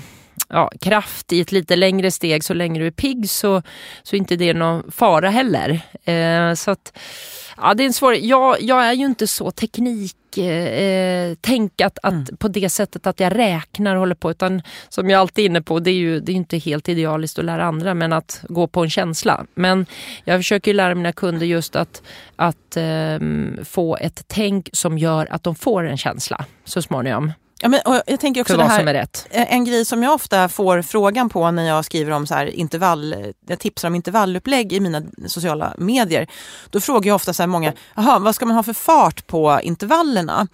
ja, 0.48 0.72
kraft 0.80 1.32
i 1.32 1.40
ett 1.40 1.52
lite 1.52 1.76
längre 1.76 2.10
steg 2.10 2.44
så 2.44 2.54
länge 2.54 2.80
du 2.80 2.86
är 2.86 2.90
pigg 2.90 3.30
så, 3.30 3.62
så 4.02 4.16
inte 4.16 4.36
det 4.36 4.48
är 4.48 4.54
någon 4.54 4.92
fara 4.92 5.30
heller. 5.30 5.80
Eh, 6.04 6.54
så 6.54 6.70
att, 6.70 6.98
ja, 7.56 7.74
det 7.74 7.82
är 7.82 7.86
en 7.86 7.92
svår... 7.92 8.14
Jag, 8.14 8.62
jag 8.62 8.86
är 8.86 8.92
ju 8.92 9.06
inte 9.06 9.26
så 9.26 9.50
teknik 9.50 10.16
eh, 10.38 11.36
tänk 11.40 11.80
att, 11.80 11.98
att 12.02 12.12
mm. 12.12 12.36
på 12.38 12.48
det 12.48 12.70
sättet 12.70 13.06
att 13.06 13.20
jag 13.20 13.38
räknar 13.38 13.94
och 13.94 14.00
håller 14.00 14.14
på. 14.14 14.30
Utan 14.30 14.62
som 14.88 15.10
jag 15.10 15.20
alltid 15.20 15.44
är 15.44 15.46
inne 15.46 15.62
på, 15.62 15.78
det 15.80 15.90
är 15.90 15.94
ju 15.94 16.20
det 16.20 16.32
är 16.32 16.36
inte 16.36 16.58
helt 16.58 16.88
idealiskt 16.88 17.38
att 17.38 17.44
lära 17.44 17.64
andra 17.64 17.94
men 17.94 18.12
att 18.12 18.44
gå 18.48 18.66
på 18.66 18.82
en 18.82 18.90
känsla. 18.90 19.46
Men 19.54 19.86
jag 20.24 20.38
försöker 20.38 20.74
lära 20.74 20.94
mina 20.94 21.12
kunder 21.12 21.46
just 21.46 21.76
att, 21.76 22.02
att 22.36 22.76
eh, 22.76 23.18
få 23.64 23.96
ett 23.96 24.24
tänk 24.26 24.68
som 24.72 24.98
gör 24.98 25.26
att 25.30 25.42
de 25.42 25.54
får 25.54 25.84
en 25.84 25.96
känsla 25.96 26.44
så 26.64 26.82
småningom. 26.82 27.32
Ja, 27.62 27.68
men, 27.68 27.80
jag 28.06 28.20
tänker 28.20 28.40
också 28.40 28.52
för 28.52 28.58
vad 28.58 28.70
här, 28.70 28.78
som 28.78 28.88
är 28.88 28.94
rätt. 28.94 29.26
En 29.30 29.64
grej 29.64 29.84
som 29.84 30.02
jag 30.02 30.14
ofta 30.14 30.48
får 30.48 30.82
frågan 30.82 31.28
på 31.28 31.50
när 31.50 31.68
jag 31.68 31.84
skriver 31.84 32.12
om 32.12 32.26
så 32.26 32.34
här 32.34 32.46
intervall, 32.46 33.32
jag 33.46 33.58
tipsar 33.58 33.88
om 33.88 33.94
intervallupplägg 33.94 34.72
i 34.72 34.80
mina 34.80 35.02
sociala 35.26 35.74
medier. 35.78 36.26
Då 36.70 36.80
frågar 36.80 37.08
jag 37.08 37.14
ofta 37.14 37.32
så 37.32 37.42
här 37.42 37.46
många, 37.46 37.72
vad 38.20 38.34
ska 38.34 38.46
man 38.46 38.56
ha 38.56 38.62
för 38.62 38.72
fart 38.72 39.26
på 39.26 39.60
intervallerna? 39.62 40.48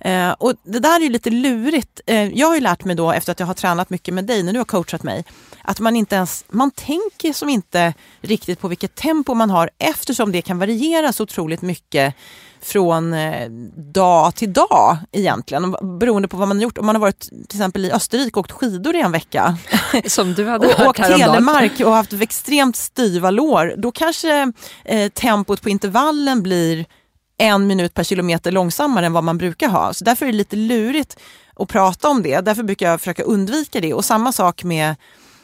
Eh, 0.00 0.30
och 0.30 0.54
det 0.62 0.78
där 0.78 1.04
är 1.04 1.10
lite 1.10 1.30
lurigt. 1.30 2.00
Eh, 2.06 2.24
jag 2.24 2.46
har 2.46 2.54
ju 2.54 2.60
lärt 2.60 2.84
mig 2.84 2.96
då 2.96 3.12
efter 3.12 3.32
att 3.32 3.40
jag 3.40 3.46
har 3.46 3.54
tränat 3.54 3.90
mycket 3.90 4.14
med 4.14 4.24
dig 4.24 4.42
när 4.42 4.52
du 4.52 4.58
har 4.58 4.64
coachat 4.64 5.02
mig, 5.02 5.24
att 5.62 5.80
man 5.80 5.96
inte 5.96 6.16
ens, 6.16 6.44
man 6.48 6.70
tänker 6.70 7.32
som 7.32 7.48
inte 7.48 7.94
riktigt 8.20 8.60
på 8.60 8.68
vilket 8.68 8.94
tempo 8.94 9.34
man 9.34 9.50
har 9.50 9.70
eftersom 9.78 10.32
det 10.32 10.42
kan 10.42 10.58
variera 10.58 11.12
så 11.12 11.22
otroligt 11.22 11.62
mycket 11.62 12.14
från 12.62 13.14
eh, 13.14 13.50
dag 13.76 14.34
till 14.34 14.52
dag 14.52 14.98
egentligen. 15.12 15.76
Beroende 15.98 16.28
på 16.28 16.36
vad 16.36 16.48
man 16.48 16.56
har 16.56 16.62
gjort. 16.62 16.78
Om 16.78 16.86
man 16.86 16.94
har 16.94 17.00
varit 17.00 17.20
till 17.20 17.58
exempel 17.58 17.84
i 17.84 17.92
Österrike 17.92 18.38
och 18.38 18.44
åkt 18.44 18.52
skidor 18.52 18.96
i 18.96 19.00
en 19.00 19.12
vecka. 19.12 19.58
Som 20.06 20.34
du 20.34 20.48
hade 20.48 20.74
och 20.74 20.86
åkt 20.86 21.02
telemark 21.02 21.80
och 21.80 21.92
haft 21.92 22.12
extremt 22.12 22.76
styva 22.76 23.30
lår. 23.30 23.74
Då 23.76 23.92
kanske 23.92 24.52
eh, 24.84 25.08
tempot 25.08 25.62
på 25.62 25.68
intervallen 25.68 26.42
blir 26.42 26.86
en 27.38 27.66
minut 27.66 27.94
per 27.94 28.04
kilometer 28.04 28.52
långsammare 28.52 29.06
än 29.06 29.12
vad 29.12 29.24
man 29.24 29.38
brukar 29.38 29.68
ha. 29.68 29.94
Så 29.94 30.04
därför 30.04 30.26
är 30.26 30.32
det 30.32 30.38
lite 30.38 30.56
lurigt 30.56 31.16
att 31.56 31.68
prata 31.68 32.08
om 32.08 32.22
det. 32.22 32.40
Därför 32.40 32.62
brukar 32.62 32.90
jag 32.90 33.00
försöka 33.00 33.22
undvika 33.22 33.80
det. 33.80 33.94
Och 33.94 34.04
samma 34.04 34.32
sak 34.32 34.64
med 34.64 34.96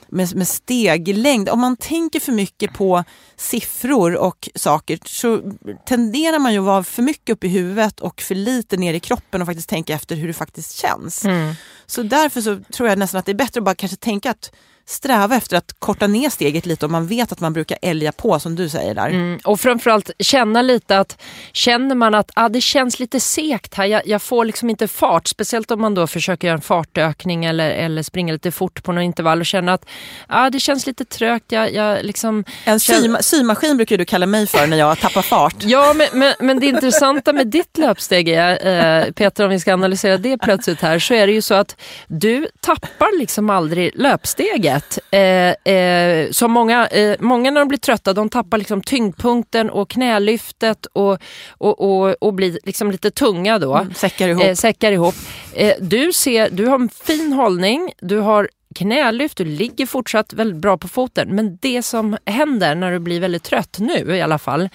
med, 0.09 0.35
med 0.37 0.49
steglängd. 0.49 1.49
Om 1.49 1.61
man 1.61 1.77
tänker 1.77 2.21
för 2.21 2.33
mycket 2.33 2.73
på 2.73 3.05
siffror 3.37 4.17
och 4.17 4.49
saker 4.55 4.99
så 5.05 5.53
tenderar 5.87 6.39
man 6.39 6.53
ju 6.53 6.59
att 6.59 6.65
vara 6.65 6.85
för 6.85 7.03
mycket 7.03 7.33
upp 7.33 7.45
i 7.45 7.49
huvudet 7.49 8.01
och 8.01 8.21
för 8.21 8.35
lite 8.35 8.77
ner 8.77 8.95
i 8.95 9.01
kroppen 9.01 9.43
och 9.43 9.47
faktiskt 9.47 9.69
tänka 9.69 9.95
efter 9.95 10.17
hur 10.17 10.27
det 10.29 10.35
faktiskt 10.35 10.73
känns. 10.73 11.25
Mm. 11.25 11.55
Så 11.87 12.03
därför 12.03 12.41
så 12.41 12.61
tror 12.73 12.89
jag 12.89 12.99
nästan 12.99 13.19
att 13.19 13.27
det 13.27 13.33
är 13.33 13.37
bättre 13.37 13.59
att 13.61 13.65
bara 13.65 13.75
kanske 13.75 13.97
tänka 13.97 14.31
att 14.31 14.53
sträva 14.89 15.37
efter 15.37 15.57
att 15.57 15.73
korta 15.79 16.07
ner 16.07 16.31
steget 16.31 16.67
lite 16.67 16.87
om 16.87 16.93
man 16.93 17.07
vet 17.07 17.33
att 17.33 17.41
man 17.41 17.53
brukar 17.53 17.79
älga 17.83 18.13
på 18.13 18.39
som 18.39 18.55
du 18.55 18.69
säger 18.69 18.95
där. 18.95 19.09
Mm, 19.09 19.39
och 19.45 19.61
framförallt 19.61 20.11
känna 20.19 20.63
lite 20.63 20.99
att 20.99 21.23
känner 21.53 21.95
man 21.95 22.15
att 22.15 22.31
ah, 22.35 22.49
det 22.49 22.61
känns 22.61 23.01
lite 23.01 23.21
segt 23.21 23.75
här, 23.75 23.85
jag, 23.85 24.03
jag, 24.07 24.23
får 24.23 24.45
liksom 24.45 24.71
inte 24.71 24.89
fart, 24.89 25.27
speciellt 25.27 25.71
om 25.71 25.81
man 25.81 25.95
då 25.95 26.07
försöker 26.07 26.49
göra 26.49 26.57
en 26.57 26.63
fartökning 26.63 27.45
eller, 27.45 27.71
eller 27.71 28.03
springa 28.03 28.33
lite 28.33 28.51
fort 28.51 28.83
på 28.83 28.93
någon 28.93 29.03
intervall 29.03 29.41
och 29.41 29.47
känna 29.47 29.73
att 29.73 29.87
ah, 30.27 30.51
det 30.51 30.61
känns 30.61 30.87
lite 30.87 31.05
trögt. 31.05 31.53
Jag, 31.53 31.75
jag 31.75 32.05
liksom 32.05 32.45
en 32.65 32.81
känner... 32.81 33.23
symaskin 33.23 33.77
brukar 33.77 33.99
du 33.99 34.05
kalla 34.05 34.27
mig 34.27 34.47
för 34.47 34.67
när 34.67 34.77
jag 34.77 35.01
tappar 35.01 35.23
fart. 35.23 35.57
ja, 35.59 35.95
men, 35.97 36.07
men, 36.13 36.35
men 36.41 36.61
det 36.61 36.67
intressanta 36.67 37.33
med 37.33 37.47
ditt 37.47 37.79
löpsteg 37.79 38.29
är, 38.29 38.67
eh, 38.67 39.13
Peter 39.13 39.45
om 39.45 39.51
vi 39.51 39.61
ska 39.61 39.73
analysera 39.73 40.19
det 40.19 40.39
plötsligt 40.39 40.81
här, 40.81 40.99
så 40.99 41.15
är 41.15 41.27
det 41.27 41.33
ju 41.33 41.43
så 41.43 41.55
att 41.55 41.77
du 42.07 42.49
tappar 42.61 43.19
liksom 43.19 43.51
aldrig 43.51 43.91
löpsteget 43.95 44.76
vet, 44.77 44.99
eh, 45.11 45.75
eh, 45.75 46.31
som 46.31 46.53
många, 46.53 46.87
eh, 46.87 47.17
många 47.21 47.51
när 47.51 47.61
de 47.61 47.69
blir 47.69 47.79
trötta 47.79 48.13
de 48.13 48.29
tappar 48.29 48.59
liksom 48.59 48.83
tyngdpunkten 48.83 49.71
och 49.71 49.91
knälyftet 49.91 50.87
och, 50.87 51.19
och, 51.51 51.81
och, 51.81 52.17
och 52.21 52.35
blir 52.35 52.59
liksom 52.65 52.91
lite 52.91 53.11
tunga 53.11 53.59
då. 53.59 53.77
Mm, 53.77 53.95
säckar 53.95 54.29
ihop. 54.29 54.45
Eh, 54.45 54.55
säckar 54.55 54.93
ihop. 54.93 55.15
Eh, 55.55 55.75
du, 55.81 56.13
ser, 56.13 56.51
du 56.51 56.67
har 56.67 56.75
en 56.75 56.89
fin 56.89 57.33
hållning, 57.33 57.93
du 57.99 58.19
har 58.19 58.49
knälyft, 58.75 59.37
du 59.37 59.45
ligger 59.45 59.87
fortsatt 59.87 60.33
väldigt 60.33 60.61
bra 60.61 60.77
på 60.77 60.89
foten. 60.89 61.35
Men 61.35 61.59
det 61.63 61.83
som 61.83 62.17
händer 62.27 62.75
när 62.75 62.93
du 62.93 62.99
blir 62.99 63.21
väldigt 63.21 63.43
trött 63.43 63.77
nu 63.79 64.17
i 64.17 64.21
alla 64.21 64.39
fall, 64.39 64.69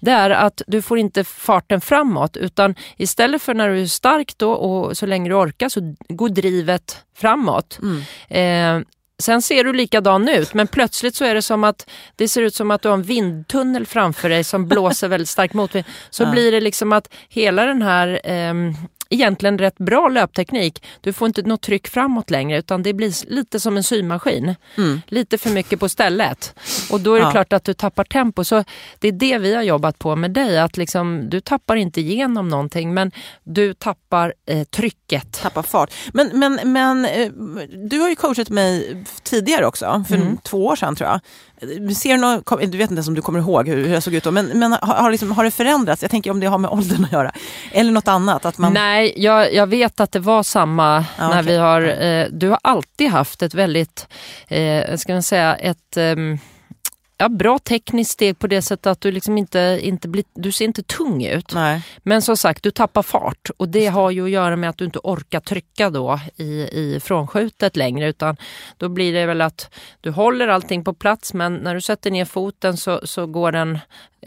det 0.00 0.10
är 0.10 0.30
att 0.30 0.62
du 0.66 0.82
får 0.82 0.98
inte 0.98 1.24
farten 1.24 1.80
framåt 1.80 2.36
utan 2.36 2.74
istället 2.96 3.42
för 3.42 3.54
när 3.54 3.68
du 3.68 3.82
är 3.82 3.86
stark 3.86 4.34
då 4.36 4.52
och 4.52 4.96
så 4.96 5.06
länge 5.06 5.28
du 5.28 5.34
orkar 5.34 5.68
så 5.68 5.94
går 6.08 6.28
drivet 6.28 7.04
framåt. 7.14 7.78
Mm. 7.82 8.80
Eh, 8.80 8.86
Sen 9.22 9.42
ser 9.42 9.64
du 9.64 9.72
likadan 9.72 10.28
ut 10.28 10.54
men 10.54 10.66
plötsligt 10.66 11.14
så 11.14 11.24
är 11.24 11.34
det 11.34 11.42
som 11.42 11.64
att 11.64 11.90
det 12.16 12.28
ser 12.28 12.42
ut 12.42 12.54
som 12.54 12.70
att 12.70 12.82
du 12.82 12.88
har 12.88 12.94
en 12.94 13.02
vindtunnel 13.02 13.86
framför 13.86 14.28
dig 14.28 14.44
som 14.44 14.68
blåser 14.68 15.08
väldigt 15.08 15.28
starkt 15.28 15.54
motvind. 15.54 15.84
Så 16.10 16.22
ja. 16.22 16.30
blir 16.30 16.52
det 16.52 16.60
liksom 16.60 16.92
att 16.92 17.14
hela 17.28 17.66
den 17.66 17.82
här 17.82 18.20
eh, 18.24 18.54
egentligen 19.10 19.58
rätt 19.58 19.78
bra 19.78 20.08
löpteknik. 20.08 20.84
Du 21.00 21.12
får 21.12 21.26
inte 21.26 21.42
något 21.42 21.62
tryck 21.62 21.88
framåt 21.88 22.30
längre 22.30 22.58
utan 22.58 22.82
det 22.82 22.92
blir 22.92 23.30
lite 23.30 23.60
som 23.60 23.76
en 23.76 23.82
symaskin. 23.82 24.54
Mm. 24.76 25.00
Lite 25.06 25.38
för 25.38 25.50
mycket 25.50 25.80
på 25.80 25.88
stället. 25.88 26.54
Och 26.90 27.00
då 27.00 27.14
är 27.14 27.18
det 27.18 27.26
ja. 27.26 27.30
klart 27.30 27.52
att 27.52 27.64
du 27.64 27.74
tappar 27.74 28.04
tempo. 28.04 28.44
Så 28.44 28.64
det 28.98 29.08
är 29.08 29.12
det 29.12 29.38
vi 29.38 29.54
har 29.54 29.62
jobbat 29.62 29.98
på 29.98 30.16
med 30.16 30.30
dig. 30.30 30.58
Att 30.58 30.76
liksom, 30.76 31.30
du 31.30 31.40
tappar 31.40 31.76
inte 31.76 32.00
igenom 32.00 32.48
någonting 32.48 32.94
men 32.94 33.12
du 33.44 33.74
tappar 33.74 34.34
eh, 34.46 34.64
trycket. 34.64 35.32
Tappar 35.32 35.62
fart. 35.62 35.94
Men, 36.12 36.30
men, 36.38 36.60
men 36.72 37.04
eh, 37.04 37.30
du 37.88 38.00
har 38.00 38.08
ju 38.08 38.14
coachat 38.14 38.50
mig 38.50 39.04
tidigare 39.22 39.66
också, 39.66 40.04
för 40.08 40.16
mm. 40.16 40.36
två 40.36 40.66
år 40.66 40.76
sedan 40.76 40.96
tror 40.96 41.10
jag. 41.10 41.20
Ser 41.94 42.12
du, 42.12 42.16
någon, 42.16 42.42
du 42.70 42.78
vet 42.78 42.90
inte 42.90 42.94
ens 42.94 43.08
om 43.08 43.14
du 43.14 43.22
kommer 43.22 43.38
ihåg 43.38 43.68
hur, 43.68 43.88
jag 43.88 44.02
såg 44.02 44.14
ut 44.14 44.24
då, 44.24 44.30
men, 44.30 44.46
men 44.46 44.72
har, 44.72 44.94
har, 44.94 45.10
liksom, 45.10 45.32
har 45.32 45.44
det 45.44 45.50
förändrats? 45.50 46.02
Jag 46.02 46.10
tänker 46.10 46.30
om 46.30 46.40
det 46.40 46.46
har 46.46 46.58
med 46.58 46.70
åldern 46.78 47.04
att 47.04 47.12
göra. 47.12 47.32
Eller 47.72 47.92
något 47.92 48.08
annat? 48.08 48.44
Att 48.44 48.58
man... 48.58 48.72
Nej, 48.72 49.14
jag, 49.16 49.54
jag 49.54 49.66
vet 49.66 50.00
att 50.00 50.12
det 50.12 50.20
var 50.20 50.42
samma 50.42 50.96
ah, 50.98 51.28
när 51.28 51.28
okay. 51.28 51.42
vi 51.42 51.56
har... 51.56 52.02
Eh, 52.02 52.26
du 52.30 52.48
har 52.48 52.58
alltid 52.62 53.08
haft 53.10 53.42
ett 53.42 53.54
väldigt, 53.54 54.06
eh, 54.48 54.96
ska 54.96 55.12
man 55.12 55.22
säga, 55.22 55.56
ett... 55.56 55.96
Eh, 55.96 56.16
ja, 57.18 57.28
bra 57.28 57.58
tekniskt 57.58 58.10
steg 58.10 58.38
på 58.38 58.46
det 58.46 58.62
sättet 58.62 58.86
att 58.86 59.00
du 59.00 59.10
liksom 59.10 59.38
inte, 59.38 59.78
inte 59.82 60.08
blir, 60.08 60.24
du 60.34 60.52
ser 60.52 60.64
inte 60.64 60.82
tung 60.82 61.24
ut. 61.24 61.54
Nej. 61.54 61.82
Men 62.02 62.22
som 62.22 62.36
sagt, 62.36 62.62
du 62.62 62.70
tappar 62.70 63.02
fart 63.02 63.50
och 63.56 63.68
det 63.68 63.86
har 63.86 64.10
ju 64.10 64.24
att 64.24 64.30
göra 64.30 64.56
med 64.56 64.70
att 64.70 64.78
du 64.78 64.84
inte 64.84 64.98
orkar 65.02 65.40
trycka 65.40 65.90
då 65.90 66.20
i, 66.36 66.44
i 66.62 67.00
frånskjutet 67.02 67.76
längre 67.76 68.08
utan 68.08 68.36
då 68.76 68.88
blir 68.88 69.12
det 69.12 69.26
väl 69.26 69.40
att 69.40 69.74
du 70.00 70.10
håller 70.10 70.48
allting 70.48 70.84
på 70.84 70.94
plats 70.94 71.34
men 71.34 71.54
när 71.54 71.74
du 71.74 71.80
sätter 71.80 72.10
ner 72.10 72.24
foten 72.24 72.76
så, 72.76 73.06
så 73.06 73.26
går 73.26 73.52
den 73.52 73.78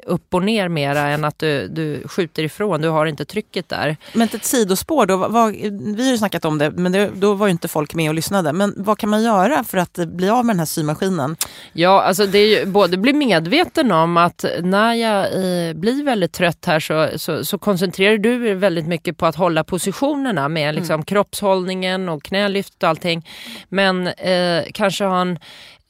upp 0.05 0.33
och 0.33 0.43
ner 0.43 0.67
mera 0.67 0.99
än 0.99 1.25
att 1.25 1.39
du, 1.39 1.67
du 1.67 2.07
skjuter 2.07 2.43
ifrån. 2.43 2.81
Du 2.81 2.89
har 2.89 3.05
inte 3.05 3.25
trycket 3.25 3.69
där. 3.69 3.97
Men 4.13 4.29
ett 4.33 4.45
sidospår 4.45 5.05
då, 5.05 5.17
vad, 5.17 5.51
vi 5.95 6.03
har 6.03 6.11
ju 6.11 6.17
snackat 6.17 6.45
om 6.45 6.57
det, 6.57 6.71
men 6.71 6.91
det, 6.91 7.11
då 7.15 7.33
var 7.33 7.47
ju 7.47 7.51
inte 7.51 7.67
folk 7.67 7.93
med 7.93 8.09
och 8.09 8.15
lyssnade. 8.15 8.53
Men 8.53 8.73
vad 8.77 8.97
kan 8.97 9.09
man 9.09 9.23
göra 9.23 9.63
för 9.63 9.77
att 9.77 9.93
bli 9.93 10.29
av 10.29 10.45
med 10.45 10.53
den 10.53 10.59
här 10.59 10.65
symaskinen? 10.65 11.35
Ja, 11.73 12.01
alltså 12.01 12.25
det 12.25 12.37
är 12.37 12.59
ju 12.59 12.65
både 12.81 12.97
bli 12.97 13.13
medveten 13.13 13.91
om 13.91 14.17
att 14.17 14.45
när 14.61 14.93
jag 14.93 15.25
eh, 15.25 15.73
blir 15.73 16.03
väldigt 16.03 16.33
trött 16.33 16.65
här 16.65 16.79
så, 16.79 17.19
så, 17.19 17.45
så, 17.45 17.57
koncentrerar 17.57 18.17
du 18.17 18.39
dig 18.43 18.53
väldigt 18.53 18.87
mycket 18.87 19.17
på 19.17 19.25
att 19.25 19.35
hålla 19.35 19.63
positionerna 19.63 20.49
med 20.49 20.75
liksom, 20.75 20.93
mm. 20.93 21.05
kroppshållningen 21.05 22.09
och 22.09 22.23
knälyft 22.23 22.83
och 22.83 22.89
allting. 22.89 23.27
Men 23.69 24.07
eh, 24.07 24.63
kanske 24.73 25.03
ha 25.03 25.21
en 25.21 25.39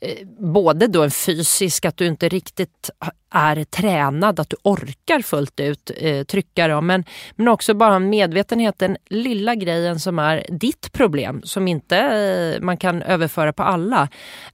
Eh, 0.06 0.28
både 0.40 0.88
då 0.88 1.04
en 1.04 1.12
fysisk, 1.12 1.86
att 1.86 1.98
du 1.98 2.06
inte 2.06 2.30
riktigt 2.30 2.90
är 3.32 3.64
tränad, 3.64 4.40
att 4.40 4.50
du 4.50 4.56
orkar 4.64 5.22
fullt 5.22 5.60
ut 5.60 5.92
eh, 5.98 6.24
trycka 6.24 6.68
dem, 6.68 6.88
men, 6.88 7.04
men 7.36 7.48
också 7.48 7.74
bara 7.74 7.96
en 7.96 8.10
medvetenhet, 8.10 8.80
den 8.80 8.98
lilla 9.10 9.56
grejen 9.56 10.00
som 10.00 10.20
är 10.20 10.46
ditt 10.50 10.92
problem, 10.92 11.42
som 11.44 11.68
inte 11.68 11.98
eh, 11.98 12.62
man 12.62 12.78
kan 12.78 13.02
överföra 13.02 13.54
på 13.54 13.64
alla, 13.64 14.08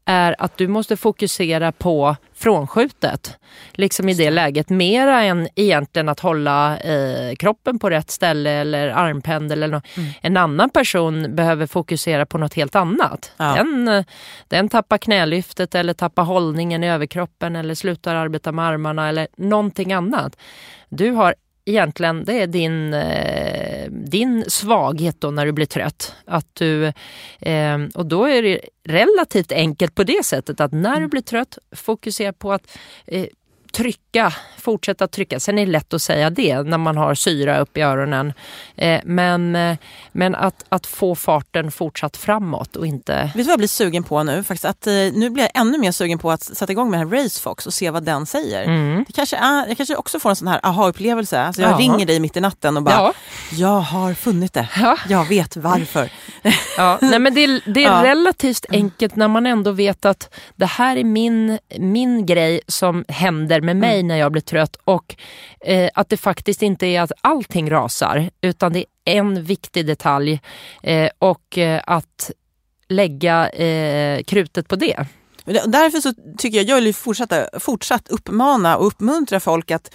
är 0.06 0.36
att 0.40 0.58
du 0.58 0.68
måste 0.68 0.98
fokusera 0.98 1.72
på 1.72 2.16
frånskjutet. 2.38 3.38
Liksom 3.72 4.10
i 4.10 4.14
det 4.14 4.30
läget, 4.30 4.70
mera 4.70 5.24
än 5.24 5.48
egentligen 5.56 6.10
att 6.10 6.20
hålla 6.20 6.80
eh, 6.80 7.36
kroppen 7.36 7.80
på 7.80 7.90
rätt 7.90 8.12
ställe 8.12 8.50
eller 8.50 8.88
armpendel. 8.88 9.64
Eller 9.64 9.82
mm. 9.98 10.10
En 10.22 10.38
annan 10.38 10.70
person 10.70 11.36
behöver 11.36 11.68
fokusera 11.68 12.26
på 12.26 12.38
något 12.38 12.54
helt 12.54 12.76
annat. 12.76 13.32
Ja. 13.38 13.56
Den, 13.56 13.88
eh, 13.88 14.06
den 14.48 14.70
tappar 14.70 14.98
knälyftet 14.98 15.76
eller 15.76 15.94
tappar 15.94 16.24
hållningen 16.24 16.84
i 16.84 16.90
överkroppen 16.90 17.56
eller 17.56 17.76
slutar 17.76 18.16
arbeta 18.16 18.52
med 18.52 18.66
armarna 18.68 19.10
eller 19.10 19.28
någonting 19.36 19.94
annat. 19.94 20.38
Du 20.90 21.12
har 21.12 21.36
egentligen, 21.68 22.26
det 22.26 22.42
är 22.42 22.48
din, 22.48 22.94
eh, 22.94 23.92
din 23.92 24.46
svaghet 24.48 25.22
då 25.22 25.32
när 25.32 25.46
du 25.46 25.52
blir 25.52 25.66
trött. 25.66 26.16
Att 26.26 26.56
du, 26.56 26.86
eh, 27.40 27.78
och 27.96 28.06
då 28.06 28.26
är 28.26 28.42
det 28.42 28.60
relativt 28.84 29.52
enkelt 29.52 29.96
på 29.96 30.04
det 30.04 30.26
sättet 30.26 30.62
att 30.62 30.72
när 30.72 30.92
du 30.92 30.98
mm. 30.98 31.10
blir 31.10 31.22
trött, 31.22 31.58
fokusera 31.72 32.34
på 32.34 32.54
att 32.54 32.78
eh, 33.06 33.26
trycka, 33.72 34.34
fortsätta 34.58 35.08
trycka. 35.08 35.40
Sen 35.40 35.58
är 35.60 35.66
det 35.66 35.72
lätt 35.72 35.94
att 35.94 36.02
säga 36.02 36.30
det 36.30 36.62
när 36.62 36.78
man 36.78 36.98
har 36.98 37.16
syra 37.16 37.58
upp 37.60 37.78
i 37.78 37.82
öronen. 37.82 38.34
Eh, 38.76 39.02
men 39.06 39.56
eh, 39.56 39.78
men 40.12 40.36
att, 40.36 40.66
att 40.70 40.86
få 40.88 41.16
farten 41.16 41.72
fortsatt 41.72 42.18
framåt 42.18 42.76
och 42.76 42.86
inte... 42.88 43.14
Vet 43.24 43.34
du 43.34 43.44
vad 43.44 43.52
jag 43.52 43.58
blir 43.60 43.68
sugen 43.68 44.04
på 44.04 44.24
nu? 44.24 44.44
Faktiskt 44.44 44.66
att, 44.66 44.88
eh, 44.88 44.94
nu 44.94 45.30
blir 45.30 45.44
jag 45.44 45.62
ännu 45.62 45.78
mer 45.78 45.92
sugen 45.92 46.20
på 46.20 46.32
att 46.32 46.44
sätta 46.44 46.72
igång 46.72 46.90
med 46.92 47.00
den 47.00 47.10
här 47.12 47.18
Racefox 47.24 47.66
och 47.68 47.74
se 47.74 47.90
vad 47.90 48.04
den 48.04 48.26
säger. 48.26 48.64
Mm. 48.64 49.04
Det 49.08 49.14
kanske 49.14 49.38
är, 49.38 49.68
jag 49.68 49.78
kanske 49.78 49.96
också 49.96 50.20
får 50.20 50.30
en 50.30 50.36
sån 50.36 50.48
här 50.48 50.60
aha-upplevelse. 50.64 51.42
Alltså 51.42 51.62
jag 51.62 51.72
Ja. 51.72 51.78
ringer 51.78 52.06
dig 52.06 52.20
mitt 52.20 52.38
i 52.38 52.42
natten 52.42 52.78
och 52.78 52.84
bara, 52.84 52.96
Ja. 52.96 53.14
jag 53.52 53.80
har 53.80 54.14
funnit 54.14 54.54
det. 54.54 54.70
Ja. 54.82 54.98
Jag 55.10 55.26
vet 55.26 55.58
varför. 55.58 56.10
Ja, 56.78 56.98
nej 57.02 57.20
men 57.20 57.34
det 57.34 57.44
är, 57.44 57.62
det 57.66 57.84
är 57.84 58.04
relativt 58.04 58.66
enkelt 58.72 59.16
när 59.16 59.28
man 59.28 59.46
ändå 59.46 59.72
vet 59.72 60.06
att 60.06 60.34
det 60.56 60.66
här 60.66 60.98
är 60.98 61.04
min, 61.04 61.60
min 61.80 62.26
grej 62.26 62.62
som 62.68 63.06
händer 63.08 63.57
med 63.62 63.78
mig 63.78 64.04
när 64.04 64.18
jag 64.18 64.32
blir 64.32 64.42
trött 64.42 64.76
och 64.84 65.16
eh, 65.62 65.90
att 65.94 66.10
det 66.10 66.18
faktiskt 66.18 66.62
inte 66.62 66.86
är 66.86 67.02
att 67.02 67.12
allting 67.22 67.72
rasar 67.72 68.30
utan 68.42 68.74
det 68.74 68.86
är 69.06 69.16
en 69.16 69.44
viktig 69.44 69.86
detalj 69.86 70.42
eh, 70.84 71.10
och 71.20 71.58
eh, 71.58 71.82
att 71.86 72.32
lägga 72.88 73.50
eh, 73.50 74.24
krutet 74.24 74.68
på 74.68 74.76
det. 74.76 75.06
Därför 75.54 76.00
så 76.00 76.14
tycker 76.38 76.58
jag 76.58 76.68
jag 76.70 76.82
vill 76.82 76.96
fortsätta, 76.96 77.60
fortsatt 77.60 78.10
uppmana 78.10 78.78
och 78.78 78.88
uppmuntra 78.88 79.40
folk 79.40 79.72
att 79.72 79.92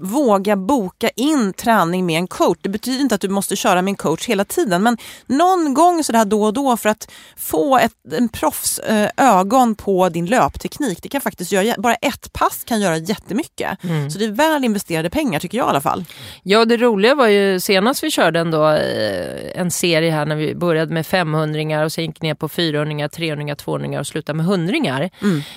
våga 0.00 0.56
boka 0.56 1.08
in 1.16 1.52
träning 1.52 2.06
med 2.06 2.18
en 2.18 2.26
coach. 2.26 2.58
Det 2.62 2.68
betyder 2.68 3.00
inte 3.00 3.14
att 3.14 3.20
du 3.20 3.28
måste 3.28 3.56
köra 3.56 3.82
med 3.82 3.92
en 3.92 3.96
coach 3.96 4.28
hela 4.28 4.44
tiden 4.44 4.82
men 4.82 4.98
någon 5.26 5.74
gång 5.74 6.04
så 6.04 6.12
där 6.12 6.24
då 6.24 6.42
och 6.42 6.52
då 6.52 6.76
för 6.76 6.88
att 6.88 7.10
få 7.36 7.78
ett, 7.78 7.92
en 8.12 8.28
proffs 8.28 8.78
eh, 8.78 9.10
ögon 9.16 9.74
på 9.74 10.08
din 10.08 10.26
löpteknik. 10.26 10.98
Det 11.02 11.08
kan 11.08 11.20
faktiskt 11.20 11.52
göra, 11.52 11.74
bara 11.78 11.94
ett 11.94 12.32
pass 12.32 12.64
kan 12.64 12.80
göra 12.80 12.96
jättemycket. 12.96 13.78
Så 14.12 14.18
det 14.18 14.24
är 14.24 14.30
väl 14.32 14.64
investerade 14.64 15.10
pengar 15.10 15.40
tycker 15.40 15.58
jag 15.58 15.66
i 15.66 15.70
alla 15.70 15.80
fall. 15.80 16.04
Ja, 16.42 16.64
det 16.64 16.76
roliga 16.76 17.14
var 17.14 17.26
ju 17.26 17.60
senast 17.60 18.02
vi 18.04 18.10
körde 18.10 18.40
ändå 18.40 18.70
eh, 18.70 19.60
en 19.60 19.70
serie 19.70 20.10
här 20.10 20.26
när 20.26 20.36
vi 20.36 20.54
började 20.54 20.94
med 20.94 21.06
500 21.06 21.84
och 21.84 21.92
sen 21.92 22.04
gick 22.04 22.22
ner 22.22 22.34
på 22.34 22.48
400, 22.48 23.08
300, 23.08 23.54
200 23.56 24.00
och 24.00 24.06
slutade 24.06 24.36
med 24.36 24.46
100 24.90 25.08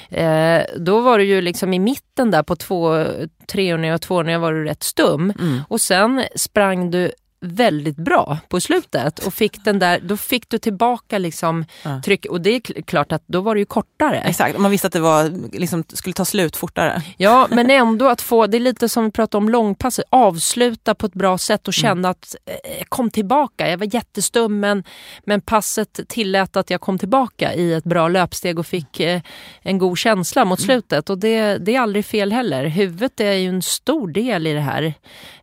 eh, 0.09 0.65
Då 0.77 1.01
var 1.01 1.17
det 1.17 1.23
ju 1.23 1.41
liksom 1.41 1.73
i 1.73 1.79
mitten 1.79 2.31
där 2.31 2.43
på 2.43 2.55
två, 2.55 3.05
300 3.51 3.93
och 3.93 4.01
200 4.01 4.38
var 4.39 4.53
du 4.53 4.63
rätt 4.63 4.84
stum. 4.84 5.34
Och 5.67 5.81
sen 5.81 6.23
sprang 6.36 6.91
du 6.91 7.11
väldigt 7.43 7.95
bra 7.95 8.37
på 8.49 8.59
slutet 8.59 9.19
och 9.19 9.33
fick 9.33 9.63
den 9.63 9.79
där, 9.79 9.99
då 10.03 10.17
fick 10.17 10.49
du 10.49 10.57
tillbaka 10.57 11.17
liksom 11.17 11.65
tryck 12.05 12.25
och 12.25 12.41
det 12.41 12.49
är 12.49 12.59
kl- 12.59 12.81
klart 12.81 13.11
att 13.11 13.23
då 13.27 13.41
var 13.41 13.55
det 13.55 13.59
ju 13.59 13.65
kortare. 13.65 14.19
Exakt, 14.21 14.57
man 14.59 14.71
visste 14.71 14.87
att 14.87 14.93
det 14.93 14.99
var, 14.99 15.31
liksom, 15.57 15.83
skulle 15.93 16.13
ta 16.13 16.25
slut 16.25 16.55
fortare. 16.55 17.01
Ja, 17.17 17.47
men 17.51 17.69
ändå 17.69 18.09
att 18.09 18.21
få, 18.21 18.47
det 18.47 18.57
är 18.57 18.59
lite 18.59 18.89
som 18.89 19.05
vi 19.05 19.11
pratade 19.11 19.37
om 19.37 19.49
långpass, 19.49 19.99
avsluta 20.09 20.95
på 20.95 21.05
ett 21.05 21.13
bra 21.13 21.37
sätt 21.37 21.67
och 21.67 21.73
känna 21.73 22.09
att 22.09 22.35
eh, 22.45 22.77
jag 22.77 22.89
kom 22.89 23.09
tillbaka. 23.09 23.69
Jag 23.69 23.77
var 23.77 23.95
jättestum 23.95 24.59
men, 24.59 24.83
men 25.25 25.41
passet 25.41 25.99
tillät 26.07 26.55
att 26.55 26.69
jag 26.69 26.81
kom 26.81 26.99
tillbaka 26.99 27.53
i 27.53 27.73
ett 27.73 27.83
bra 27.83 28.07
löpsteg 28.07 28.59
och 28.59 28.67
fick 28.67 28.99
eh, 28.99 29.21
en 29.61 29.77
god 29.77 29.97
känsla 29.97 30.45
mot 30.45 30.61
slutet. 30.61 31.09
Och 31.09 31.17
det, 31.17 31.57
det 31.57 31.75
är 31.75 31.79
aldrig 31.79 32.05
fel 32.05 32.31
heller. 32.31 32.65
Huvudet 32.65 33.19
är 33.19 33.33
ju 33.33 33.49
en 33.49 33.61
stor 33.61 34.07
del 34.07 34.47
i 34.47 34.53
det 34.53 34.59
här 34.59 34.83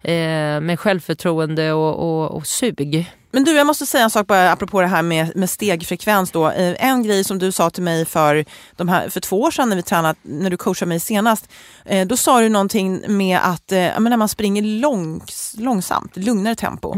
eh, 0.03 0.61
med 0.61 0.80
självförtroende 0.80 1.72
och, 1.72 1.89
och, 1.91 2.30
och 2.36 2.47
sug. 2.47 3.07
Men 3.33 3.45
du, 3.45 3.53
jag 3.57 3.66
måste 3.66 3.87
säga 3.87 4.05
en 4.05 4.11
sak 4.11 4.26
bara 4.26 4.53
apropå 4.53 4.81
det 4.81 4.87
här 4.87 5.03
med, 5.03 5.37
med 5.37 5.51
stegfrekvens. 5.51 6.31
Då. 6.31 6.51
Eh, 6.51 6.85
En 6.85 7.03
grej 7.03 7.24
som 7.24 7.39
du 7.39 7.53
sa 7.53 7.70
till 7.70 7.83
mig 7.83 8.05
för, 8.05 8.45
de 8.76 8.89
här, 8.89 9.09
för 9.09 9.20
två 9.20 9.41
år 9.41 9.51
sedan 9.51 9.68
när 9.68 9.76
vi 9.76 9.83
tränade, 9.83 10.14
när 10.22 10.51
du 10.51 10.57
coachade 10.57 10.89
mig 10.89 11.01
senast. 11.01 11.49
Eh, 11.85 12.07
då 12.07 12.16
sa 12.16 12.41
du 12.41 12.49
någonting 12.49 13.03
med 13.09 13.39
att 13.43 13.72
eh, 13.72 13.78
när 14.01 14.16
man 14.16 14.28
springer 14.28 14.62
långs, 14.62 15.55
långsamt, 15.59 16.16
lugnare 16.16 16.55
tempo. 16.55 16.95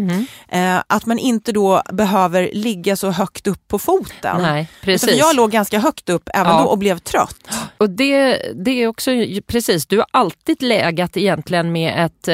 Eh, 0.49 0.77
att 0.87 1.07
man 1.07 1.19
inte 1.19 1.53
då 1.53 1.83
behöver 1.93 2.51
ligga 2.53 2.97
så 2.97 3.11
högt 3.11 3.47
upp 3.47 3.69
på 3.69 3.79
foten. 3.79 4.43
Nej, 4.43 4.61
Utan 4.63 4.85
precis. 4.85 5.19
Jag 5.19 5.37
låg 5.37 5.51
ganska 5.51 5.79
högt 5.79 6.09
upp 6.09 6.29
även 6.35 6.53
Ja. 6.53 6.63
då 6.63 6.69
och 6.69 6.79
blev 6.79 6.99
trött. 6.99 7.37
Och 7.79 7.91
det, 7.91 8.39
det 8.55 8.83
är 8.83 8.87
också, 8.89 9.11
precis, 9.47 9.87
du 9.87 9.97
har 9.97 10.07
alltid 10.11 10.63
lägat 10.63 11.17
egentligen 11.17 11.73
med 11.73 12.05
ett 12.05 12.29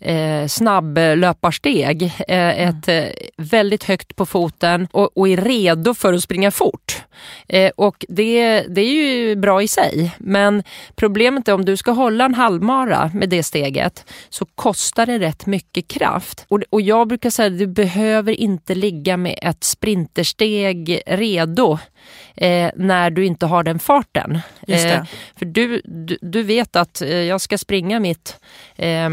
eh, 0.00 0.46
snabblöparsteg. 0.48 2.02
Eh, 2.28 2.68
ett 2.68 2.88
eh, 2.88 3.04
väldigt 3.36 3.84
högt 3.84 4.16
på 4.16 4.26
foten 4.26 4.88
och, 4.92 5.18
och 5.18 5.28
är 5.28 5.36
redo 5.36 5.94
för 5.94 6.12
att 6.12 6.22
springa 6.22 6.50
fort. 6.50 7.02
Eh, 7.48 7.70
och 7.76 8.04
det, 8.08 8.60
det 8.68 8.80
är 8.80 8.92
ju 8.94 9.36
bra 9.36 9.62
i 9.62 9.68
sig. 9.68 10.16
Men 10.18 10.62
problemet 10.96 11.48
är 11.48 11.54
om 11.54 11.64
du 11.64 11.76
ska 11.76 11.90
hålla 11.90 12.24
en 12.24 12.34
halvmara 12.34 13.10
med 13.14 13.28
det 13.28 13.42
steget 13.42 14.04
så 14.28 14.44
kostar 14.44 15.06
det 15.06 15.18
rätt 15.18 15.46
mycket 15.46 15.88
kraft. 15.88 16.44
Och, 16.48 16.62
och 16.70 16.80
jag 16.80 17.08
brukar 17.08 17.30
säga 17.30 17.46
att 17.46 17.58
du 17.58 17.66
behöver 17.66 18.32
inte 18.32 18.74
ligga 18.74 19.16
med 19.16 19.38
ett 19.42 19.64
sprintersteg 19.64 21.02
redo 21.06 21.78
eh, 22.36 22.70
när 22.76 23.10
du 23.10 23.24
inte 23.26 23.46
har 23.46 23.62
den 23.62 23.78
farten. 23.78 24.38
Det. 24.60 24.90
Eh, 24.90 25.02
för 25.38 25.44
du, 25.46 25.82
du, 25.84 26.18
du 26.22 26.42
vet 26.42 26.76
att 26.76 27.02
eh, 27.02 27.08
jag 27.08 27.40
ska 27.40 27.58
springa 27.58 28.00
mitt 28.00 28.36
eh, 28.76 29.08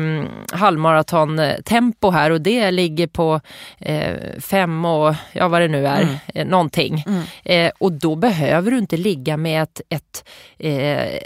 halvmaratontempo 0.52 2.10
här 2.12 2.32
och 2.32 2.42
det 2.42 2.72
ligger 2.72 3.08
på 3.08 3.42
eh, 3.80 4.16
fem 4.40 4.86
och 4.86 5.16
ja 5.34 5.48
vad 5.48 5.62
det 5.62 5.68
nu 5.68 5.88
är, 5.88 6.02
Mm. 6.02 6.16
eh, 6.34 6.46
någonting. 6.46 7.06
Eh, 7.44 7.72
och 7.80 7.92
då 7.92 8.16
behöver 8.16 8.72
du 8.72 8.78
inte 8.78 8.98
ligga 8.98 9.38
med 9.38 9.64
ett, 9.64 9.82
ett 9.90 10.24
eh, 10.60 11.20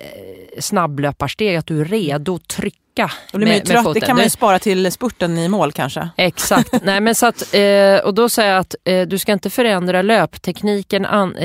snabblöparsteg, 0.60 1.56
att 1.56 1.66
du 1.68 1.82
är 1.82 1.86
redo 1.86 2.36
att 2.36 2.48
trycka 2.48 3.12
Och 3.34 3.40
blir 3.40 3.48
med, 3.48 3.58
med 3.58 3.66
trött, 3.66 3.78
det 3.78 3.84
foten. 3.84 4.02
kan 4.02 4.16
man 4.16 4.24
ju 4.24 4.30
spara 4.30 4.60
till 4.60 4.92
spurten 4.92 5.38
i 5.38 5.48
mål 5.50 5.72
kanske. 5.72 6.10
Exakt. 6.18 6.74
Nej, 6.84 7.02
men 7.02 7.16
så 7.16 7.26
att, 7.26 7.42
och 8.04 8.14
då 8.14 8.30
säger 8.30 8.52
jag 8.52 8.60
att 8.60 8.76
du 9.10 9.18
ska 9.18 9.32
inte 9.34 9.50
förändra 9.50 10.02
löptekniken 10.02 11.06
an, 11.06 11.36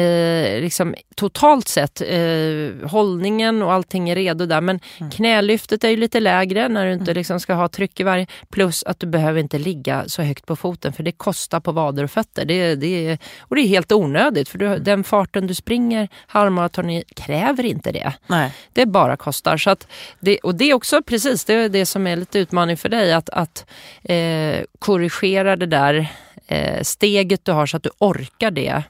liksom, 0.60 0.94
totalt 1.14 1.68
sett. 1.68 2.00
Eh, 2.00 2.88
hållningen 2.88 3.62
och 3.62 3.72
allting 3.72 4.08
är 4.10 4.14
redo 4.14 4.46
där. 4.46 4.60
Men 4.60 4.80
knälyftet 5.12 5.84
är 5.84 5.88
ju 5.88 5.96
lite 5.96 6.20
lägre 6.20 6.68
när 6.68 6.86
du 6.86 6.92
inte 6.92 7.14
liksom, 7.14 7.40
ska 7.40 7.54
ha 7.54 7.68
tryck 7.68 8.00
i 8.00 8.02
varje. 8.02 8.26
Plus 8.50 8.82
att 8.84 9.00
du 9.00 9.06
behöver 9.06 9.40
inte 9.40 9.58
ligga 9.58 10.04
så 10.06 10.22
högt 10.22 10.46
på 10.46 10.56
foten 10.56 10.92
för 10.92 11.02
det 11.02 11.12
kostar 11.12 11.60
på 11.60 11.72
vader 11.72 12.04
och 12.04 12.10
fötter. 12.10 12.44
Det, 12.44 12.74
det, 12.74 13.06
är- 13.08 13.18
och 13.40 13.56
det 13.56 13.62
är 13.62 13.66
helt 13.68 13.92
onödigt 13.92 14.48
för 14.48 14.58
du, 14.58 14.78
den 14.78 15.04
farten 15.04 15.46
du 15.46 15.54
springer 15.54 16.08
halvmaraton 16.26 16.90
i 16.90 17.04
kräver 17.16 17.64
inte 17.64 17.92
det. 17.92 18.12
Nej. 18.26 18.52
Det 18.72 18.86
bara 18.86 19.16
kostar. 19.16 19.56
Så 19.56 19.70
att 19.70 19.86
det, 20.20 20.38
och 20.38 20.54
det 20.54 20.70
är 20.70 20.74
också 20.74 21.02
precis 21.02 21.44
det, 21.44 21.54
är 21.54 21.68
det 21.68 21.86
som 21.86 22.06
är 22.06 22.16
lite 22.16 22.38
utmaning 22.38 22.76
för 22.76 22.88
dig. 22.88 23.12
Att, 23.12 23.30
att 23.30 23.66
eh, 24.04 24.60
korrigera 24.78 25.56
det 25.56 25.66
där 25.66 26.06
eh, 26.46 26.82
steget 26.82 27.44
du 27.44 27.52
har 27.52 27.66
så 27.66 27.76
att 27.76 27.82
du 27.82 27.90
orkar 27.98 28.50
det 28.50 28.82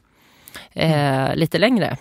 eh, 0.75 1.35
lite 1.35 1.59
längre. 1.59 1.97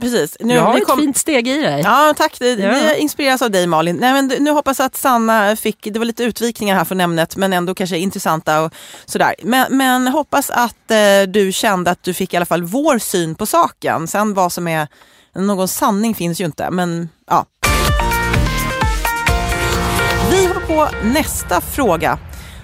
Precis. 0.00 0.36
Nu, 0.40 0.54
Du 0.54 0.60
har 0.60 0.74
vi 0.74 0.80
ett 0.80 0.86
kom- 0.86 0.98
fint 0.98 1.16
steg 1.16 1.48
i 1.48 1.62
dig. 1.62 1.80
Ja, 1.84 2.14
tack. 2.16 2.38
Det, 2.38 2.52
Ja. 2.52 2.94
inspireras 2.94 3.42
av 3.42 3.50
dig 3.50 3.66
Malin. 3.66 3.96
Nej, 3.96 4.12
men 4.12 4.44
nu 4.44 4.50
hoppas 4.50 4.78
jag 4.78 4.86
att 4.86 4.96
Sanna 4.96 5.56
fick, 5.56 5.88
det 5.92 5.98
var 5.98 6.06
lite 6.06 6.24
utvikningar 6.24 6.76
här 6.76 6.84
från 6.84 7.00
ämnet 7.00 7.36
men 7.36 7.52
ändå 7.52 7.74
kanske 7.74 7.98
intressanta 7.98 8.60
och 8.62 8.72
sådär. 9.06 9.34
Men, 9.42 9.76
men 9.76 10.08
hoppas 10.08 10.50
att 10.50 10.90
eh, 10.90 11.22
du 11.28 11.52
kände 11.52 11.90
att 11.90 12.02
du 12.02 12.14
fick 12.14 12.34
i 12.34 12.36
alla 12.36 12.46
fall 12.46 12.62
vår 12.62 12.98
syn 12.98 13.34
på 13.34 13.46
saken. 13.46 14.08
Sen 14.08 14.34
vad 14.34 14.52
som 14.52 14.68
är, 14.68 14.88
någon 15.34 15.68
sanning 15.68 16.14
finns 16.14 16.40
ju 16.40 16.44
inte 16.44 16.70
men 16.70 17.08
ja. 17.30 17.46
Vi 20.30 20.46
hoppar 20.46 20.60
på 20.66 20.88
nästa 21.06 21.60
fråga 21.60 22.18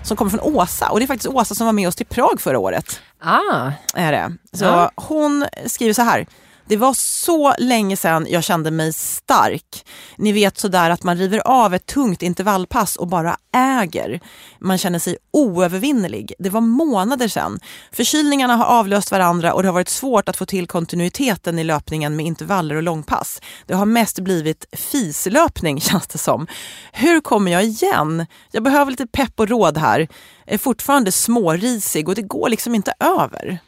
som 0.04 0.16
kommer 0.16 0.30
från 0.30 0.40
Åsa 0.40 0.88
och 0.88 0.98
det 0.98 1.04
är 1.04 1.06
faktiskt 1.06 1.34
Åsa 1.34 1.54
som 1.54 1.66
var 1.66 1.72
med 1.72 1.88
oss 1.88 1.96
till 1.96 2.06
Prag 2.06 2.40
förra 2.40 2.58
året 2.58 3.00
Ah, 3.24 3.70
är 3.94 4.12
det. 4.12 4.32
Så 4.52 4.64
Ja. 4.64 4.90
Hon 4.96 5.46
skriver 5.66 5.92
så 5.94 6.02
här. 6.02 6.26
Det 6.66 6.76
var 6.76 6.94
så 6.94 7.54
länge 7.58 7.96
sedan 7.96 8.26
jag 8.30 8.44
kände 8.44 8.70
mig 8.70 8.92
stark. 8.92 9.86
Ni 10.16 10.32
vet 10.32 10.58
sådär 10.58 10.90
att 10.90 11.02
man 11.02 11.16
river 11.16 11.42
av 11.44 11.74
ett 11.74 11.86
tungt 11.86 12.22
intervallpass 12.22 12.96
och 12.96 13.08
bara 13.08 13.36
äger. 13.56 14.20
Man 14.58 14.78
känner 14.78 14.98
sig 14.98 15.16
oövervinnerlig. 15.30 16.32
Det 16.38 16.50
var 16.50 16.60
månader 16.60 17.28
sedan. 17.28 17.60
Förkylningarna 17.92 18.56
har 18.56 18.64
avlöst 18.64 19.10
varandra 19.10 19.52
och 19.52 19.62
det 19.62 19.68
har 19.68 19.72
varit 19.74 19.88
svårt 19.88 20.28
att 20.28 20.36
få 20.36 20.46
till 20.46 20.66
kontinuiteten 20.66 21.58
i 21.58 21.64
löpningen 21.64 22.16
med 22.16 22.26
intervaller 22.26 22.74
och 22.74 22.82
långpass. 22.82 23.40
Det 23.66 23.74
har 23.74 23.86
mest 23.86 24.18
blivit 24.18 24.66
fislöpning 24.72 25.80
känns 25.80 26.06
det 26.06 26.18
som. 26.18 26.46
Hur 26.92 27.20
kommer 27.20 27.52
jag 27.52 27.64
igen? 27.64 28.26
Jag 28.50 28.62
behöver 28.62 28.90
lite 28.90 29.06
pepp 29.06 29.40
och 29.40 29.48
råd 29.48 29.78
här. 29.78 30.08
Jag 30.44 30.54
Är 30.54 30.58
fortfarande 30.58 31.12
smårisig 31.12 32.08
och 32.08 32.14
det 32.14 32.22
går 32.22 32.48
liksom 32.48 32.74
inte 32.74 32.94
över. 33.00 33.60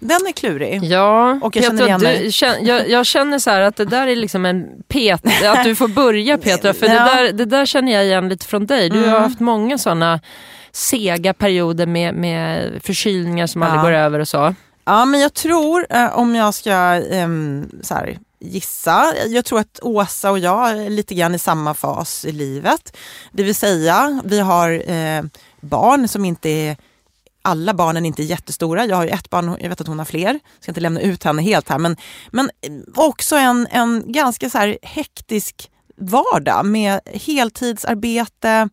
Den 0.00 0.26
är 0.26 0.32
klurig. 0.32 0.84
ja, 0.84 1.38
Och 1.42 1.56
jag 1.56 1.64
känner 1.64 1.78
Petra, 1.78 1.86
igen 1.88 2.00
mig. 2.02 2.30
du, 2.62 2.68
jag, 2.68 2.88
jag 2.90 3.06
känner 3.06 3.38
så 3.38 3.50
att 3.50 3.76
det 3.76 3.84
där 3.84 4.06
är 4.06 4.16
liksom 4.16 4.46
en 4.46 4.66
pet, 4.88 5.20
att 5.44 5.64
du 5.64 5.74
får 5.74 5.88
börja 5.88 6.38
Petra, 6.38 6.74
för 6.74 6.86
Ja. 6.86 6.92
det, 6.92 6.98
där, 6.98 7.32
det 7.32 7.44
där 7.44 7.66
känner 7.66 7.92
jag 7.92 8.04
igen 8.04 8.28
lite 8.28 8.46
från 8.46 8.66
dig. 8.66 8.90
Du 8.90 8.98
har 8.98 9.06
Mm. 9.08 9.22
haft 9.22 9.40
många 9.40 9.78
sådana 9.78 10.20
sega 10.72 11.34
perioder 11.34 11.86
med, 11.86 12.14
med 12.14 12.72
förkylningar 12.82 13.46
som 13.46 13.62
aldrig 13.62 13.78
Ja. 13.78 13.82
går 13.82 13.92
över 13.92 14.18
och 14.18 14.28
så. 14.28 14.54
Ja, 14.84 15.04
men 15.04 15.20
jag 15.20 15.34
tror, 15.34 15.86
eh, 15.90 16.18
om 16.18 16.34
jag 16.34 16.54
ska 16.54 16.72
ehm, 17.10 17.70
så 17.82 17.94
här, 17.94 18.18
gissa. 18.40 19.04
Jag 19.26 19.44
tror 19.44 19.58
att 19.60 19.78
Åsa 19.82 20.30
och 20.30 20.38
jag 20.38 20.70
är 20.70 20.90
lite 20.90 21.14
grann 21.14 21.34
i 21.34 21.38
samma 21.38 21.74
fas 21.74 22.24
i 22.24 22.32
livet. 22.32 22.96
Det 23.32 23.42
vill 23.42 23.54
säga, 23.54 24.20
vi 24.24 24.40
har 24.40 24.90
eh, 24.90 25.22
barn 25.60 26.08
som 26.08 26.24
inte 26.24 26.48
är 26.48 26.76
alla 27.46 27.74
barnen 27.74 28.04
är 28.04 28.06
inte 28.06 28.22
jättestora. 28.22 28.86
Jag 28.86 28.96
har 28.96 29.04
ju 29.04 29.10
ett 29.10 29.30
barn, 29.30 29.56
jag 29.60 29.68
vet 29.68 29.80
att 29.80 29.86
hon 29.86 29.98
har 29.98 30.06
fler. 30.06 30.32
Jag 30.32 30.40
Ska 30.60 30.70
inte 30.70 30.80
lämna 30.80 31.00
ut 31.00 31.24
henne 31.24 31.42
helt 31.42 31.68
här. 31.68 31.78
Men, 31.78 31.96
men 32.30 32.50
också 32.94 33.36
en, 33.36 33.66
en 33.70 34.12
ganska 34.12 34.50
så 34.50 34.58
här 34.58 34.78
hektisk 34.82 35.70
vardag 35.96 36.66
med 36.66 37.00
heltidsarbete. 37.06 38.68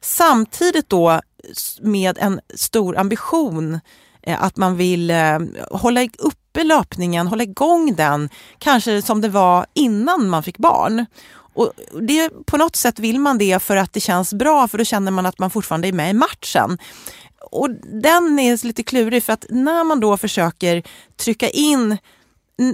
Samtidigt 0.00 0.88
då 0.88 1.20
med 1.80 2.18
en 2.18 2.40
stor 2.54 2.98
ambition 2.98 3.80
eh, 4.22 4.42
att 4.42 4.56
man 4.56 4.76
vill 4.76 5.10
eh, 5.10 5.38
hålla 5.70 6.08
uppe 6.18 6.64
löpningen, 6.64 7.26
hålla 7.26 7.42
igång 7.42 7.94
den, 7.94 8.28
kanske 8.58 9.02
som 9.02 9.20
det 9.20 9.28
var 9.28 9.66
innan 9.74 10.28
man 10.28 10.42
fick 10.42 10.58
barn. 10.58 11.06
Och 11.58 11.72
det, 12.00 12.30
på 12.46 12.56
något 12.56 12.76
sätt 12.76 12.98
vill 12.98 13.20
man 13.20 13.38
det 13.38 13.62
för 13.62 13.76
att 13.76 13.92
det 13.92 14.00
känns 14.00 14.34
bra, 14.34 14.68
för 14.68 14.78
då 14.78 14.84
känner 14.84 15.10
man 15.10 15.26
att 15.26 15.38
man 15.38 15.50
fortfarande 15.50 15.88
är 15.88 15.92
med 15.92 16.10
i 16.10 16.14
matchen. 16.14 16.78
Och 17.40 17.70
den 18.02 18.38
är 18.38 18.66
lite 18.66 18.82
klurig, 18.82 19.22
för 19.22 19.32
att 19.32 19.46
när 19.48 19.84
man 19.84 20.00
då 20.00 20.16
försöker 20.16 20.82
trycka 21.16 21.48
in 21.48 21.96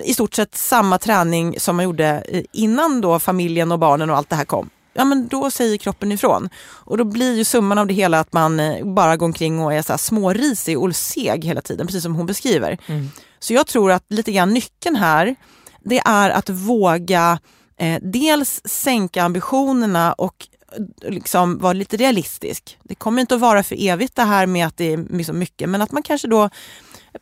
i 0.05 0.15
stort 0.15 0.35
sett 0.35 0.55
samma 0.55 0.99
träning 0.99 1.61
som 1.61 1.77
man 1.77 1.85
gjorde 1.85 2.25
eh, 2.29 2.45
innan 2.53 3.01
då 3.01 3.19
familjen 3.19 3.73
och 3.73 3.79
barnen 3.79 4.11
och 4.11 4.17
allt 4.17 4.31
det 4.31 4.37
här 4.37 4.45
kom. 4.45 4.71
Ja 4.93 5.05
men 5.05 5.29
då 5.29 5.51
säger 5.51 5.77
kroppen 5.77 6.12
ifrån. 6.12 6.49
Och 6.65 6.99
då 6.99 7.05
blir 7.05 7.37
ju 7.37 7.45
summan 7.45 7.79
av 7.79 7.87
det 7.87 7.95
hela 7.95 8.21
att 8.21 8.33
man 8.33 8.61
eh, 8.61 8.87
bara 8.87 9.17
går 9.17 9.27
omkring 9.27 9.61
och 9.61 9.75
är 9.75 9.83
så 9.83 9.93
här 9.93 9.99
smårisig 9.99 10.79
och 10.79 10.97
seg 10.97 11.45
hela 11.45 11.61
tiden, 11.61 11.87
precis 11.87 12.03
som 12.03 12.15
hon 12.15 12.27
beskriver. 12.27 12.79
Mm. 12.87 13.11
Så 13.39 13.55
jag 13.55 13.67
tror 13.67 13.93
att 13.93 14.05
lite 14.09 14.33
grann 14.33 14.55
nyckeln 14.55 14.97
här, 14.97 15.37
det 15.85 15.99
är 15.99 16.31
att 16.31 16.51
våga 16.51 17.39
eh, 17.79 17.99
dels 18.03 18.61
sänka 18.65 19.23
ambitionerna 19.23 20.12
och 20.12 20.49
liksom 21.03 21.59
vara 21.59 21.72
lite 21.72 21.97
realistisk. 21.97 22.79
Det 22.83 22.95
kommer 22.95 23.20
inte 23.20 23.35
att 23.35 23.41
vara 23.41 23.62
för 23.62 23.77
evigt 23.89 24.16
det 24.16 24.22
här 24.22 24.47
med 24.47 24.66
att 24.66 24.77
det 24.77 24.93
är 24.93 25.22
så 25.22 25.33
mycket, 25.33 25.68
men 25.68 25.83
att 25.83 25.93
man 25.93 26.03
kanske 26.03 26.29
då 26.29 26.51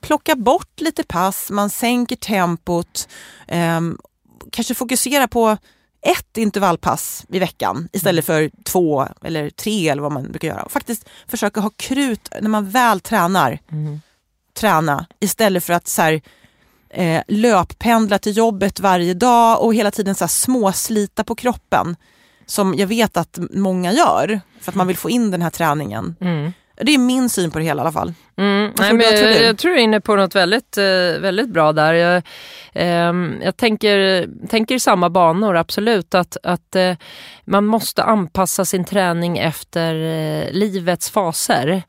plockar 0.00 0.34
bort 0.34 0.80
lite 0.80 1.02
pass, 1.02 1.50
man 1.50 1.70
sänker 1.70 2.16
tempot, 2.16 3.08
eh, 3.48 3.80
kanske 4.50 4.74
fokuserar 4.74 5.26
på 5.26 5.56
ett 6.02 6.36
intervallpass 6.36 7.24
i 7.28 7.38
veckan 7.38 7.88
istället 7.92 8.24
för 8.24 8.50
två 8.64 9.08
eller 9.24 9.50
tre 9.50 9.88
eller 9.88 10.02
vad 10.02 10.12
man 10.12 10.22
brukar 10.22 10.48
göra. 10.48 10.68
Faktiskt 10.68 11.08
försöka 11.28 11.60
ha 11.60 11.70
krut 11.76 12.28
när 12.40 12.48
man 12.48 12.70
väl 12.70 13.00
tränar. 13.00 13.58
Mm. 13.72 14.00
Träna 14.54 15.06
istället 15.20 15.64
för 15.64 15.72
att 15.72 15.88
så 15.88 16.02
här, 16.02 16.22
eh, 16.90 17.22
löppendla 17.28 18.18
till 18.18 18.36
jobbet 18.36 18.80
varje 18.80 19.14
dag 19.14 19.62
och 19.62 19.74
hela 19.74 19.90
tiden 19.90 20.14
så 20.14 20.24
här, 20.24 20.28
småslita 20.28 21.24
på 21.24 21.34
kroppen. 21.34 21.96
Som 22.46 22.74
jag 22.74 22.86
vet 22.86 23.16
att 23.16 23.38
många 23.50 23.92
gör 23.92 24.40
för 24.60 24.70
att 24.72 24.76
man 24.76 24.86
vill 24.86 24.96
få 24.96 25.10
in 25.10 25.30
den 25.30 25.42
här 25.42 25.50
träningen. 25.50 26.16
Mm. 26.20 26.52
Det 26.76 26.94
är 26.94 26.98
min 26.98 27.28
syn 27.28 27.50
på 27.50 27.58
det 27.58 27.64
hela 27.64 27.80
i 27.80 27.84
alla 27.84 27.92
fall. 27.92 28.14
Mm, 28.36 28.72
nej, 28.78 28.92
men 28.92 29.00
jag, 29.00 29.42
jag, 29.42 29.58
tror 29.58 29.72
du 29.72 29.78
är 29.78 29.82
inne 29.82 30.00
på 30.00 30.16
något 30.16 30.34
väldigt, 30.34 30.78
eh, 30.78 31.20
väldigt 31.20 31.48
bra 31.48 31.72
där. 31.72 31.94
Jag, 31.94 32.22
eh, 32.72 33.14
jag 33.44 33.56
tänker, 33.56 34.26
tänker 34.48 34.78
samma 34.78 35.10
banor, 35.10 35.56
absolut. 35.56 36.14
Att, 36.14 36.36
att 36.42 36.76
eh, 36.76 36.92
man 37.44 37.64
måste 37.64 38.02
anpassa 38.02 38.64
sin 38.64 38.84
träning 38.84 39.38
efter 39.38 39.94
eh, 39.94 40.52
livets 40.52 41.10
faser. 41.10 41.82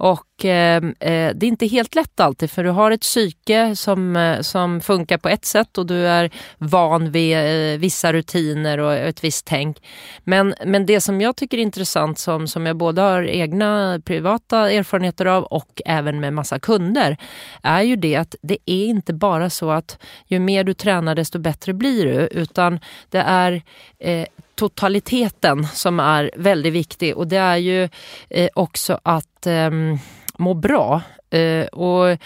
Och 0.00 0.44
ehm, 0.44 0.94
eh, 1.00 1.34
det 1.34 1.46
är 1.46 1.48
inte 1.48 1.66
helt 1.66 1.94
lätt 1.94 2.20
alltid 2.20 2.50
för 2.50 2.64
du 2.64 2.70
har 2.70 2.90
ett 2.90 3.00
psyke 3.00 3.76
som, 3.76 4.16
eh, 4.16 4.40
som 4.40 4.80
funkar 4.80 5.18
på 5.18 5.28
ett 5.28 5.44
sätt 5.44 5.78
och 5.78 5.86
du 5.86 6.06
är 6.06 6.30
van 6.58 7.10
vid 7.10 7.36
eh, 7.36 7.78
vissa 7.78 8.12
rutiner 8.12 8.78
och 8.78 8.94
ett 8.94 9.24
visst 9.24 9.46
tänk. 9.46 9.82
Men, 10.24 10.54
men 10.66 10.86
det 10.86 11.00
som 11.00 11.20
jag 11.20 11.36
tycker 11.36 11.58
är 11.58 11.62
intressant 11.62 12.18
som, 12.18 12.48
som 12.48 12.66
jag 12.66 12.76
både 12.76 13.02
har 13.02 13.22
egna 13.22 14.00
privata 14.04 14.70
erfarenheter 14.70 15.26
av 15.26 15.44
och 15.44 15.82
även 15.84 16.20
med 16.20 16.32
massa 16.32 16.58
kunder 16.58 17.16
är 17.62 17.82
ju 17.82 17.96
det 17.96 18.16
att 18.16 18.34
det 18.42 18.58
är 18.66 18.86
inte 18.86 19.12
bara 19.12 19.50
så 19.50 19.70
att 19.70 19.98
ju 20.26 20.38
mer 20.38 20.64
du 20.64 20.74
tränar 20.74 21.14
desto 21.14 21.38
bättre 21.38 21.72
blir 21.72 22.06
du 22.06 22.28
utan 22.40 22.80
det 23.08 23.18
är 23.18 23.62
eh, 23.98 24.26
totaliteten 24.60 25.66
som 25.66 26.00
är 26.00 26.30
väldigt 26.36 26.72
viktig 26.72 27.16
och 27.16 27.28
det 27.28 27.36
är 27.36 27.56
ju 27.56 27.88
eh, 28.30 28.48
också 28.54 29.00
att 29.02 29.46
ehm, 29.46 29.98
må 30.38 30.54
bra. 30.54 31.02
Eh, 31.30 31.66
och 31.66 32.18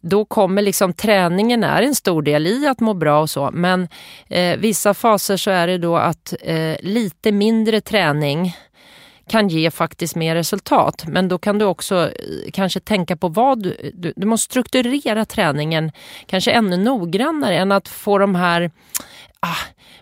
då 0.00 0.24
kommer 0.24 0.62
liksom 0.62 0.92
träningen 0.92 1.64
är 1.64 1.82
en 1.82 1.94
stor 1.94 2.22
del 2.22 2.46
i 2.46 2.66
att 2.66 2.80
må 2.80 2.94
bra 2.94 3.20
och 3.20 3.30
så 3.30 3.50
men 3.52 3.88
eh, 4.28 4.56
vissa 4.56 4.94
faser 4.94 5.36
så 5.36 5.50
är 5.50 5.66
det 5.66 5.78
då 5.78 5.96
att 5.96 6.34
eh, 6.40 6.76
lite 6.80 7.32
mindre 7.32 7.80
träning 7.80 8.56
kan 9.28 9.48
ge 9.48 9.70
faktiskt 9.70 10.16
mer 10.16 10.34
resultat. 10.34 11.04
Men 11.06 11.28
då 11.28 11.38
kan 11.38 11.58
du 11.58 11.64
också 11.64 11.96
eh, 11.96 12.50
kanske 12.52 12.80
tänka 12.80 13.16
på 13.16 13.28
vad 13.28 13.62
du, 13.62 13.92
du, 13.94 14.12
du 14.16 14.26
måste 14.26 14.44
strukturera 14.44 15.24
träningen 15.24 15.92
kanske 16.26 16.50
ännu 16.50 16.76
noggrannare 16.76 17.56
än 17.56 17.72
att 17.72 17.88
få 17.88 18.18
de 18.18 18.34
här, 18.34 18.70
ah, 19.42 19.58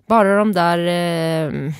bara 0.07 0.37
de 0.37 0.53
där 0.53 0.79
eh, 0.79 1.73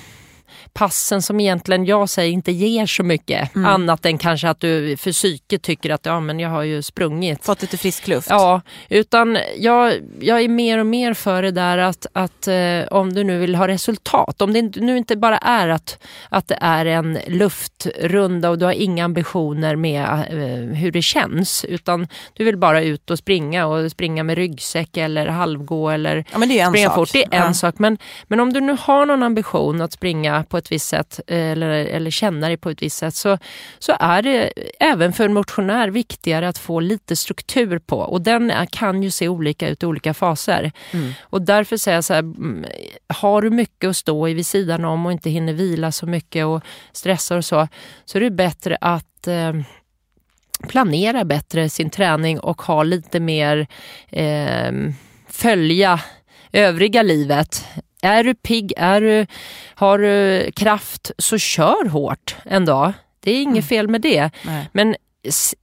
passen 0.73 1.21
som 1.21 1.39
egentligen 1.39 1.85
jag 1.85 2.09
säger 2.09 2.31
inte 2.31 2.51
ger 2.51 2.85
så 2.85 3.03
mycket. 3.03 3.55
Mm. 3.55 3.71
Annat 3.71 4.05
än 4.05 4.17
kanske 4.17 4.49
att 4.49 4.59
du 4.59 4.97
för 4.97 5.11
psyket 5.11 5.61
tycker 5.61 5.89
att 5.89 6.05
ja, 6.05 6.19
men 6.19 6.39
jag 6.39 6.49
har 6.49 6.63
ju 6.63 6.81
sprungit. 6.81 7.45
Fått 7.45 7.61
lite 7.61 7.77
frisk 7.77 8.07
luft. 8.07 8.27
Ja, 8.29 8.61
utan 8.89 9.37
jag, 9.57 9.93
jag 10.19 10.41
är 10.41 10.47
mer 10.47 10.77
och 10.77 10.85
mer 10.85 11.13
för 11.13 11.43
det 11.43 11.51
där 11.51 11.77
att, 11.77 12.05
att 12.13 12.47
eh, 12.47 12.81
om 12.91 13.13
du 13.13 13.23
nu 13.23 13.39
vill 13.39 13.55
ha 13.55 13.67
resultat. 13.67 14.41
Om 14.41 14.53
det 14.53 14.61
nu 14.75 14.97
inte 14.97 15.15
bara 15.15 15.37
är 15.37 15.67
att, 15.67 15.97
att 16.29 16.47
det 16.47 16.57
är 16.61 16.85
en 16.85 17.19
luftrunda 17.27 18.49
och 18.49 18.57
du 18.57 18.65
har 18.65 18.73
inga 18.73 19.05
ambitioner 19.05 19.75
med 19.75 20.01
eh, 20.03 20.75
hur 20.77 20.91
det 20.91 21.01
känns. 21.01 21.65
Utan 21.65 22.07
du 22.33 22.43
vill 22.43 22.57
bara 22.57 22.81
ut 22.81 23.11
och 23.11 23.17
springa 23.17 23.65
och 23.65 23.91
springa 23.91 24.23
med 24.23 24.37
ryggsäck 24.37 24.97
eller 24.97 25.27
halvgå 25.27 25.89
eller 25.89 26.25
ja, 26.31 26.37
men 26.37 26.49
det 26.49 26.59
är 26.59 26.65
en 26.65 26.71
springa 26.71 26.89
sak. 26.89 26.95
fort. 26.95 27.13
Det 27.13 27.23
är 27.23 27.39
en 27.41 27.47
ja. 27.47 27.53
sak. 27.53 27.75
Men, 27.79 27.97
men 28.27 28.39
om 28.39 28.53
du 28.53 28.61
nu 28.61 28.77
har 28.79 29.05
någon 29.05 29.23
ambition 29.23 29.81
att 29.81 29.91
springa 29.91 30.43
på 30.43 30.60
ett 30.61 30.71
visst 30.71 30.87
sätt 30.87 31.19
eller, 31.27 31.69
eller 31.69 32.11
känna 32.11 32.47
dig 32.47 32.57
på 32.57 32.69
ett 32.69 32.81
visst 32.81 32.97
sätt 32.97 33.15
så, 33.15 33.37
så 33.79 33.95
är 33.99 34.21
det 34.21 34.51
även 34.79 35.13
för 35.13 35.25
en 35.25 35.33
motionär 35.33 35.89
viktigare 35.89 36.47
att 36.47 36.57
få 36.57 36.79
lite 36.79 37.15
struktur 37.15 37.79
på 37.79 37.97
och 37.97 38.21
den 38.21 38.53
kan 38.71 39.03
ju 39.03 39.11
se 39.11 39.27
olika 39.27 39.69
ut 39.69 39.83
i 39.83 39.85
olika 39.85 40.13
faser. 40.13 40.71
Mm. 40.91 41.13
Och 41.21 41.41
därför 41.41 41.77
säger 41.77 41.97
jag 41.97 42.03
så 42.03 42.13
här, 42.13 42.19
mm, 42.19 42.65
har 43.07 43.41
du 43.41 43.49
mycket 43.49 43.89
att 43.89 43.97
stå 43.97 44.27
i 44.27 44.33
vid 44.33 44.45
sidan 44.45 44.85
om 44.85 45.05
och 45.05 45.11
inte 45.11 45.29
hinner 45.29 45.53
vila 45.53 45.91
så 45.91 46.05
mycket 46.05 46.45
och 46.45 46.63
stressar 46.91 47.37
och 47.37 47.45
så, 47.45 47.67
så 48.05 48.17
är 48.17 48.21
det 48.21 48.31
bättre 48.31 48.77
att 48.81 49.27
eh, 49.27 49.53
planera 50.67 51.25
bättre 51.25 51.69
sin 51.69 51.89
träning 51.89 52.39
och 52.39 52.61
ha 52.61 52.83
lite 52.83 53.19
mer 53.19 53.67
eh, 54.09 54.71
följa 55.27 55.99
övriga 56.51 57.03
livet 57.03 57.65
är 58.01 58.23
du 58.23 58.33
pigg, 58.33 58.73
är 58.77 59.01
du, 59.01 59.25
har 59.75 59.97
du 59.97 60.51
kraft, 60.51 61.11
så 61.17 61.37
kör 61.37 61.89
hårt 61.89 62.35
en 62.45 62.65
dag. 62.65 62.93
Det 63.19 63.31
är 63.31 63.41
inget 63.41 63.53
mm. 63.53 63.63
fel 63.63 63.87
med 63.87 64.01
det. 64.01 64.29
Nej. 64.45 64.69
Men 64.71 64.95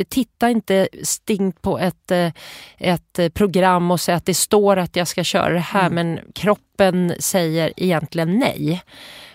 titta 0.08 0.50
inte 0.50 0.88
stingt 1.02 1.62
på 1.62 1.78
ett, 1.78 2.10
eh, 2.10 2.32
ett 2.78 3.34
program 3.34 3.90
och 3.90 4.00
säg 4.00 4.14
att 4.14 4.26
det 4.26 4.34
står 4.34 4.76
att 4.76 4.96
jag 4.96 5.08
ska 5.08 5.24
köra 5.24 5.52
det 5.52 5.58
här 5.58 5.86
mm. 5.86 5.94
men 5.94 6.20
kroppen 6.34 7.12
säger 7.18 7.72
egentligen 7.76 8.38
nej. 8.38 8.82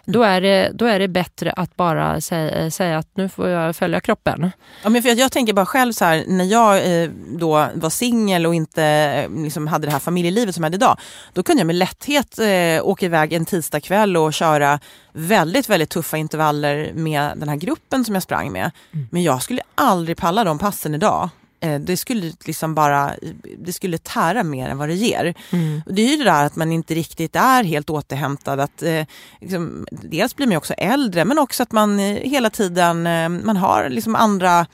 Då 0.05 0.23
är 0.23 0.41
det, 0.41 0.71
då 0.73 0.85
är 0.85 0.99
det 0.99 1.07
bättre 1.07 1.51
att 1.51 1.75
bara 1.75 2.21
säga, 2.21 2.71
säga 2.71 2.97
att 2.97 3.07
nu 3.13 3.29
får 3.29 3.49
jag 3.49 3.75
följa 3.75 3.99
kroppen. 3.99 4.51
Ja, 4.83 4.89
men 4.89 5.01
för 5.01 5.09
jag, 5.09 5.17
jag 5.17 5.31
tänker 5.31 5.53
bara 5.53 5.65
själv 5.65 5.93
så 5.93 6.05
här, 6.05 6.23
när 6.27 6.45
jag 6.45 7.03
eh, 7.03 7.09
då 7.39 7.67
var 7.73 7.89
singel 7.89 8.45
och 8.45 8.55
inte 8.55 8.83
eh, 8.83 9.43
liksom, 9.43 9.67
hade 9.67 9.87
det 9.87 9.91
här 9.91 9.99
familjelivet 9.99 10.55
som 10.55 10.63
jag 10.63 10.65
hade 10.65 10.75
idag. 10.75 10.97
Då 11.33 11.43
kunde 11.43 11.59
jag 11.59 11.67
med 11.67 11.75
lätthet 11.75 12.39
eh, 12.39 12.87
åka 12.87 13.05
iväg 13.05 13.33
en 13.33 13.45
tisdagkväll 13.45 14.17
och 14.17 14.33
köra 14.33 14.79
väldigt, 15.11 15.69
väldigt 15.69 15.89
tuffa 15.89 16.17
intervaller 16.17 16.91
med 16.93 17.37
den 17.37 17.49
här 17.49 17.55
gruppen 17.55 18.05
som 18.05 18.15
jag 18.15 18.23
sprang 18.23 18.51
med. 18.51 18.71
Mm. 18.93 19.07
Men 19.11 19.23
jag 19.23 19.41
skulle 19.43 19.61
aldrig 19.75 20.17
palla 20.17 20.43
de 20.43 20.59
passen 20.59 20.95
idag. 20.95 21.29
Eh, 21.63 21.79
det 21.79 21.97
skulle 21.97 22.31
liksom 22.45 22.75
bara 22.75 23.11
det 23.57 23.73
skulle 23.73 23.97
tära 23.97 24.43
mer 24.43 24.69
än 24.69 24.77
vad 24.77 24.89
det 24.89 24.95
ger. 24.95 25.33
Mm. 25.51 25.81
Det 25.85 26.01
är 26.01 26.09
ju 26.09 26.17
det 26.17 26.23
där 26.23 26.45
att 26.45 26.55
man 26.55 26.71
inte 26.71 26.93
riktigt 26.93 27.35
är 27.35 27.63
helt 27.63 27.89
återhämtad. 27.89 28.59
Att, 28.59 28.83
eh, 28.83 29.05
liksom, 29.41 29.85
dels 29.91 30.35
blir 30.35 30.47
man 30.47 30.57
också 30.57 30.73
äldre 30.73 31.25
men 31.25 31.39
också 31.39 31.63
att 31.63 31.71
man 31.71 31.99
eh, 31.99 32.15
hela 32.15 32.49
tiden 32.49 33.03
man 33.45 33.57
har 33.57 33.89
liksom 33.89 34.15
andra 34.15 34.65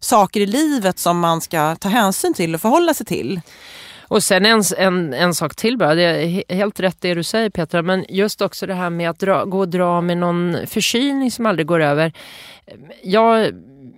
saker 0.00 0.40
i 0.40 0.46
livet 0.46 0.98
som 0.98 1.18
man 1.18 1.40
ska 1.40 1.76
ta 1.76 1.88
hänsyn 1.88 2.34
till 2.34 2.54
och 2.54 2.60
förhålla 2.60 2.94
sig 2.94 3.06
till. 3.06 3.40
Och 4.02 4.22
sen 4.22 4.46
en, 4.46 4.62
en, 4.78 5.14
en 5.14 5.34
sak 5.34 5.54
till 5.54 5.78
bara, 5.78 5.94
det 5.94 6.02
är 6.02 6.54
helt 6.54 6.80
rätt 6.80 6.96
det 7.00 7.14
du 7.14 7.22
säger 7.22 7.50
Petra, 7.50 7.82
men 7.82 8.04
just 8.08 8.40
också 8.40 8.66
det 8.66 8.74
här 8.74 8.90
med 8.90 9.10
att 9.10 9.18
dra, 9.18 9.44
gå 9.44 9.58
och 9.58 9.68
dra 9.68 10.00
med 10.00 10.18
någon 10.18 10.56
förkylning 10.66 11.30
som 11.30 11.46
aldrig 11.46 11.66
går 11.66 11.80
över. 11.80 12.12
Jag 13.02 13.52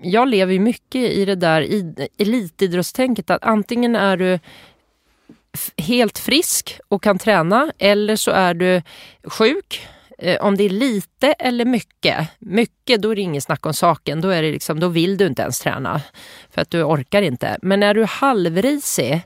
jag 0.04 0.28
lever 0.28 0.52
ju 0.52 0.60
mycket 0.60 1.12
i 1.12 1.24
det 1.24 1.34
där 1.34 1.68
elitidrottstänket 2.18 3.30
att 3.30 3.44
antingen 3.44 3.96
är 3.96 4.16
du 4.16 4.38
helt 5.76 6.18
frisk 6.18 6.80
och 6.88 7.02
kan 7.02 7.18
träna 7.18 7.72
eller 7.78 8.16
så 8.16 8.30
är 8.30 8.54
du 8.54 8.82
sjuk. 9.24 9.86
Eh, 10.18 10.40
om 10.40 10.56
det 10.56 10.64
är 10.64 10.70
lite 10.70 11.32
eller 11.32 11.64
mycket, 11.64 12.28
mycket 12.38 13.02
då 13.02 13.10
är 13.10 13.16
det 13.16 13.22
inget 13.22 13.44
snack 13.44 13.66
om 13.66 13.74
saken. 13.74 14.20
Då, 14.20 14.28
är 14.28 14.42
det 14.42 14.50
liksom, 14.50 14.80
då 14.80 14.88
vill 14.88 15.16
du 15.16 15.26
inte 15.26 15.42
ens 15.42 15.60
träna 15.60 16.00
för 16.50 16.62
att 16.62 16.70
du 16.70 16.82
orkar 16.82 17.22
inte. 17.22 17.58
Men 17.62 17.82
är 17.82 17.94
du 17.94 18.04
halvrisig 18.04 19.22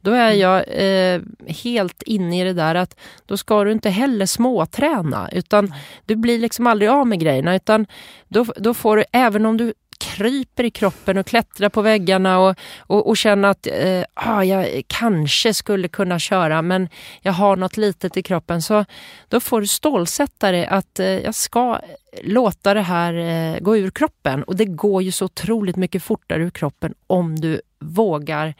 då 0.00 0.10
är 0.10 0.32
jag 0.32 0.64
eh, 0.68 1.20
helt 1.46 2.02
inne 2.02 2.40
i 2.40 2.44
det 2.44 2.52
där 2.52 2.74
att 2.74 2.96
då 3.26 3.36
ska 3.36 3.64
du 3.64 3.72
inte 3.72 3.90
heller 3.90 4.26
småträna 4.26 5.28
utan 5.32 5.74
du 6.06 6.16
blir 6.16 6.38
liksom 6.38 6.66
aldrig 6.66 6.90
av 6.90 7.06
med 7.06 7.20
grejerna 7.20 7.56
utan 7.56 7.86
då, 8.28 8.44
då 8.56 8.74
får 8.74 8.96
du, 8.96 9.04
även 9.12 9.46
om 9.46 9.56
du 9.56 9.74
kryper 9.98 10.64
i 10.64 10.70
kroppen 10.70 11.18
och 11.18 11.26
klättrar 11.26 11.68
på 11.68 11.82
väggarna 11.82 12.38
och, 12.38 12.56
och, 12.78 13.08
och 13.08 13.16
känner 13.16 13.48
att 13.48 13.66
eh, 13.66 14.02
ah, 14.14 14.42
jag 14.42 14.82
kanske 14.86 15.54
skulle 15.54 15.88
kunna 15.88 16.18
köra 16.18 16.62
men 16.62 16.88
jag 17.22 17.32
har 17.32 17.56
något 17.56 17.76
litet 17.76 18.16
i 18.16 18.22
kroppen. 18.22 18.62
Så 18.62 18.84
då 19.28 19.40
får 19.40 19.60
du 19.60 19.66
stålsätta 19.66 20.52
dig 20.52 20.66
att 20.66 21.00
eh, 21.00 21.06
jag 21.06 21.34
ska 21.34 21.80
låta 22.22 22.74
det 22.74 22.82
här 22.82 23.14
eh, 23.14 23.60
gå 23.60 23.76
ur 23.76 23.90
kroppen. 23.90 24.42
Och 24.42 24.56
det 24.56 24.64
går 24.64 25.02
ju 25.02 25.12
så 25.12 25.24
otroligt 25.24 25.76
mycket 25.76 26.02
fortare 26.02 26.42
ur 26.42 26.50
kroppen 26.50 26.94
om 27.06 27.40
du 27.40 27.60
vågar 27.80 28.54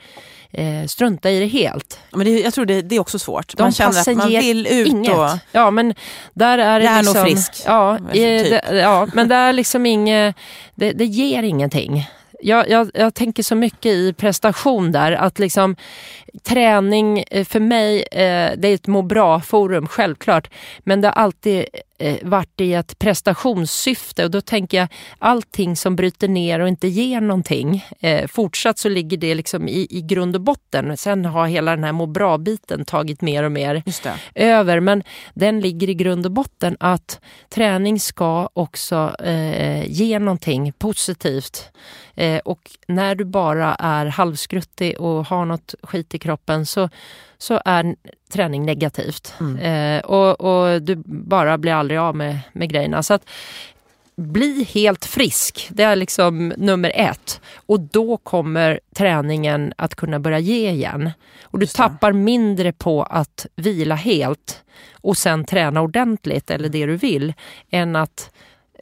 eh, 0.51 0.87
strunta 0.87 1.31
i 1.31 1.41
det 1.41 1.47
helt. 1.47 2.01
Men 2.11 2.25
det, 2.25 2.41
jag 2.41 2.55
tror 2.55 2.67
det, 2.67 2.83
det 2.83 2.97
är 2.97 3.01
också 3.01 3.19
svårt. 3.19 3.57
De 3.57 3.63
man 3.63 3.73
känner 3.73 4.01
att 4.01 4.17
man 4.17 4.29
vill 4.29 4.67
ut 4.67 4.89
inget. 4.89 5.19
och... 5.19 5.29
Ja, 5.53 5.71
men 5.71 5.95
där 6.35 6.59
är 6.59 6.81
det 6.81 7.03
liksom... 7.03 7.25
frisk. 7.25 7.53
Ja, 7.67 7.99
typ. 7.99 8.13
det, 8.13 8.79
ja, 8.81 9.09
men 9.13 9.29
det 9.29 9.35
är 9.35 9.53
liksom 9.53 9.87
inget... 9.87 10.37
Det, 10.75 10.93
det 10.93 11.05
ger 11.05 11.43
ingenting 11.43 12.07
jag, 12.41 12.71
jag, 12.71 12.91
jag, 12.95 13.15
tänker 13.15 13.43
så 13.43 13.55
mycket 13.55 13.93
i 13.93 14.13
prestation 14.13 14.93
där 14.93 15.13
att 15.13 15.39
liksom 15.39 15.77
träning 16.43 17.25
eh, 17.31 17.45
för 17.45 17.61
mig, 17.61 18.03
eh, 18.03 18.53
det 18.57 18.69
är 18.69 18.75
ett 18.75 18.87
må 18.87 19.03
bra-forum 19.03 19.87
självklart, 19.87 20.51
men 20.79 21.01
det 21.01 21.09
har 21.09 21.13
alltid 21.13 21.67
eh, 21.99 22.17
varit 22.23 22.61
i 22.61 22.75
ett 22.75 22.99
prestationssyfte 22.99 24.25
och 24.25 24.31
då 24.31 24.41
tänker 24.41 24.79
jag 24.79 24.89
allting 25.19 25.77
som 25.77 25.97
bryter 25.97 26.29
ner 26.29 26.61
och 26.61 26.69
inte 26.69 26.89
ger 26.89 27.21
någonting. 27.21 27.85
fortsatt 28.29 28.79
så 28.79 28.89
ligger 28.89 29.17
det 29.17 29.35
liksom 29.35 29.69
i, 29.69 29.87
i 29.91 30.03
grund 30.03 30.35
och 30.35 30.41
botten. 30.41 30.97
Sen 30.97 31.25
har 31.25 31.47
hela 31.47 31.71
den 31.71 31.85
här 31.85 31.93
må 31.93 32.07
bra-biten 32.07 32.85
tagit 32.85 33.23
mer 33.23 33.43
och 33.43 33.53
mer 33.53 33.83
över, 34.35 34.81
men 34.81 35.03
den 35.35 35.61
ligger 35.61 35.89
i 35.89 35.95
grund 35.95 36.27
och 36.27 36.33
botten 36.33 36.77
att 36.81 37.21
träning 37.49 38.01
ska 38.01 38.49
också 38.53 39.17
ge 39.87 40.19
någonting 40.19 40.73
positivt. 40.73 41.71
Eh, 42.19 42.39
och 42.39 42.71
när 42.89 43.15
du 43.15 43.25
bara 43.25 43.75
är 43.75 44.07
halvskruttig 44.07 45.01
och 45.01 45.27
har 45.27 45.45
något 45.45 45.75
skit 45.83 46.15
i 46.15 46.18
kroppen 46.19 46.67
så, 46.67 46.89
så 47.39 47.61
är 47.65 47.97
träning 48.33 48.67
negativt. 48.67 49.35
Mm. 49.41 49.59
Eh, 49.59 50.05
och, 50.05 50.41
och, 50.41 50.83
du 50.83 51.03
bara 51.07 51.59
blir 51.59 51.73
aldrig 51.73 52.01
av 52.01 52.17
med, 52.17 52.39
med 52.53 52.71
grejerna. 52.71 53.03
Så 53.03 53.15
att, 53.15 53.23
bli 54.19 54.65
helt 54.65 55.05
frisk, 55.05 55.69
det 55.71 55.83
är 55.83 55.97
liksom 55.97 56.53
nummer 56.57 56.93
ett. 56.95 57.41
Och 57.57 57.81
då 57.81 58.17
kommer 58.17 58.81
träningen 58.95 59.73
att 59.77 59.95
kunna 59.95 60.21
börja 60.21 60.39
ge 60.39 60.71
igen. 60.71 61.11
Och 61.43 61.59
du 61.59 61.67
tappar 61.67 62.13
mindre 62.13 62.73
på 62.73 63.03
att 63.03 63.47
vila 63.57 63.95
helt 63.95 64.63
och 64.93 65.17
sen 65.17 65.45
träna 65.45 65.81
ordentligt, 65.81 66.51
eller 66.51 66.69
det 66.69 66.87
du 66.87 66.97
vill, 66.97 67.35
än 67.71 67.97
att 67.97 68.31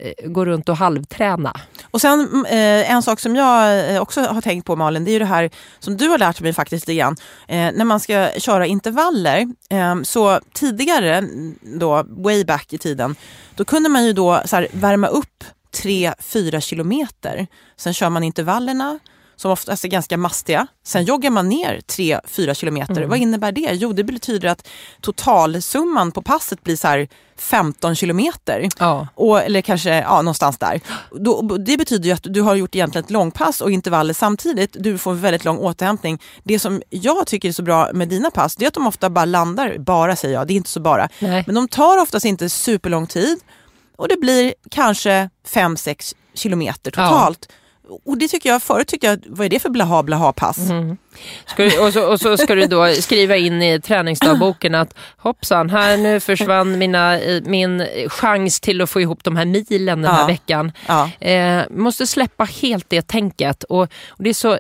Eh, 0.00 0.28
gå 0.30 0.44
runt 0.44 0.68
och 0.68 0.76
halvträna. 0.76 1.60
Och 1.90 2.00
sen 2.00 2.20
mm, 2.20 2.44
eh, 2.44 2.90
en 2.90 3.02
sak 3.02 3.20
som 3.20 3.36
jag 3.36 3.90
eh, 3.94 4.02
också 4.02 4.20
har 4.20 4.40
tänkt 4.40 4.66
på 4.66 4.76
Malin, 4.76 5.04
det 5.04 5.10
är 5.10 5.12
ju 5.12 5.18
det 5.18 5.24
här 5.24 5.50
som 5.78 5.96
du 5.96 6.08
har 6.08 6.18
lärt 6.18 6.40
mig 6.40 6.52
faktiskt 6.52 6.86
lite 6.86 6.98
grann. 6.98 7.16
Eh, 7.48 7.72
när 7.74 7.84
man 7.84 8.00
ska 8.00 8.30
köra 8.38 8.66
intervaller, 8.66 9.46
eh, 9.70 10.02
så 10.02 10.40
tidigare 10.52 11.16
mm, 11.16 11.58
då, 11.62 12.04
way 12.08 12.44
back 12.44 12.72
i 12.72 12.78
tiden, 12.78 13.16
då 13.54 13.64
kunde 13.64 13.88
man 13.88 14.04
ju 14.04 14.12
då 14.12 14.42
så 14.44 14.56
här, 14.56 14.68
värma 14.72 15.06
upp 15.06 15.44
3-4 15.82 16.60
kilometer. 16.60 17.46
Sen 17.76 17.94
kör 17.94 18.10
man 18.10 18.22
intervallerna 18.22 18.98
som 19.36 19.50
oftast 19.50 19.84
är 19.84 19.88
ganska 19.88 20.16
mastiga. 20.16 20.66
Sen 20.84 21.04
joggar 21.04 21.30
man 21.30 21.48
ner 21.48 21.80
3-4 21.86 22.54
kilometer. 22.54 22.96
Mm. 22.96 23.08
Vad 23.08 23.18
innebär 23.18 23.52
det? 23.52 23.70
Jo, 23.72 23.92
det 23.92 24.04
betyder 24.04 24.48
att 24.48 24.68
totalsumman 25.00 26.12
på 26.12 26.22
passet 26.22 26.62
blir 26.62 26.76
så 26.76 27.06
15 27.38 27.94
kilometer. 27.94 28.68
Ja. 28.78 29.08
Och, 29.14 29.42
eller 29.42 29.60
kanske 29.62 29.90
ja, 29.90 30.22
någonstans 30.22 30.58
där. 30.58 30.80
Då, 31.10 31.42
det 31.42 31.76
betyder 31.76 32.04
ju 32.04 32.12
att 32.12 32.22
du 32.22 32.40
har 32.40 32.54
gjort 32.54 32.74
egentligen 32.74 33.04
ett 33.04 33.10
långpass 33.10 33.60
och 33.60 33.70
intervaller 33.70 34.14
samtidigt. 34.14 34.76
Du 34.80 34.98
får 34.98 35.14
väldigt 35.14 35.44
lång 35.44 35.58
återhämtning. 35.58 36.22
Det 36.44 36.58
som 36.58 36.82
jag 36.90 37.26
tycker 37.26 37.48
är 37.48 37.52
så 37.52 37.62
bra 37.62 37.90
med 37.92 38.08
dina 38.08 38.30
pass, 38.30 38.56
det 38.56 38.64
är 38.64 38.68
att 38.68 38.74
de 38.74 38.86
ofta 38.86 39.10
bara 39.10 39.24
landar, 39.24 39.78
bara 39.78 40.16
säger 40.16 40.34
jag, 40.34 40.46
det 40.46 40.52
är 40.52 40.56
inte 40.56 40.70
så 40.70 40.80
bara. 40.80 41.08
Nej. 41.18 41.44
Men 41.46 41.54
de 41.54 41.68
tar 41.68 41.98
oftast 41.98 42.24
inte 42.24 42.48
superlång 42.48 43.06
tid 43.06 43.38
och 43.96 44.08
det 44.08 44.16
blir 44.16 44.54
kanske 44.70 45.30
5-6 45.48 46.14
kilometer 46.34 46.90
totalt. 46.90 47.46
Ja. 47.48 47.54
Och 48.04 48.18
det 48.18 48.28
tycker 48.28 48.48
jag, 48.48 48.62
förut 48.62 48.88
tyckte 48.88 49.06
jag, 49.06 49.24
vad 49.26 49.44
är 49.44 49.48
det 49.48 49.58
för 49.58 49.70
blaha 49.70 50.02
blaha 50.02 50.32
pass? 50.32 50.58
Mm. 50.58 50.96
Du, 51.56 51.78
och, 51.78 51.92
så, 51.92 52.12
och, 52.12 52.20
så, 52.20 52.36
ska 52.36 52.54
du 52.54 52.66
då 52.66 52.88
skriva 52.88 53.36
in 53.36 53.62
i 53.62 53.80
träningsdagboken 53.80 54.74
att 54.74 54.94
hoppsan, 55.16 55.70
här 55.70 55.96
nu 55.96 56.20
försvann 56.20 56.78
mina, 56.78 57.18
min 57.44 57.86
chans 58.08 58.60
till 58.60 58.80
att 58.80 58.90
få 58.90 59.00
ihop 59.00 59.24
de 59.24 59.36
här 59.36 59.44
milen 59.44 60.02
den 60.02 60.12
här 60.12 60.20
ja. 60.20 60.26
veckan. 60.26 60.72
Ja. 60.86 61.10
Eh, 61.20 61.62
måste 61.70 62.06
släppa 62.06 62.44
helt 62.44 62.90
det 62.90 63.06
tänket. 63.06 63.64
Och, 63.64 63.82
och, 64.08 64.22
det, 64.24 64.30
är 64.30 64.34
så, 64.34 64.58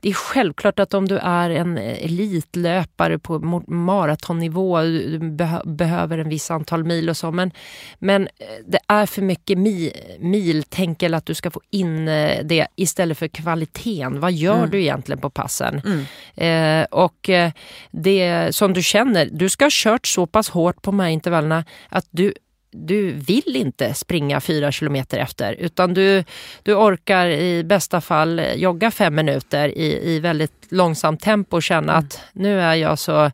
det 0.00 0.08
är 0.08 0.12
självklart 0.12 0.78
att 0.78 0.94
om 0.94 1.08
du 1.08 1.18
är 1.18 1.50
en 1.50 1.78
elitlöpare 1.78 3.18
på 3.18 3.62
maratonnivå, 3.66 4.80
du 4.80 5.18
beh 5.18 5.58
behöver 5.64 6.18
en 6.18 6.28
viss 6.28 6.50
antal 6.50 6.84
mil 6.84 7.10
och 7.10 7.16
så, 7.16 7.30
men, 7.30 7.50
men 7.98 8.28
det 8.66 8.78
är 8.88 9.06
för 9.06 9.22
mycket 9.22 9.58
mi, 9.58 9.92
miltänk 10.18 11.02
att 11.02 11.26
du 11.26 11.34
ska 11.34 11.50
få 11.50 11.60
in 11.70 12.08
eh, 12.08 12.44
det 12.44 12.66
istället 12.76 13.18
för 13.18 13.28
kvaliteten. 13.28 14.20
Vad 14.20 14.32
gör 14.32 14.58
mm. 14.58 14.70
du 14.70 14.80
egentligen 14.80 15.20
på 15.20 15.30
passen? 15.30 15.77
Mm. 15.84 16.04
Eh, 16.36 16.86
och 16.90 17.28
eh, 17.28 17.50
det 17.90 18.56
som 18.56 18.72
du 18.72 18.82
känner, 18.82 19.28
du 19.32 19.48
ska 19.48 19.64
ha 19.64 19.70
kört 19.72 20.06
så 20.06 20.26
pass 20.26 20.48
hårt 20.48 20.82
på 20.82 20.90
de 20.90 21.00
här 21.00 21.08
intervallerna 21.08 21.64
att 21.88 22.06
du 22.10 22.34
du 22.70 23.12
vill 23.12 23.56
inte 23.56 23.94
springa 23.94 24.40
fyra 24.40 24.72
kilometer 24.72 25.18
efter 25.18 25.52
utan 25.52 25.94
du, 25.94 26.24
du 26.62 26.74
orkar 26.74 27.26
i 27.26 27.64
bästa 27.64 28.00
fall 28.00 28.42
jogga 28.56 28.90
fem 28.90 29.14
minuter 29.14 29.68
i, 29.68 30.14
i 30.14 30.20
väldigt 30.20 30.66
långsamt 30.68 31.20
tempo 31.20 31.56
och 31.56 31.62
känna 31.62 31.92
mm. 31.92 32.04
att 32.04 32.20
nu 32.32 32.60
är 32.60 32.74
jag 32.74 32.98
så 32.98 33.30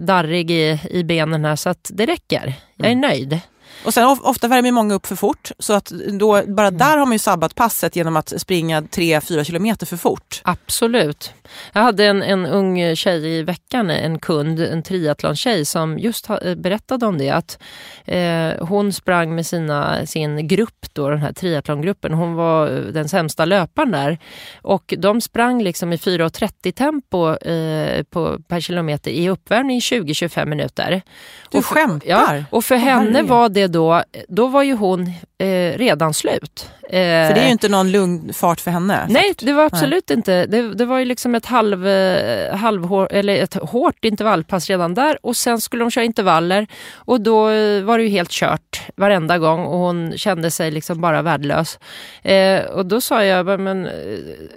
darrig 0.00 0.50
i, 0.50 0.80
i 0.90 1.04
benen 1.04 1.44
här 1.44 1.56
så 1.56 1.68
att 1.68 1.90
det 1.94 2.06
räcker. 2.06 2.54
Jag 2.76 2.86
är 2.86 2.92
mm. 2.92 3.00
nöjd. 3.00 3.40
Och 3.84 3.94
sen 3.94 4.18
ofta 4.22 4.48
värmer 4.48 4.72
många 4.72 4.94
upp 4.94 5.06
för 5.06 5.16
fort 5.16 5.50
så 5.58 5.72
att 5.72 5.86
då, 6.12 6.42
bara 6.46 6.66
mm. 6.66 6.78
där 6.78 6.96
har 6.96 7.06
man 7.06 7.12
ju 7.12 7.18
sabbat 7.18 7.54
passet 7.54 7.96
genom 7.96 8.16
att 8.16 8.32
springa 8.40 8.80
3-4 8.80 9.44
kilometer 9.44 9.86
för 9.86 9.96
fort. 9.96 10.40
Absolut. 10.44 11.32
Jag 11.72 11.82
hade 11.82 12.06
en, 12.06 12.22
en 12.22 12.46
ung 12.46 12.96
tjej 12.96 13.38
i 13.38 13.42
veckan, 13.42 13.90
en 13.90 14.18
kund, 14.18 14.60
en 14.60 14.82
triathlontjej 14.82 15.64
som 15.64 15.98
just 15.98 16.26
ha, 16.26 16.38
eh, 16.38 16.54
berättade 16.54 17.06
om 17.06 17.18
det. 17.18 17.30
Att 17.30 17.58
eh, 18.04 18.66
Hon 18.66 18.92
sprang 18.92 19.34
med 19.34 19.46
sina, 19.46 20.06
sin 20.06 20.48
grupp, 20.48 20.86
då, 20.92 21.08
den 21.08 21.18
här 21.18 21.32
triathlongruppen. 21.32 22.14
Hon 22.14 22.34
var 22.34 22.76
eh, 22.76 22.82
den 22.82 23.08
sämsta 23.08 23.44
löparen 23.44 23.90
där. 23.90 24.18
Och 24.62 24.94
de 24.98 25.20
sprang 25.20 25.62
liksom 25.62 25.92
i 25.92 25.96
4.30 25.96 26.72
tempo 26.72 27.36
eh, 27.36 28.02
på, 28.02 28.38
per 28.48 28.60
kilometer 28.60 29.10
i 29.10 29.28
uppvärmning 29.28 29.76
i 29.76 29.80
20-25 29.80 30.46
minuter. 30.46 31.02
Du 31.50 31.58
och 31.58 31.64
för, 31.64 31.74
skämtar? 31.74 32.08
Ja, 32.08 32.44
och 32.50 32.64
för 32.64 32.76
henne 32.76 33.22
var 33.22 33.48
det 33.48 33.67
då, 33.68 34.02
då 34.28 34.46
var 34.46 34.62
ju 34.62 34.74
hon 34.74 35.12
eh, 35.38 35.78
redan 35.78 36.14
slut. 36.14 36.70
Eh, 36.82 36.90
för 36.90 37.34
det 37.34 37.40
är 37.40 37.44
ju 37.44 37.52
inte 37.52 37.68
någon 37.68 37.90
lugn 37.90 38.32
fart 38.32 38.60
för 38.60 38.70
henne? 38.70 39.06
Nej, 39.08 39.34
det 39.38 39.52
var 39.52 39.64
absolut 39.64 40.04
nej. 40.08 40.16
inte. 40.16 40.46
Det, 40.46 40.74
det, 40.74 40.84
var 40.84 40.98
ju 40.98 41.04
liksom 41.04 41.34
ett, 41.34 41.46
halv, 41.46 41.86
eh, 41.88 42.56
halvhår, 42.56 43.08
eller 43.10 43.36
ett 43.42 43.54
hårt 43.54 44.04
intervallpass 44.04 44.68
redan 44.70 44.94
där 44.94 45.18
och 45.22 45.36
sen 45.36 45.60
skulle 45.60 45.84
de 45.84 45.90
köra 45.90 46.04
intervaller 46.04 46.66
och 46.94 47.20
då 47.20 47.48
eh, 47.48 47.82
var 47.82 47.98
det 47.98 48.04
ju 48.04 48.10
helt 48.10 48.30
kört 48.30 48.82
varenda 48.96 49.38
gång 49.38 49.64
och 49.64 49.78
hon 49.78 50.18
kände 50.18 50.50
sig 50.50 50.70
liksom 50.70 51.00
bara 51.00 51.22
värdelös. 51.22 51.78
Eh, 52.22 52.64
och 52.64 52.86
då 52.86 53.00
sa 53.00 53.24
jag, 53.24 53.60
men 53.60 53.86
eh, 53.86 53.92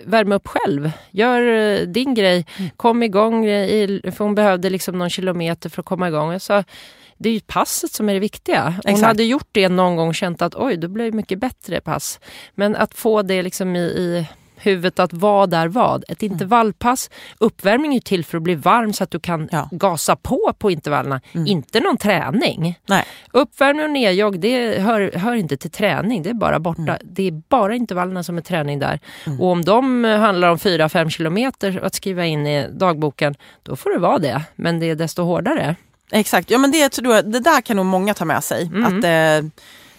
värm 0.05 0.32
upp 0.32 0.47
själv, 0.47 0.91
gör 1.12 1.86
din 1.86 2.14
grej, 2.14 2.45
mm. 2.57 2.70
kom 2.78 3.03
igång, 3.03 3.45
i, 3.45 4.01
för 4.03 4.24
hon 4.24 4.36
behövde 4.36 4.70
liksom 4.70 4.97
någon 4.97 5.09
kilometer 5.09 5.70
för 5.70 5.82
att 5.82 5.86
komma 5.86 6.07
igång. 6.07 6.32
Jag 6.32 6.41
sa, 6.41 6.64
det 7.22 7.30
är 7.30 7.34
ju 7.34 7.39
passet 7.39 7.91
som 7.91 8.09
är 8.09 8.13
det 8.13 8.19
viktiga. 8.19 8.63
Hon 8.63 8.82
Exakt. 8.93 9.07
hade 9.07 9.24
gjort 9.24 9.47
det 9.51 9.69
någon 9.69 9.95
gång 9.95 10.07
och 10.07 10.15
känt 10.15 10.41
att 10.41 10.55
oj, 10.55 10.78
då 10.78 10.88
blev 10.88 11.11
det 11.11 11.17
mycket 11.17 11.39
bättre 11.39 11.82
pass. 11.82 12.19
Men 12.55 12.76
att 12.76 12.93
få 12.93 13.22
det 13.22 13.41
liksom 13.41 13.76
i, 13.76 13.80
i 13.80 14.28
huvudet 14.55 14.99
att 14.99 15.13
vad 15.13 15.53
är 15.53 15.67
vad. 15.67 16.03
Ett 16.07 16.22
Mm. 16.24 16.34
intervallpass, 16.34 17.09
uppvärmning 17.38 17.95
är 17.95 17.99
till 17.99 18.26
för 18.26 18.38
att 18.38 18.43
bli 18.43 18.55
varm 18.55 18.93
så 18.93 19.03
att 19.03 19.11
du 19.11 19.19
kan 19.19 19.49
Ja. 19.51 19.69
gasa 19.72 20.15
på 20.15 20.53
på 20.59 20.72
intervallerna, 20.72 21.22
inte 21.34 21.80
någon 21.80 21.97
träning. 21.97 22.80
Nej. 22.88 23.03
Uppvärmning 23.32 23.86
och 23.86 23.91
nedjogg 23.91 24.39
det 24.39 24.80
hör, 24.80 25.11
hör 25.15 25.36
inte 25.36 25.57
till 25.57 25.72
träning, 25.72 26.24
det 26.24 26.30
är 26.30 26.34
bara 26.34 26.59
borta. 26.59 26.82
Mm. 26.82 26.97
Det 27.03 27.28
är 27.28 27.32
bara 27.49 27.76
intervallerna 27.76 28.24
som 28.24 28.38
är 28.38 28.41
träning 28.41 28.80
där. 28.80 28.99
Och 29.39 29.47
om 29.47 29.65
de 29.65 30.03
handlar 30.03 30.49
om 30.49 30.57
4-5 30.57 31.09
kilometer 31.09 31.80
att 31.84 31.95
skriva 31.95 32.26
in 32.26 32.47
i 32.47 32.67
dagboken, 32.72 33.36
då 33.63 33.76
får 33.76 33.89
det 33.93 33.99
vara 33.99 34.17
det. 34.17 34.41
Men 34.55 34.80
det 34.80 34.89
är 34.89 34.95
desto 34.95 35.24
hårdare. 35.24 35.76
Exakt, 36.12 36.49
ja, 36.49 36.57
men 36.57 36.72
det, 36.72 36.89
tror 36.89 37.16
jag, 37.16 37.32
det 37.32 37.39
där 37.39 37.62
kan 37.62 37.76
nog 37.78 37.86
många 37.86 38.14
ta 38.14 38.26
med 38.26 38.43
sig. 38.43 38.72
Att 38.86 39.03
eh, 39.03 39.49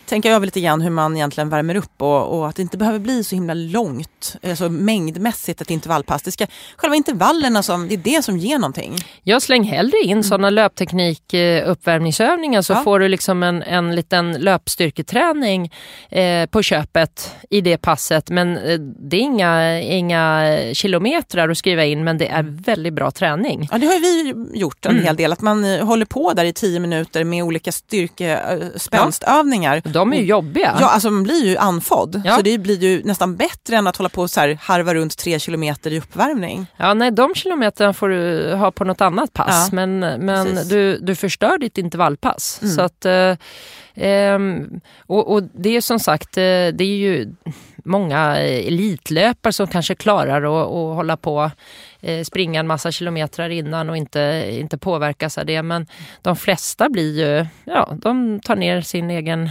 tänka 0.06 0.32
över 0.32 0.46
lite 0.46 0.60
grann 0.60 0.80
hur 0.80 0.90
man 0.90 1.16
egentligen 1.16 1.48
värmer 1.48 1.74
upp 1.74 2.02
och, 2.02 2.38
och 2.38 2.48
att 2.48 2.56
det 2.56 2.62
inte 2.62 2.78
behöver 2.78 2.98
bli 2.98 3.24
så 3.24 3.34
himla 3.34 3.54
långt, 3.54 4.36
alltså 4.48 4.68
mängdmässigt 4.68 5.60
ett 5.60 5.70
intervallpass. 5.70 6.22
Det 6.22 6.32
ska, 6.32 6.46
själva 6.76 6.96
intervallerna, 6.96 7.62
som, 7.62 7.88
det 7.88 7.94
är 7.94 7.98
det 7.98 8.24
som 8.24 8.38
ger 8.38 8.58
någonting. 8.58 8.96
Jag 9.22 9.42
släng 9.42 9.64
hellre 9.64 9.98
in 10.04 10.24
sådana 10.24 10.50
löpteknik 10.50 11.34
eh, 11.34 11.74
så 11.74 11.76
Mm. 11.90 12.68
Ja. 12.68 12.84
får 12.84 12.98
du 12.98 13.08
liksom 13.08 13.42
en, 13.42 13.62
en 13.62 13.94
liten 13.94 14.32
löpstyrketräning 14.32 15.72
eh, 16.10 16.46
på 16.46 16.62
köpet 16.62 17.36
i 17.50 17.60
det 17.60 17.78
passet. 17.78 18.30
Men 18.30 18.56
eh, 18.56 18.78
det 18.80 19.16
är 19.16 19.20
inga, 19.20 19.80
inga 19.80 20.48
kilometrar 20.72 21.48
att 21.48 21.58
skriva 21.58 21.84
in 21.84 22.04
men 22.04 22.18
det 22.18 22.28
är 22.28 22.42
väldigt 22.42 22.92
bra 22.94 23.10
träning. 23.10 23.68
Ja, 23.72 23.78
det 23.78 23.86
har 23.86 24.00
vi 24.00 24.34
gjort 24.58 24.86
en 24.86 24.92
Mm. 24.92 25.04
hel 25.04 25.16
del, 25.16 25.32
att 25.32 25.40
man 25.40 25.64
eh, 25.64 25.84
håller 25.86 26.06
på 26.06 26.32
där 26.32 26.44
i 26.44 26.52
tio 26.52 26.80
minuter 26.80 27.24
med 27.24 27.44
olika 27.44 27.72
styrkespänstövningar. 27.72 29.82
De 29.92 30.12
är 30.12 30.16
ju 30.16 30.24
jobbiga. 30.24 30.76
Ja, 30.80 30.86
alltså 30.90 31.10
man 31.10 31.22
blir 31.22 31.44
ju 31.44 31.56
andfådd. 31.56 32.22
Ja. 32.24 32.36
Så 32.36 32.42
det 32.42 32.58
blir 32.58 32.82
ju 32.82 33.02
nästan 33.04 33.36
bättre 33.36 33.76
än 33.76 33.86
att 33.86 33.96
hålla 33.96 34.08
på 34.08 34.22
och 34.22 34.30
så 34.30 34.40
här 34.40 34.58
harva 34.60 34.94
runt 34.94 35.18
tre 35.18 35.38
kilometer 35.38 35.92
i 35.92 35.98
uppvärmning. 35.98 36.66
Ja, 36.76 36.94
nej, 36.94 37.10
de 37.10 37.34
kilometerna 37.34 37.92
får 37.92 38.08
du 38.08 38.52
ha 38.54 38.70
på 38.70 38.84
något 38.84 39.00
annat 39.00 39.32
pass. 39.32 39.68
Ja, 39.70 39.76
men 39.76 39.98
men 39.98 40.46
precis. 40.46 40.52
Mm. 40.52 40.68
du, 40.68 40.98
du 40.98 41.14
förstör 41.14 41.58
ditt 41.58 41.78
intervallpass. 41.78 42.60
Så 42.76 42.82
att, 42.82 43.04
eh, 43.04 43.36
ehm, 43.94 44.80
och, 45.06 45.32
och 45.32 45.42
det 45.42 45.76
är 45.76 45.80
som 45.80 45.98
sagt, 45.98 46.36
eh, 46.36 46.42
det 46.72 46.84
är 46.84 46.96
ju 46.96 47.34
många 47.84 48.36
elitlöpare 48.38 49.52
som 49.52 49.66
kanske 49.66 49.94
klarar 49.94 50.42
att, 50.42 50.68
att 50.68 50.96
hålla 50.96 51.16
på 51.16 51.50
eh, 52.00 52.24
springa 52.24 52.60
en 52.60 52.66
massa 52.66 52.92
kilometrar 52.92 53.48
innan 53.50 53.90
och 53.90 53.96
inte, 53.96 54.48
inte 54.50 54.78
påverkas 54.78 55.38
av 55.38 55.46
det. 55.46 55.62
Men 55.62 55.86
de 56.22 56.36
flesta 56.36 56.88
blir 56.88 57.18
ju, 57.18 57.46
ja, 57.64 57.92
de 57.96 58.40
tar 58.40 58.56
ner 58.56 58.80
sin 58.80 59.10
egen 59.10 59.50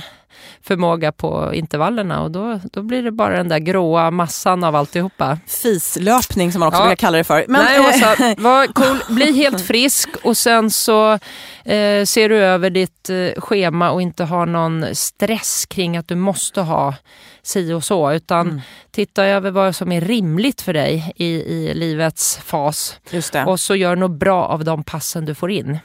förmåga 0.63 1.11
på 1.11 1.51
intervallerna 1.53 2.21
och 2.21 2.31
då, 2.31 2.59
då 2.63 2.81
blir 2.81 3.03
det 3.03 3.11
bara 3.11 3.37
den 3.37 3.47
där 3.49 3.59
gråa 3.59 4.11
massan 4.11 4.63
av 4.63 4.75
alltihopa. 4.75 5.37
Fislöpning 5.47 6.51
som 6.51 6.59
man 6.59 6.67
också 6.67 6.79
Ja. 6.81 6.83
brukar 6.85 6.95
kalla 6.95 7.17
det 7.17 7.23
för. 7.23 7.45
Men, 7.47 7.63
Nej 7.65 7.79
Åsa, 7.79 8.35
var 8.37 8.67
cool. 8.67 9.15
bli 9.15 9.31
helt 9.35 9.61
frisk 9.67 10.09
och 10.23 10.37
sen 10.37 10.71
så 10.71 11.11
eh, 11.65 12.05
ser 12.05 12.29
du 12.29 12.35
över 12.37 12.69
ditt 12.69 13.09
eh, 13.09 13.41
schema 13.41 13.91
och 13.91 14.01
inte 14.01 14.23
har 14.23 14.45
någon 14.45 14.85
stress 14.95 15.65
kring 15.65 15.97
att 15.97 16.07
du 16.07 16.15
måste 16.15 16.61
ha 16.61 16.93
si 17.43 17.73
och 17.73 17.83
så. 17.83 18.11
Utan 18.11 18.47
Mm. 18.49 18.61
titta 18.91 19.25
över 19.25 19.51
vad 19.51 19.75
som 19.75 19.91
är 19.91 20.01
rimligt 20.01 20.61
för 20.61 20.73
dig 20.73 21.13
i, 21.15 21.25
i 21.25 21.73
livets 21.73 22.37
fas. 22.37 22.99
Och 23.47 23.59
så 23.59 23.75
gör 23.75 23.95
något 23.95 24.19
bra 24.19 24.45
av 24.45 24.63
de 24.63 24.83
passen 24.83 25.25
du 25.25 25.35
får 25.35 25.51
in. 25.51 25.79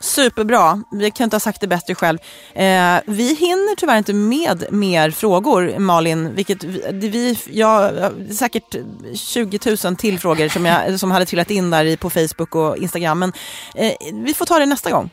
Superbra. 0.00 0.82
Vi 0.92 1.10
kan 1.10 1.24
inte 1.24 1.34
ha 1.36 1.40
sagt 1.40 1.60
det 1.60 1.66
bättre 1.66 1.94
själv. 1.94 2.18
Eh, 2.54 2.96
vi 3.06 3.34
hinner 3.34 3.76
tyvärr 3.76 3.98
inte 3.98 4.12
med 4.12 4.64
mer 4.70 5.10
frågor, 5.10 5.78
Malin. 5.78 6.34
Vilket 6.34 6.64
vi, 6.64 6.78
det 6.78 7.08
vi, 7.08 7.38
ja, 7.50 7.90
det 7.92 8.00
är 8.30 8.34
säkert 8.34 8.76
20 9.14 9.76
000 9.84 9.96
till 9.96 10.18
frågor 10.18 10.48
som, 10.48 10.64
jag, 10.66 11.00
som 11.00 11.10
hade 11.10 11.26
trillat 11.26 11.50
in 11.50 11.70
där 11.70 11.96
på 11.96 12.10
Facebook 12.10 12.54
och 12.54 12.76
Instagram. 12.76 13.18
Men 13.18 13.32
eh, 13.74 13.92
vi 14.12 14.34
får 14.34 14.46
ta 14.46 14.58
det 14.58 14.66
nästa 14.66 14.90
gång. 14.90 15.10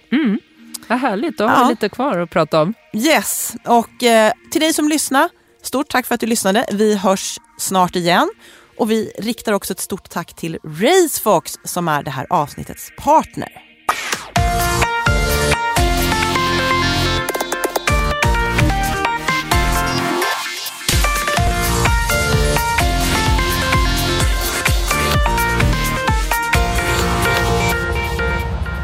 Vad 0.87 0.99
härligt, 0.99 1.37
då 1.37 1.43
har 1.47 1.51
Ja. 1.59 1.63
vi 1.63 1.69
lite 1.69 1.89
kvar 1.89 2.17
att 2.19 2.29
prata 2.29 2.61
om. 2.61 2.73
Yes, 2.93 3.53
och 3.65 4.03
eh, 4.03 4.31
till 4.51 4.61
dig 4.61 4.73
som 4.73 4.87
lyssnar, 4.89 5.29
stort 5.61 5.89
tack 5.89 6.05
för 6.05 6.15
att 6.15 6.21
du 6.21 6.27
lyssnade. 6.27 6.65
Vi 6.71 6.95
hörs 6.95 7.37
snart 7.57 7.95
igen. 7.95 8.29
Och 8.77 8.91
vi 8.91 9.11
riktar 9.19 9.53
också 9.53 9.73
ett 9.73 9.79
stort 9.79 10.09
tack 10.09 10.33
till 10.35 10.57
Racefox 10.63 11.53
som 11.63 11.87
är 11.87 12.03
det 12.03 12.11
här 12.11 12.27
avsnittets 12.29 12.89
partner. 12.97 13.62